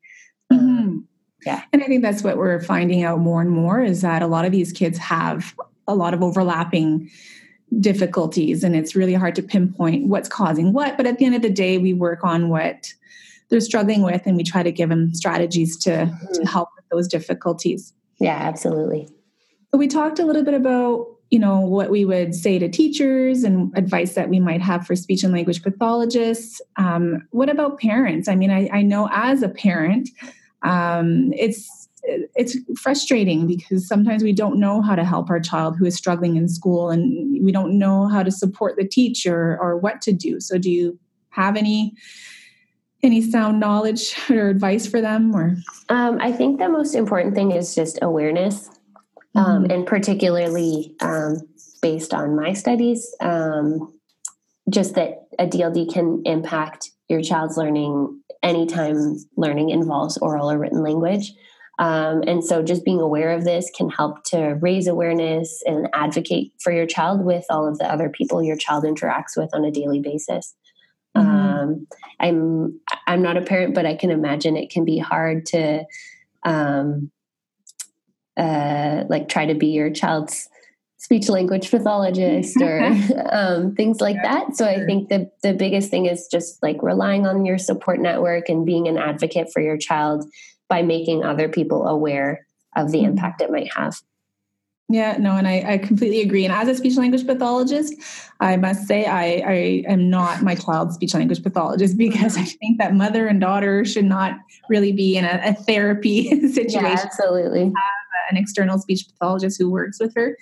Um, 0.52 0.60
mm-hmm. 0.60 0.98
Yeah, 1.46 1.64
and 1.72 1.84
I 1.84 1.88
think 1.88 2.04
that's 2.04 2.24
what 2.24 2.38
we're 2.38 2.62
finding 2.62 3.04
out 3.04 3.20
more 3.20 3.42
and 3.42 3.50
more 3.50 3.82
is 3.82 4.02
that 4.02 4.22
a 4.22 4.28
lot 4.28 4.46
of 4.46 4.52
these 4.52 4.72
kids 4.72 4.98
have 4.98 5.56
a 5.88 5.96
lot 5.96 6.14
of 6.14 6.22
overlapping 6.22 7.10
difficulties, 7.80 8.64
and 8.64 8.76
it's 8.76 8.96
really 8.96 9.14
hard 9.14 9.36
to 9.36 9.44
pinpoint 9.44 10.08
what's 10.08 10.30
causing 10.30 10.74
what. 10.74 10.98
But 10.98 11.06
at 11.06 11.18
the 11.18 11.26
end 11.26 11.36
of 11.36 11.42
the 11.42 11.50
day, 11.50 11.78
we 11.78 11.94
work 11.94 12.24
on 12.24 12.50
what 12.50 12.94
they're 13.50 13.60
struggling 13.60 14.02
with, 14.02 14.24
and 14.26 14.38
we 14.38 14.44
try 14.44 14.64
to 14.64 14.72
give 14.72 14.90
them 14.90 15.14
strategies 15.14 15.78
to 15.78 15.90
mm-hmm. 15.90 16.34
to 16.34 16.48
help 16.48 16.70
with 16.76 16.86
those 16.92 17.08
difficulties. 17.08 17.94
Yeah, 18.20 18.38
absolutely. 18.38 19.08
We 19.72 19.88
talked 19.88 20.20
a 20.20 20.26
little 20.26 20.44
bit 20.44 20.56
about, 20.56 21.08
you 21.30 21.40
know, 21.40 21.60
what 21.60 21.90
we 21.90 22.06
would 22.06 22.34
say 22.34 22.60
to 22.60 22.68
teachers 22.68 23.44
and 23.44 23.72
advice 23.78 24.16
that 24.16 24.30
we 24.30 24.40
might 24.40 24.62
have 24.62 24.86
for 24.86 24.96
speech 24.96 25.24
and 25.24 25.32
language 25.32 25.62
pathologists. 25.62 26.60
Um, 26.76 27.28
what 27.32 27.50
about 27.50 27.80
parents? 27.80 28.28
I 28.28 28.36
mean, 28.36 28.50
I, 28.50 28.68
I 28.74 28.82
know 28.82 29.08
as 29.12 29.44
a 29.44 29.50
parent, 29.50 30.10
um, 30.64 31.32
it's 31.34 31.79
it's 32.04 32.58
frustrating 32.78 33.48
because 33.48 33.88
sometimes 33.88 34.24
we 34.24 34.34
don't 34.34 34.60
know 34.60 34.82
how 34.82 34.96
to 34.96 35.04
help 35.04 35.30
our 35.30 35.40
child 35.40 35.76
who 35.78 35.86
is 35.86 35.96
struggling 35.96 36.36
in 36.36 36.48
school 36.48 36.90
and 36.90 37.44
we 37.44 37.52
don't 37.52 37.78
know 37.78 38.08
how 38.08 38.24
to 38.24 38.32
support 38.32 38.76
the 38.78 38.88
teacher 38.88 39.58
or 39.60 39.78
what 39.78 40.02
to 40.02 40.14
do. 40.14 40.40
So 40.40 40.58
do 40.58 40.72
you 40.72 41.00
have 41.30 41.56
any 41.56 41.94
any 43.02 43.22
sound 43.22 43.60
knowledge 43.60 44.14
or 44.30 44.50
advice 44.50 44.86
for 44.86 45.02
them 45.02 45.34
or? 45.36 45.56
Um, 45.90 46.18
i 46.22 46.32
think 46.32 46.60
the 46.60 46.70
most 46.70 46.96
important 46.96 47.36
thing 47.36 47.52
is 47.52 47.76
just 47.76 48.00
awareness 48.02 48.70
um, 49.36 49.64
mm-hmm. 49.64 49.72
and 49.72 49.88
particularly 49.88 50.96
um, 51.00 51.38
based 51.82 52.14
on 52.14 52.36
my 52.36 52.54
studies 52.54 53.16
um, 53.22 53.94
just 54.70 54.96
that 54.96 55.28
a 55.40 55.48
dld 55.48 55.94
can 55.94 56.22
impact 56.26 56.92
your 57.08 57.22
child's 57.22 57.58
learning 57.58 58.22
anytime 58.44 59.18
learning 59.38 59.70
involves 59.70 60.18
oral 60.18 60.52
or 60.52 60.58
written 60.58 60.84
language 60.84 61.34
um, 61.80 62.24
and 62.28 62.44
so 62.44 62.62
just 62.62 62.86
being 62.86 63.00
aware 63.00 63.32
of 63.32 63.46
this 63.46 63.72
can 63.76 63.90
help 63.90 64.24
to 64.26 64.58
raise 64.62 64.86
awareness 64.88 65.64
and 65.66 65.90
advocate 65.94 66.52
for 66.60 66.72
your 66.72 66.86
child 66.86 67.26
with 67.26 67.46
all 67.50 67.68
of 67.68 67.80
the 67.80 67.92
other 67.92 68.10
people 68.10 68.44
your 68.44 68.58
child 68.58 68.84
interacts 68.84 69.36
with 69.36 69.50
on 69.54 69.66
a 69.66 69.72
daily 69.72 70.00
basis 70.00 70.54
Mm-hmm. 71.18 71.30
Um, 71.30 71.88
I'm 72.20 72.80
I'm 73.08 73.22
not 73.22 73.38
a 73.38 73.42
parent, 73.42 73.74
but 73.74 73.86
I 73.86 73.96
can 73.96 74.12
imagine 74.12 74.56
it 74.56 74.70
can 74.70 74.86
be 74.86 74.98
hard 74.98 75.46
to 75.48 75.86
um, 76.44 77.12
uh, 78.38 79.06
like 79.10 79.28
try 79.30 79.46
to 79.46 79.56
be 79.56 79.68
your 79.68 79.90
child's 79.90 80.48
speech 80.98 81.30
language 81.30 81.72
pathologist 81.72 82.62
or 82.62 82.80
um, 83.32 83.74
things 83.76 84.02
like 84.02 84.18
that. 84.22 84.56
So 84.56 84.66
I 84.66 84.86
think 84.86 85.10
the 85.10 85.32
the 85.42 85.54
biggest 85.54 85.90
thing 85.90 86.06
is 86.06 86.28
just 86.32 86.62
like 86.62 86.82
relying 86.82 87.26
on 87.26 87.46
your 87.46 87.58
support 87.58 88.00
network 88.00 88.50
and 88.50 88.66
being 88.66 88.88
an 88.88 88.98
advocate 88.98 89.52
for 89.52 89.62
your 89.62 89.78
child 89.78 90.26
by 90.70 90.82
making 90.82 91.24
other 91.24 91.50
people 91.50 91.88
aware 91.88 92.46
of 92.76 92.92
the 92.92 93.00
mm-hmm. 93.00 93.12
impact 93.12 93.42
it 93.42 93.52
might 93.52 93.74
have. 93.74 93.96
Yeah, 94.92 95.18
no, 95.20 95.34
and 95.34 95.48
I, 95.48 95.64
I 95.74 95.78
completely 95.78 96.22
agree. 96.22 96.46
And 96.46 96.54
as 96.54 96.68
a 96.68 96.74
speech 96.74 96.98
language 96.98 97.26
pathologist, 97.28 97.94
I 98.40 98.58
must 98.58 98.88
say 98.88 99.06
I, 99.06 99.24
I 99.46 99.84
am 99.88 100.10
not 100.10 100.42
my 100.42 100.56
child's 100.56 100.96
speech 100.96 101.14
language 101.14 101.44
pathologist 101.44 101.96
because 101.98 102.38
I 102.38 102.44
think 102.44 102.80
that 102.80 102.96
mother 102.96 103.28
and 103.28 103.40
daughter 103.40 103.86
should 103.86 104.06
not 104.06 104.38
really 104.68 104.92
be 104.92 105.16
in 105.16 105.26
a, 105.26 105.42
a 105.46 105.54
therapy 105.54 106.30
situation. 106.52 106.86
Yeah, 106.86 107.00
absolutely. 107.04 107.66
Have 107.66 107.74
an 108.32 108.38
external 108.38 108.80
speech 108.80 109.08
pathologist 109.08 109.60
who 109.60 109.70
works 109.70 110.00
with 110.00 110.16
her. 110.16 110.36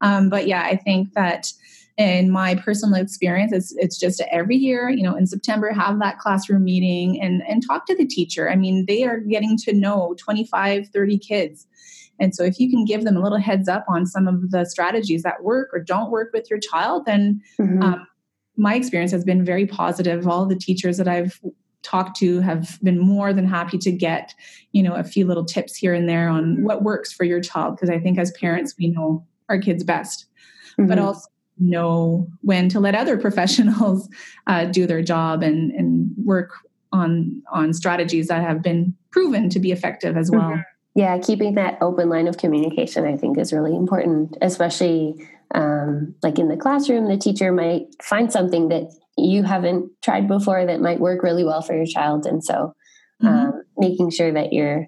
Um, 0.00 0.28
but 0.28 0.48
yeah, 0.48 0.62
I 0.62 0.74
think 0.74 1.12
that 1.14 1.52
in 1.96 2.30
my 2.30 2.56
personal 2.56 3.00
experience, 3.00 3.52
it's, 3.52 3.74
it's 3.76 3.98
just 3.98 4.20
every 4.30 4.56
year, 4.56 4.88
you 4.90 5.02
know, 5.02 5.14
in 5.14 5.26
September, 5.26 5.72
have 5.72 6.00
that 6.00 6.18
classroom 6.18 6.64
meeting 6.64 7.20
and, 7.20 7.42
and 7.48 7.62
talk 7.64 7.86
to 7.86 7.96
the 7.96 8.06
teacher. 8.06 8.50
I 8.50 8.56
mean, 8.56 8.86
they 8.86 9.04
are 9.04 9.18
getting 9.18 9.56
to 9.58 9.72
know 9.72 10.14
25, 10.18 10.88
30 10.88 11.18
kids 11.18 11.66
and 12.20 12.34
so 12.34 12.44
if 12.44 12.60
you 12.60 12.70
can 12.70 12.84
give 12.84 13.04
them 13.04 13.16
a 13.16 13.20
little 13.20 13.38
heads 13.38 13.68
up 13.68 13.84
on 13.88 14.06
some 14.06 14.28
of 14.28 14.50
the 14.50 14.64
strategies 14.64 15.22
that 15.22 15.42
work 15.42 15.70
or 15.72 15.80
don't 15.80 16.10
work 16.10 16.30
with 16.32 16.48
your 16.48 16.58
child, 16.58 17.06
then 17.06 17.40
mm-hmm. 17.60 17.82
um, 17.82 18.06
my 18.56 18.74
experience 18.74 19.12
has 19.12 19.24
been 19.24 19.44
very 19.44 19.66
positive. 19.66 20.26
All 20.26 20.46
the 20.46 20.56
teachers 20.56 20.96
that 20.98 21.08
I've 21.08 21.40
talked 21.82 22.16
to 22.18 22.40
have 22.40 22.78
been 22.82 22.98
more 22.98 23.32
than 23.32 23.46
happy 23.46 23.78
to 23.78 23.92
get, 23.92 24.34
you 24.72 24.82
know, 24.82 24.94
a 24.94 25.04
few 25.04 25.26
little 25.26 25.44
tips 25.44 25.76
here 25.76 25.92
and 25.92 26.08
there 26.08 26.28
on 26.28 26.62
what 26.62 26.82
works 26.82 27.12
for 27.12 27.24
your 27.24 27.40
child. 27.40 27.76
Because 27.76 27.90
I 27.90 27.98
think 27.98 28.18
as 28.18 28.30
parents, 28.32 28.74
we 28.78 28.88
know 28.88 29.26
our 29.48 29.58
kids 29.58 29.82
best, 29.82 30.26
mm-hmm. 30.78 30.86
but 30.86 30.98
also 30.98 31.28
know 31.58 32.28
when 32.40 32.68
to 32.68 32.80
let 32.80 32.94
other 32.94 33.16
professionals 33.26 34.08
uh, 34.46 34.64
do 34.66 34.86
their 34.86 35.02
job 35.02 35.42
and, 35.42 35.70
and 35.72 36.10
work 36.24 36.52
on 36.92 37.42
on 37.52 37.72
strategies 37.72 38.28
that 38.28 38.42
have 38.42 38.62
been 38.62 38.94
proven 39.10 39.48
to 39.48 39.58
be 39.58 39.72
effective 39.72 40.16
as 40.16 40.30
well. 40.30 40.42
Mm-hmm 40.42 40.60
yeah 40.94 41.18
keeping 41.18 41.54
that 41.54 41.76
open 41.80 42.08
line 42.08 42.28
of 42.28 42.38
communication 42.38 43.04
i 43.04 43.16
think 43.16 43.38
is 43.38 43.52
really 43.52 43.74
important 43.74 44.36
especially 44.42 45.14
um, 45.54 46.14
like 46.22 46.38
in 46.38 46.48
the 46.48 46.56
classroom 46.56 47.06
the 47.06 47.16
teacher 47.16 47.52
might 47.52 47.82
find 48.02 48.32
something 48.32 48.68
that 48.68 48.92
you 49.16 49.44
haven't 49.44 49.88
tried 50.02 50.26
before 50.26 50.66
that 50.66 50.80
might 50.80 50.98
work 50.98 51.22
really 51.22 51.44
well 51.44 51.62
for 51.62 51.76
your 51.76 51.86
child 51.86 52.26
and 52.26 52.42
so 52.42 52.74
mm-hmm. 53.22 53.26
um, 53.26 53.62
making 53.76 54.10
sure 54.10 54.32
that 54.32 54.52
you're 54.52 54.86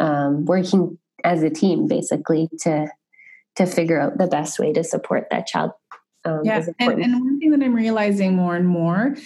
um, 0.00 0.44
working 0.46 0.98
as 1.22 1.42
a 1.42 1.50
team 1.50 1.86
basically 1.86 2.48
to 2.60 2.88
to 3.56 3.66
figure 3.66 4.00
out 4.00 4.18
the 4.18 4.26
best 4.26 4.58
way 4.58 4.72
to 4.72 4.82
support 4.82 5.26
that 5.30 5.46
child 5.46 5.70
Um, 6.24 6.40
yeah, 6.44 6.64
and, 6.78 7.02
and 7.02 7.14
one 7.14 7.40
thing 7.40 7.50
that 7.50 7.62
I'm 7.62 7.74
realizing 7.74 8.36
more 8.36 8.54
and 8.54 8.68
more 8.68 9.16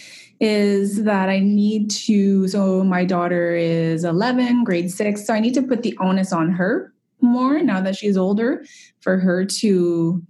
is 0.40 1.02
that 1.04 1.28
I 1.28 1.40
need 1.40 1.90
to. 1.90 2.46
So 2.48 2.84
my 2.84 3.04
daughter 3.04 3.54
is 3.54 4.04
11, 4.04 4.64
grade 4.64 4.90
six, 4.90 5.26
so 5.26 5.34
I 5.34 5.40
need 5.40 5.54
to 5.54 5.62
put 5.62 5.82
the 5.82 5.96
onus 5.98 6.32
on 6.32 6.50
her 6.52 6.92
more 7.20 7.60
now 7.60 7.80
that 7.80 7.96
she's 7.96 8.16
older 8.16 8.64
for 9.00 9.18
her 9.18 9.44
to 9.44 10.22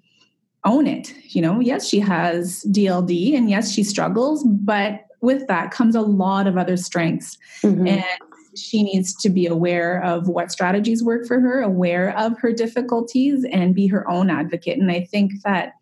own 0.65 0.87
it. 0.87 1.15
You 1.35 1.43
know, 1.43 1.61
yes, 1.61 1.87
she 1.89 2.01
has 2.01 2.65
DLD 2.69 3.37
and 3.37 3.51
yes, 3.51 3.73
she 3.73 3.83
struggles, 3.83 4.45
but 4.45 5.05
with 5.21 5.47
that 5.49 5.71
comes 5.71 5.95
a 5.95 6.01
lot 6.01 6.47
of 6.47 6.57
other 6.57 6.77
strengths. 6.77 7.37
Mm-hmm. 7.63 7.87
And 7.87 8.05
she 8.57 8.83
needs 8.85 9.15
to 9.17 9.29
be 9.29 9.47
aware 9.47 10.03
of 10.03 10.29
what 10.29 10.53
strategies 10.53 11.03
work 11.03 11.27
for 11.27 11.41
her, 11.41 11.61
aware 11.61 12.17
of 12.17 12.39
her 12.39 12.53
difficulties, 12.53 13.45
and 13.51 13.75
be 13.75 13.87
her 13.89 14.09
own 14.09 14.31
advocate. 14.31 14.79
And 14.79 14.91
I 14.91 15.05
think 15.05 15.43
that 15.43 15.73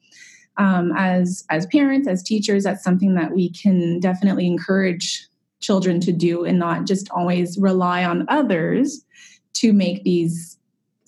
um, 0.57 0.93
as 0.97 1.45
as 1.51 1.67
parents, 1.67 2.09
as 2.09 2.23
teachers, 2.23 2.65
that's 2.65 2.85
something 2.85 3.15
that 3.15 3.33
we 3.33 3.51
can 3.51 4.01
definitely 4.01 4.47
encourage 4.47 5.27
children 5.61 6.01
to 6.01 6.13
do, 6.13 6.45
and 6.45 6.59
not 6.59 6.87
just 6.87 7.11
always 7.11 7.59
rely 7.59 8.05
on 8.05 8.27
others 8.29 9.05
to 9.55 9.73
make 9.73 10.03
these 10.05 10.59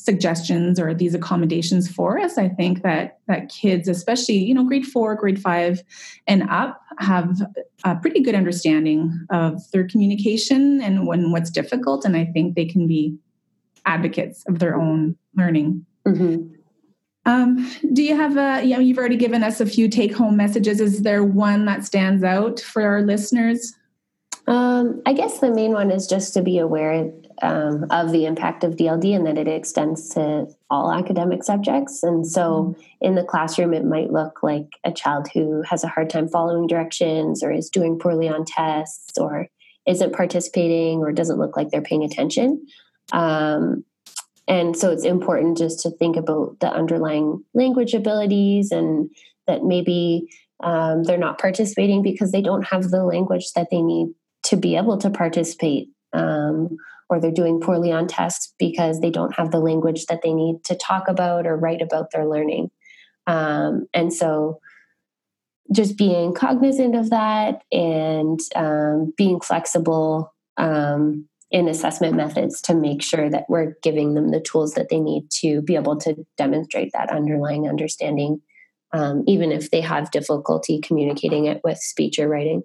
suggestions 0.04 0.78
or 0.78 0.92
these 0.92 1.14
accommodations 1.14 1.90
for 1.90 2.18
us 2.18 2.36
i 2.36 2.46
think 2.46 2.82
that 2.82 3.20
that 3.26 3.48
kids 3.48 3.88
especially 3.88 4.36
you 4.36 4.52
know 4.52 4.62
grade 4.62 4.84
four 4.84 5.14
grade 5.14 5.40
five 5.40 5.82
and 6.26 6.42
up 6.50 6.78
have 6.98 7.40
a 7.84 7.96
pretty 7.96 8.20
good 8.20 8.34
understanding 8.34 9.18
of 9.30 9.62
their 9.72 9.88
communication 9.88 10.82
and 10.82 11.06
when 11.06 11.32
what's 11.32 11.50
difficult 11.50 12.04
and 12.04 12.18
i 12.18 12.24
think 12.26 12.54
they 12.54 12.66
can 12.66 12.86
be 12.86 13.16
advocates 13.86 14.44
of 14.46 14.58
their 14.58 14.76
own 14.76 15.16
learning 15.36 15.84
mm-hmm. 16.06 16.53
Um, 17.26 17.70
do 17.92 18.02
you 18.02 18.16
have 18.16 18.36
a 18.36 18.64
you 18.64 18.74
know 18.74 18.80
you've 18.80 18.98
already 18.98 19.16
given 19.16 19.42
us 19.42 19.60
a 19.60 19.66
few 19.66 19.88
take 19.88 20.14
home 20.14 20.36
messages 20.36 20.80
is 20.80 21.02
there 21.02 21.24
one 21.24 21.64
that 21.64 21.84
stands 21.84 22.22
out 22.22 22.60
for 22.60 22.82
our 22.82 23.02
listeners 23.02 23.74
um, 24.46 25.00
I 25.06 25.14
guess 25.14 25.38
the 25.38 25.50
main 25.50 25.72
one 25.72 25.90
is 25.90 26.06
just 26.06 26.34
to 26.34 26.42
be 26.42 26.58
aware 26.58 27.10
um, 27.42 27.86
of 27.90 28.12
the 28.12 28.26
impact 28.26 28.62
of 28.62 28.76
DLD 28.76 29.16
and 29.16 29.26
that 29.26 29.38
it 29.38 29.48
extends 29.48 30.10
to 30.10 30.46
all 30.70 30.92
academic 30.92 31.42
subjects. 31.42 32.02
And 32.02 32.26
so 32.26 32.74
mm-hmm. 32.76 32.80
in 33.00 33.14
the 33.14 33.24
classroom, 33.24 33.72
it 33.72 33.84
might 33.84 34.12
look 34.12 34.42
like 34.42 34.68
a 34.84 34.92
child 34.92 35.28
who 35.32 35.62
has 35.62 35.82
a 35.82 35.88
hard 35.88 36.10
time 36.10 36.28
following 36.28 36.66
directions 36.66 37.42
or 37.42 37.50
is 37.50 37.70
doing 37.70 37.98
poorly 37.98 38.28
on 38.28 38.44
tests 38.44 39.18
or 39.18 39.48
isn't 39.86 40.14
participating 40.14 41.00
or 41.00 41.12
doesn't 41.12 41.38
look 41.38 41.56
like 41.56 41.70
they're 41.70 41.82
paying 41.82 42.04
attention. 42.04 42.66
Um, 43.12 43.84
and 44.46 44.76
so 44.76 44.90
it's 44.90 45.04
important 45.04 45.58
just 45.58 45.80
to 45.80 45.90
think 45.90 46.16
about 46.16 46.58
the 46.60 46.70
underlying 46.70 47.44
language 47.54 47.94
abilities 47.94 48.70
and 48.70 49.10
that 49.46 49.62
maybe 49.62 50.28
um, 50.62 51.04
they're 51.04 51.16
not 51.18 51.38
participating 51.38 52.02
because 52.02 52.32
they 52.32 52.42
don't 52.42 52.66
have 52.66 52.90
the 52.90 53.04
language 53.04 53.52
that 53.54 53.68
they 53.70 53.82
need 53.82 54.08
to 54.44 54.56
be 54.56 54.76
able 54.76 54.98
to 54.98 55.10
participate 55.10 55.88
um, 56.12 56.76
or 57.08 57.20
they're 57.20 57.30
doing 57.30 57.60
poorly 57.60 57.90
on 57.90 58.06
tests 58.06 58.54
because 58.58 59.00
they 59.00 59.10
don't 59.10 59.34
have 59.34 59.50
the 59.50 59.58
language 59.58 60.06
that 60.06 60.20
they 60.22 60.32
need 60.32 60.62
to 60.64 60.74
talk 60.74 61.08
about 61.08 61.46
or 61.46 61.56
write 61.56 61.82
about 61.82 62.10
their 62.10 62.26
learning. 62.26 62.70
Um, 63.26 63.86
and 63.94 64.12
so 64.12 64.60
just 65.72 65.96
being 65.96 66.34
cognizant 66.34 66.94
of 66.94 67.10
that 67.10 67.62
and 67.72 68.38
um, 68.54 69.12
being 69.16 69.40
flexible 69.40 70.34
um, 70.56 71.26
in 71.54 71.68
assessment 71.68 72.16
methods 72.16 72.60
to 72.60 72.74
make 72.74 73.00
sure 73.00 73.30
that 73.30 73.44
we're 73.48 73.76
giving 73.80 74.14
them 74.14 74.32
the 74.32 74.40
tools 74.40 74.74
that 74.74 74.88
they 74.90 74.98
need 74.98 75.30
to 75.30 75.62
be 75.62 75.76
able 75.76 75.96
to 75.96 76.16
demonstrate 76.36 76.90
that 76.92 77.10
underlying 77.10 77.68
understanding 77.68 78.42
um, 78.92 79.22
even 79.28 79.52
if 79.52 79.70
they 79.70 79.80
have 79.80 80.10
difficulty 80.10 80.80
communicating 80.80 81.46
it 81.46 81.60
with 81.62 81.78
speech 81.78 82.18
or 82.18 82.28
writing 82.28 82.62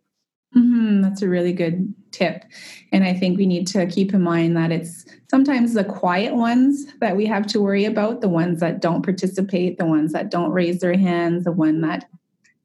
Mm-hmm, 0.58 1.02
that's 1.02 1.22
a 1.22 1.30
really 1.30 1.54
good 1.54 1.94
tip. 2.12 2.44
And 2.92 3.04
I 3.04 3.14
think 3.14 3.38
we 3.38 3.46
need 3.46 3.68
to 3.68 3.86
keep 3.86 4.16
in 4.16 4.24
mind 4.24 4.58
that 4.58 4.72
it's 4.72 5.06
sometimes 5.30 5.76
the 5.76 5.84
quiet 5.84 6.34
ones 6.34 6.88
that 7.02 7.16
we 7.16 7.28
have 7.28 7.46
to 7.48 7.62
worry 7.62 7.86
about, 7.86 8.22
the 8.22 8.30
ones 8.30 8.60
that 8.60 8.82
don't 8.82 9.04
participate, 9.04 9.78
the 9.78 9.86
ones 9.86 10.12
that 10.14 10.32
don't 10.32 10.50
raise 10.50 10.80
their 10.80 10.98
hands, 10.98 11.44
the 11.44 11.52
one 11.52 11.82
that 11.82 12.06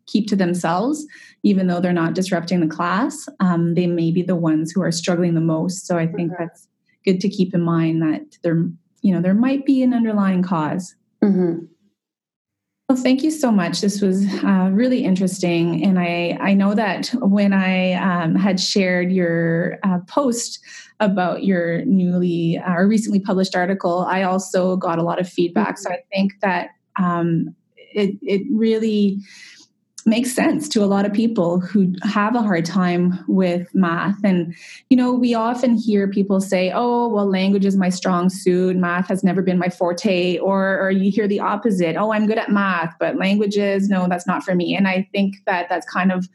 keep 0.07 0.29
to 0.29 0.37
themselves, 0.37 1.07
even 1.45 1.67
though 1.67 1.79
they're 1.79 1.93
not 1.93 2.15
disrupting 2.15 2.61
the 2.61 2.75
class. 2.75 3.29
Um, 3.39 3.75
they 3.75 3.87
may 3.87 4.11
be 4.11 4.23
the 4.23 4.35
ones 4.35 4.73
who 4.73 4.83
are 4.83 4.91
struggling 4.91 5.35
the 5.35 5.41
most. 5.41 5.87
So 5.87 5.97
I 5.97 6.07
think 6.07 6.33
mm-hmm. 6.33 6.43
that's 6.43 6.69
good 7.05 7.21
to 7.21 7.29
keep 7.29 7.55
in 7.55 7.61
mind 7.61 8.03
that 8.03 8.39
there, 8.43 8.65
you 9.03 9.15
know, 9.15 9.21
there 9.21 9.35
might 9.35 9.65
be 9.67 9.83
an 9.83 9.95
underlying 9.95 10.43
because 10.43 10.97
mm-hmm. 11.23 11.67
Well, 12.89 12.99
thank 12.99 13.23
you 13.23 13.31
so 13.31 13.51
much. 13.51 13.81
This 13.81 14.03
was 14.03 14.27
uh, 14.45 14.69
really 14.71 15.05
interesting, 15.05 15.83
and 15.83 15.99
I 15.99 16.37
I 16.39 16.53
know 16.53 16.75
that 16.75 17.09
when 17.23 17.55
I 17.55 17.95
um, 17.95 18.35
had 18.35 18.61
shared 18.61 19.11
your 19.11 19.79
uh, 19.83 20.01
post 20.07 20.61
about 21.01 21.45
your 21.45 21.83
newly 21.87 22.59
uh, 22.59 22.75
or 22.75 22.87
recently 22.87 23.21
published 23.21 23.57
article, 23.57 24.01
I 24.07 24.25
also 24.25 24.77
got 24.77 24.99
a 24.99 25.03
lot 25.03 25.19
of 25.19 25.27
feedback. 25.27 25.79
So 25.79 25.91
I 25.91 26.01
think 26.13 26.35
that 26.43 26.69
um, 26.99 27.57
it 27.77 28.17
it 28.21 28.43
really 28.51 29.19
makes 30.07 30.35
sense 30.35 30.69
to 30.69 30.83
a 30.83 30.87
lot 30.87 31.07
of 31.07 31.13
people 31.13 31.61
who 31.61 31.93
have 32.03 32.35
a 32.35 32.43
hard 32.43 32.65
time 32.65 33.25
with 33.27 33.75
math. 33.75 34.23
And, 34.23 34.55
you 34.91 34.97
know, 34.97 35.13
we 35.13 35.35
often 35.35 35.77
hear 35.77 36.09
people 36.09 36.41
say, 36.41 36.71
oh, 36.75 37.09
well, 37.09 37.27
language 37.27 37.65
is 37.65 37.77
my 37.77 37.89
strong 37.89 38.29
suit, 38.29 38.77
math 38.77 39.09
has 39.09 39.25
never 39.25 39.41
been 39.41 39.59
my 39.59 39.69
forte. 39.69 40.39
Or, 40.39 40.79
or 40.81 40.91
you 40.91 41.11
hear 41.11 41.27
the 41.27 41.41
opposite, 41.41 41.97
oh, 41.97 42.13
I'm 42.13 42.27
good 42.27 42.39
at 42.39 42.51
math, 42.51 42.95
but 43.01 43.17
languages, 43.17 43.89
no, 43.89 44.07
that's 44.09 44.27
not 44.27 44.43
for 44.43 44.55
me. 44.55 44.77
And 44.77 44.87
I 44.87 45.09
think 45.13 45.37
that 45.47 45.69
that's 45.69 45.87
kind 45.87 46.13
of 46.13 46.29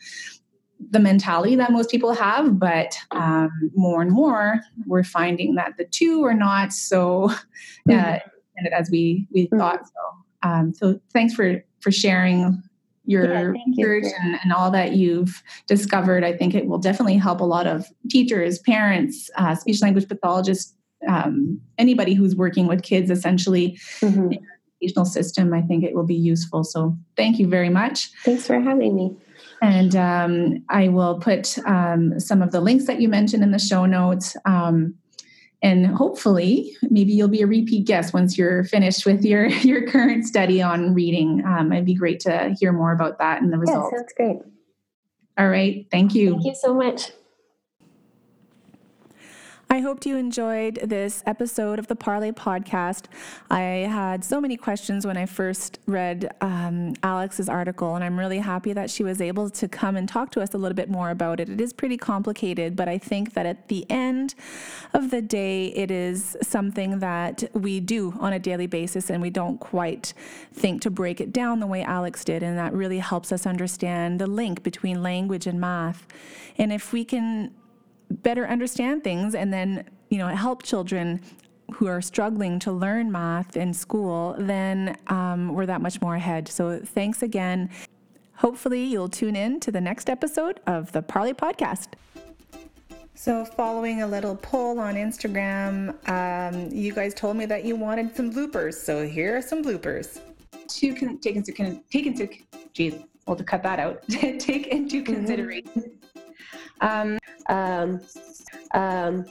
the 0.91 0.99
mentality 0.99 1.55
that 1.55 1.71
most 1.71 1.91
people 1.91 2.13
have, 2.13 2.57
but 2.57 2.97
um, 3.11 3.49
more 3.75 4.01
and 4.01 4.11
more 4.11 4.61
we're 4.87 5.03
finding 5.03 5.55
that 5.55 5.73
the 5.77 5.85
two 5.85 6.23
are 6.23 6.33
not 6.33 6.71
so 6.71 7.25
uh, 7.25 7.35
mm-hmm. 7.89 8.65
as 8.73 8.89
we 8.89 9.27
we 9.31 9.45
mm-hmm. 9.45 9.57
thought. 9.57 9.81
So, 9.85 10.49
um, 10.49 10.73
so 10.73 10.99
thanks 11.11 11.33
for 11.33 11.63
for 11.81 11.91
sharing 11.91 12.63
your 13.09 13.25
yeah, 13.25 13.41
research 13.41 14.03
you. 14.03 14.13
and, 14.21 14.39
and, 14.43 14.53
all 14.53 14.69
that 14.69 14.93
you've 14.93 15.41
discovered. 15.65 16.23
I 16.23 16.31
think 16.31 16.53
it 16.53 16.67
will 16.67 16.77
definitely 16.77 17.17
help 17.17 17.41
a 17.41 17.45
lot 17.45 17.65
of 17.65 17.87
teachers, 18.07 18.59
parents, 18.59 19.31
uh, 19.35 19.55
speech 19.55 19.81
language 19.81 20.07
pathologists, 20.07 20.75
um, 21.07 21.59
anybody 21.79 22.13
who's 22.13 22.35
working 22.35 22.67
with 22.67 22.83
kids 22.83 23.09
essentially 23.09 23.79
mm-hmm. 23.99 24.19
in 24.19 24.29
the 24.29 24.39
educational 24.81 25.05
system. 25.05 25.53
I 25.55 25.61
think 25.63 25.83
it 25.83 25.95
will 25.95 26.05
be 26.05 26.15
useful. 26.15 26.63
So 26.63 26.95
thank 27.17 27.39
you 27.39 27.47
very 27.47 27.69
much. 27.69 28.11
Thanks 28.23 28.45
for 28.45 28.59
having 28.59 28.95
me. 28.95 29.17
And 29.61 29.95
um, 29.95 30.63
I 30.69 30.89
will 30.89 31.19
put 31.19 31.57
um, 31.65 32.19
some 32.19 32.43
of 32.43 32.51
the 32.51 32.61
links 32.61 32.85
that 32.85 33.01
you 33.01 33.09
mentioned 33.09 33.41
in 33.41 33.51
the 33.51 33.59
show 33.59 33.87
notes. 33.87 34.37
Um, 34.45 34.93
and 35.61 35.87
hopefully 35.87 36.75
maybe 36.89 37.13
you'll 37.13 37.27
be 37.27 37.41
a 37.41 37.47
repeat 37.47 37.85
guest 37.85 38.13
once 38.13 38.37
you're 38.37 38.63
finished 38.63 39.05
with 39.05 39.23
your 39.23 39.45
your 39.63 39.87
current 39.87 40.25
study 40.25 40.61
on 40.61 40.93
reading. 40.93 41.43
Um, 41.45 41.71
it'd 41.71 41.85
be 41.85 41.95
great 41.95 42.19
to 42.21 42.55
hear 42.59 42.71
more 42.71 42.91
about 42.91 43.19
that 43.19 43.41
and 43.41 43.51
the 43.51 43.57
results. 43.57 43.89
yeah, 43.91 43.97
sounds 43.97 44.13
great. 44.15 44.37
All 45.37 45.49
right 45.49 45.87
thank 45.91 46.15
you. 46.15 46.31
Thank 46.31 46.45
you 46.45 46.55
so 46.55 46.73
much 46.73 47.11
I 49.71 49.81
hoped 49.81 50.07
you 50.07 50.17
enjoyed 50.17 50.79
this 50.81 51.21
episode 51.27 51.77
of 51.77 51.85
the 51.85 51.95
Parlay 51.95 52.31
podcast. 52.31 53.05
I 53.51 53.61
had 53.87 54.23
so 54.23 54.41
many 54.41 54.57
questions 54.57 55.05
when 55.05 55.15
I 55.15 55.27
first 55.27 55.77
read 55.85 56.33
um, 56.41 56.95
Alex's 57.03 57.47
article, 57.47 57.93
and 57.93 58.03
I'm 58.03 58.17
really 58.17 58.39
happy 58.39 58.73
that 58.73 58.89
she 58.89 59.03
was 59.03 59.21
able 59.21 59.47
to 59.51 59.67
come 59.67 59.95
and 59.95 60.09
talk 60.09 60.31
to 60.31 60.41
us 60.41 60.55
a 60.55 60.57
little 60.57 60.75
bit 60.75 60.89
more 60.89 61.11
about 61.11 61.39
it. 61.39 61.49
It 61.49 61.61
is 61.61 61.71
pretty 61.71 61.97
complicated, 61.97 62.75
but 62.75 62.87
I 62.87 62.97
think 62.97 63.35
that 63.35 63.45
at 63.45 63.67
the 63.67 63.85
end 63.91 64.33
of 64.95 65.11
the 65.11 65.21
day, 65.21 65.67
it 65.67 65.91
is 65.91 66.35
something 66.41 66.97
that 66.97 67.43
we 67.53 67.79
do 67.79 68.15
on 68.19 68.33
a 68.33 68.39
daily 68.39 68.65
basis, 68.65 69.11
and 69.11 69.21
we 69.21 69.29
don't 69.29 69.59
quite 69.59 70.15
think 70.51 70.81
to 70.81 70.89
break 70.89 71.21
it 71.21 71.31
down 71.31 71.59
the 71.59 71.67
way 71.67 71.83
Alex 71.83 72.25
did, 72.25 72.41
and 72.41 72.57
that 72.57 72.73
really 72.73 72.99
helps 72.99 73.31
us 73.31 73.45
understand 73.45 74.19
the 74.19 74.25
link 74.25 74.63
between 74.63 75.03
language 75.03 75.45
and 75.45 75.61
math. 75.61 76.07
And 76.57 76.73
if 76.73 76.91
we 76.91 77.05
can 77.05 77.51
better 78.09 78.47
understand 78.47 79.03
things 79.03 79.35
and 79.35 79.53
then 79.53 79.85
you 80.09 80.17
know 80.17 80.27
help 80.27 80.63
children 80.63 81.21
who 81.73 81.87
are 81.87 82.01
struggling 82.01 82.59
to 82.59 82.71
learn 82.71 83.11
math 83.11 83.55
in 83.55 83.73
school, 83.73 84.35
then 84.39 84.97
um, 85.07 85.53
we're 85.53 85.65
that 85.65 85.81
much 85.81 86.01
more 86.01 86.15
ahead. 86.15 86.47
So 86.47 86.79
thanks 86.79 87.21
again. 87.21 87.69
Hopefully, 88.35 88.83
you'll 88.83 89.09
tune 89.09 89.35
in 89.35 89.59
to 89.59 89.71
the 89.71 89.81
next 89.81 90.09
episode 90.09 90.61
of 90.65 90.91
the 90.93 91.01
Parley 91.01 91.33
Podcast. 91.33 91.89
So, 93.13 93.43
following 93.43 94.01
a 94.01 94.07
little 94.07 94.37
poll 94.37 94.79
on 94.79 94.95
Instagram, 94.95 95.93
um, 96.07 96.69
you 96.71 96.93
guys 96.93 97.13
told 97.13 97.35
me 97.35 97.45
that 97.47 97.65
you 97.65 97.75
wanted 97.75 98.15
some 98.15 98.31
bloopers. 98.31 98.75
So, 98.75 99.05
here 99.05 99.35
are 99.35 99.41
some 99.41 99.61
bloopers. 99.61 100.21
To 100.69 100.95
con- 100.95 101.17
take 101.17 101.35
into 101.35 101.51
con- 101.51 101.83
take 101.91 102.05
into 102.05 102.29
geez, 102.71 103.03
we'll 103.27 103.35
to 103.35 103.43
cut 103.43 103.61
that 103.63 103.77
out. 103.77 104.07
take 104.09 104.67
into 104.67 105.03
mm-hmm. 105.03 105.13
consideration. 105.13 105.99
Um, 106.79 107.18
um, 107.49 107.99
um, 108.73 109.25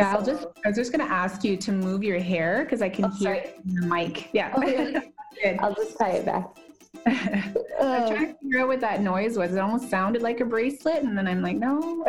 yeah, 0.00 0.14
I'll 0.14 0.24
just, 0.24 0.46
I 0.64 0.68
was 0.68 0.76
just 0.76 0.92
going 0.92 1.06
to 1.06 1.12
ask 1.12 1.42
you 1.44 1.56
to 1.56 1.72
move 1.72 2.04
your 2.04 2.20
hair 2.20 2.64
because 2.64 2.82
I 2.82 2.88
can 2.88 3.06
oh, 3.06 3.08
hear 3.08 3.32
it 3.34 3.60
in 3.66 3.74
the 3.74 3.86
mic. 3.86 4.32
Yeah. 4.32 4.54
Okay. 4.56 5.12
I'll 5.58 5.74
just 5.74 5.98
tie 5.98 6.10
it 6.12 6.24
back. 6.24 6.46
I'm 7.06 8.08
trying 8.08 8.26
to 8.28 8.34
figure 8.42 8.60
out 8.60 8.68
what 8.68 8.80
that 8.80 9.02
noise 9.02 9.36
was. 9.36 9.52
It 9.52 9.58
almost 9.58 9.90
sounded 9.90 10.22
like 10.22 10.40
a 10.40 10.44
bracelet, 10.44 11.02
and 11.02 11.16
then 11.16 11.26
I'm 11.26 11.42
like, 11.42 11.56
no. 11.56 12.04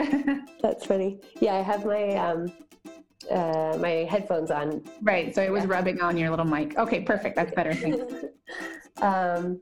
That's 0.62 0.86
funny. 0.86 1.20
Yeah, 1.40 1.56
I 1.56 1.62
have 1.62 1.86
my 1.86 2.16
um, 2.16 2.52
uh, 3.30 3.78
my 3.80 4.08
headphones 4.10 4.52
on. 4.52 4.84
right. 5.02 5.34
So 5.36 5.42
it 5.42 5.52
was 5.52 5.64
Yeah. 5.64 5.72
rubbing 5.72 6.02
on 6.02 6.18
your 6.18 6.30
little 6.30 6.46
mic. 6.46 6.78
Okay, 6.78 7.02
perfect. 7.02 7.36
That's 7.36 7.54
better. 7.54 7.74
Thanks. 7.74 8.26
um, 9.02 9.62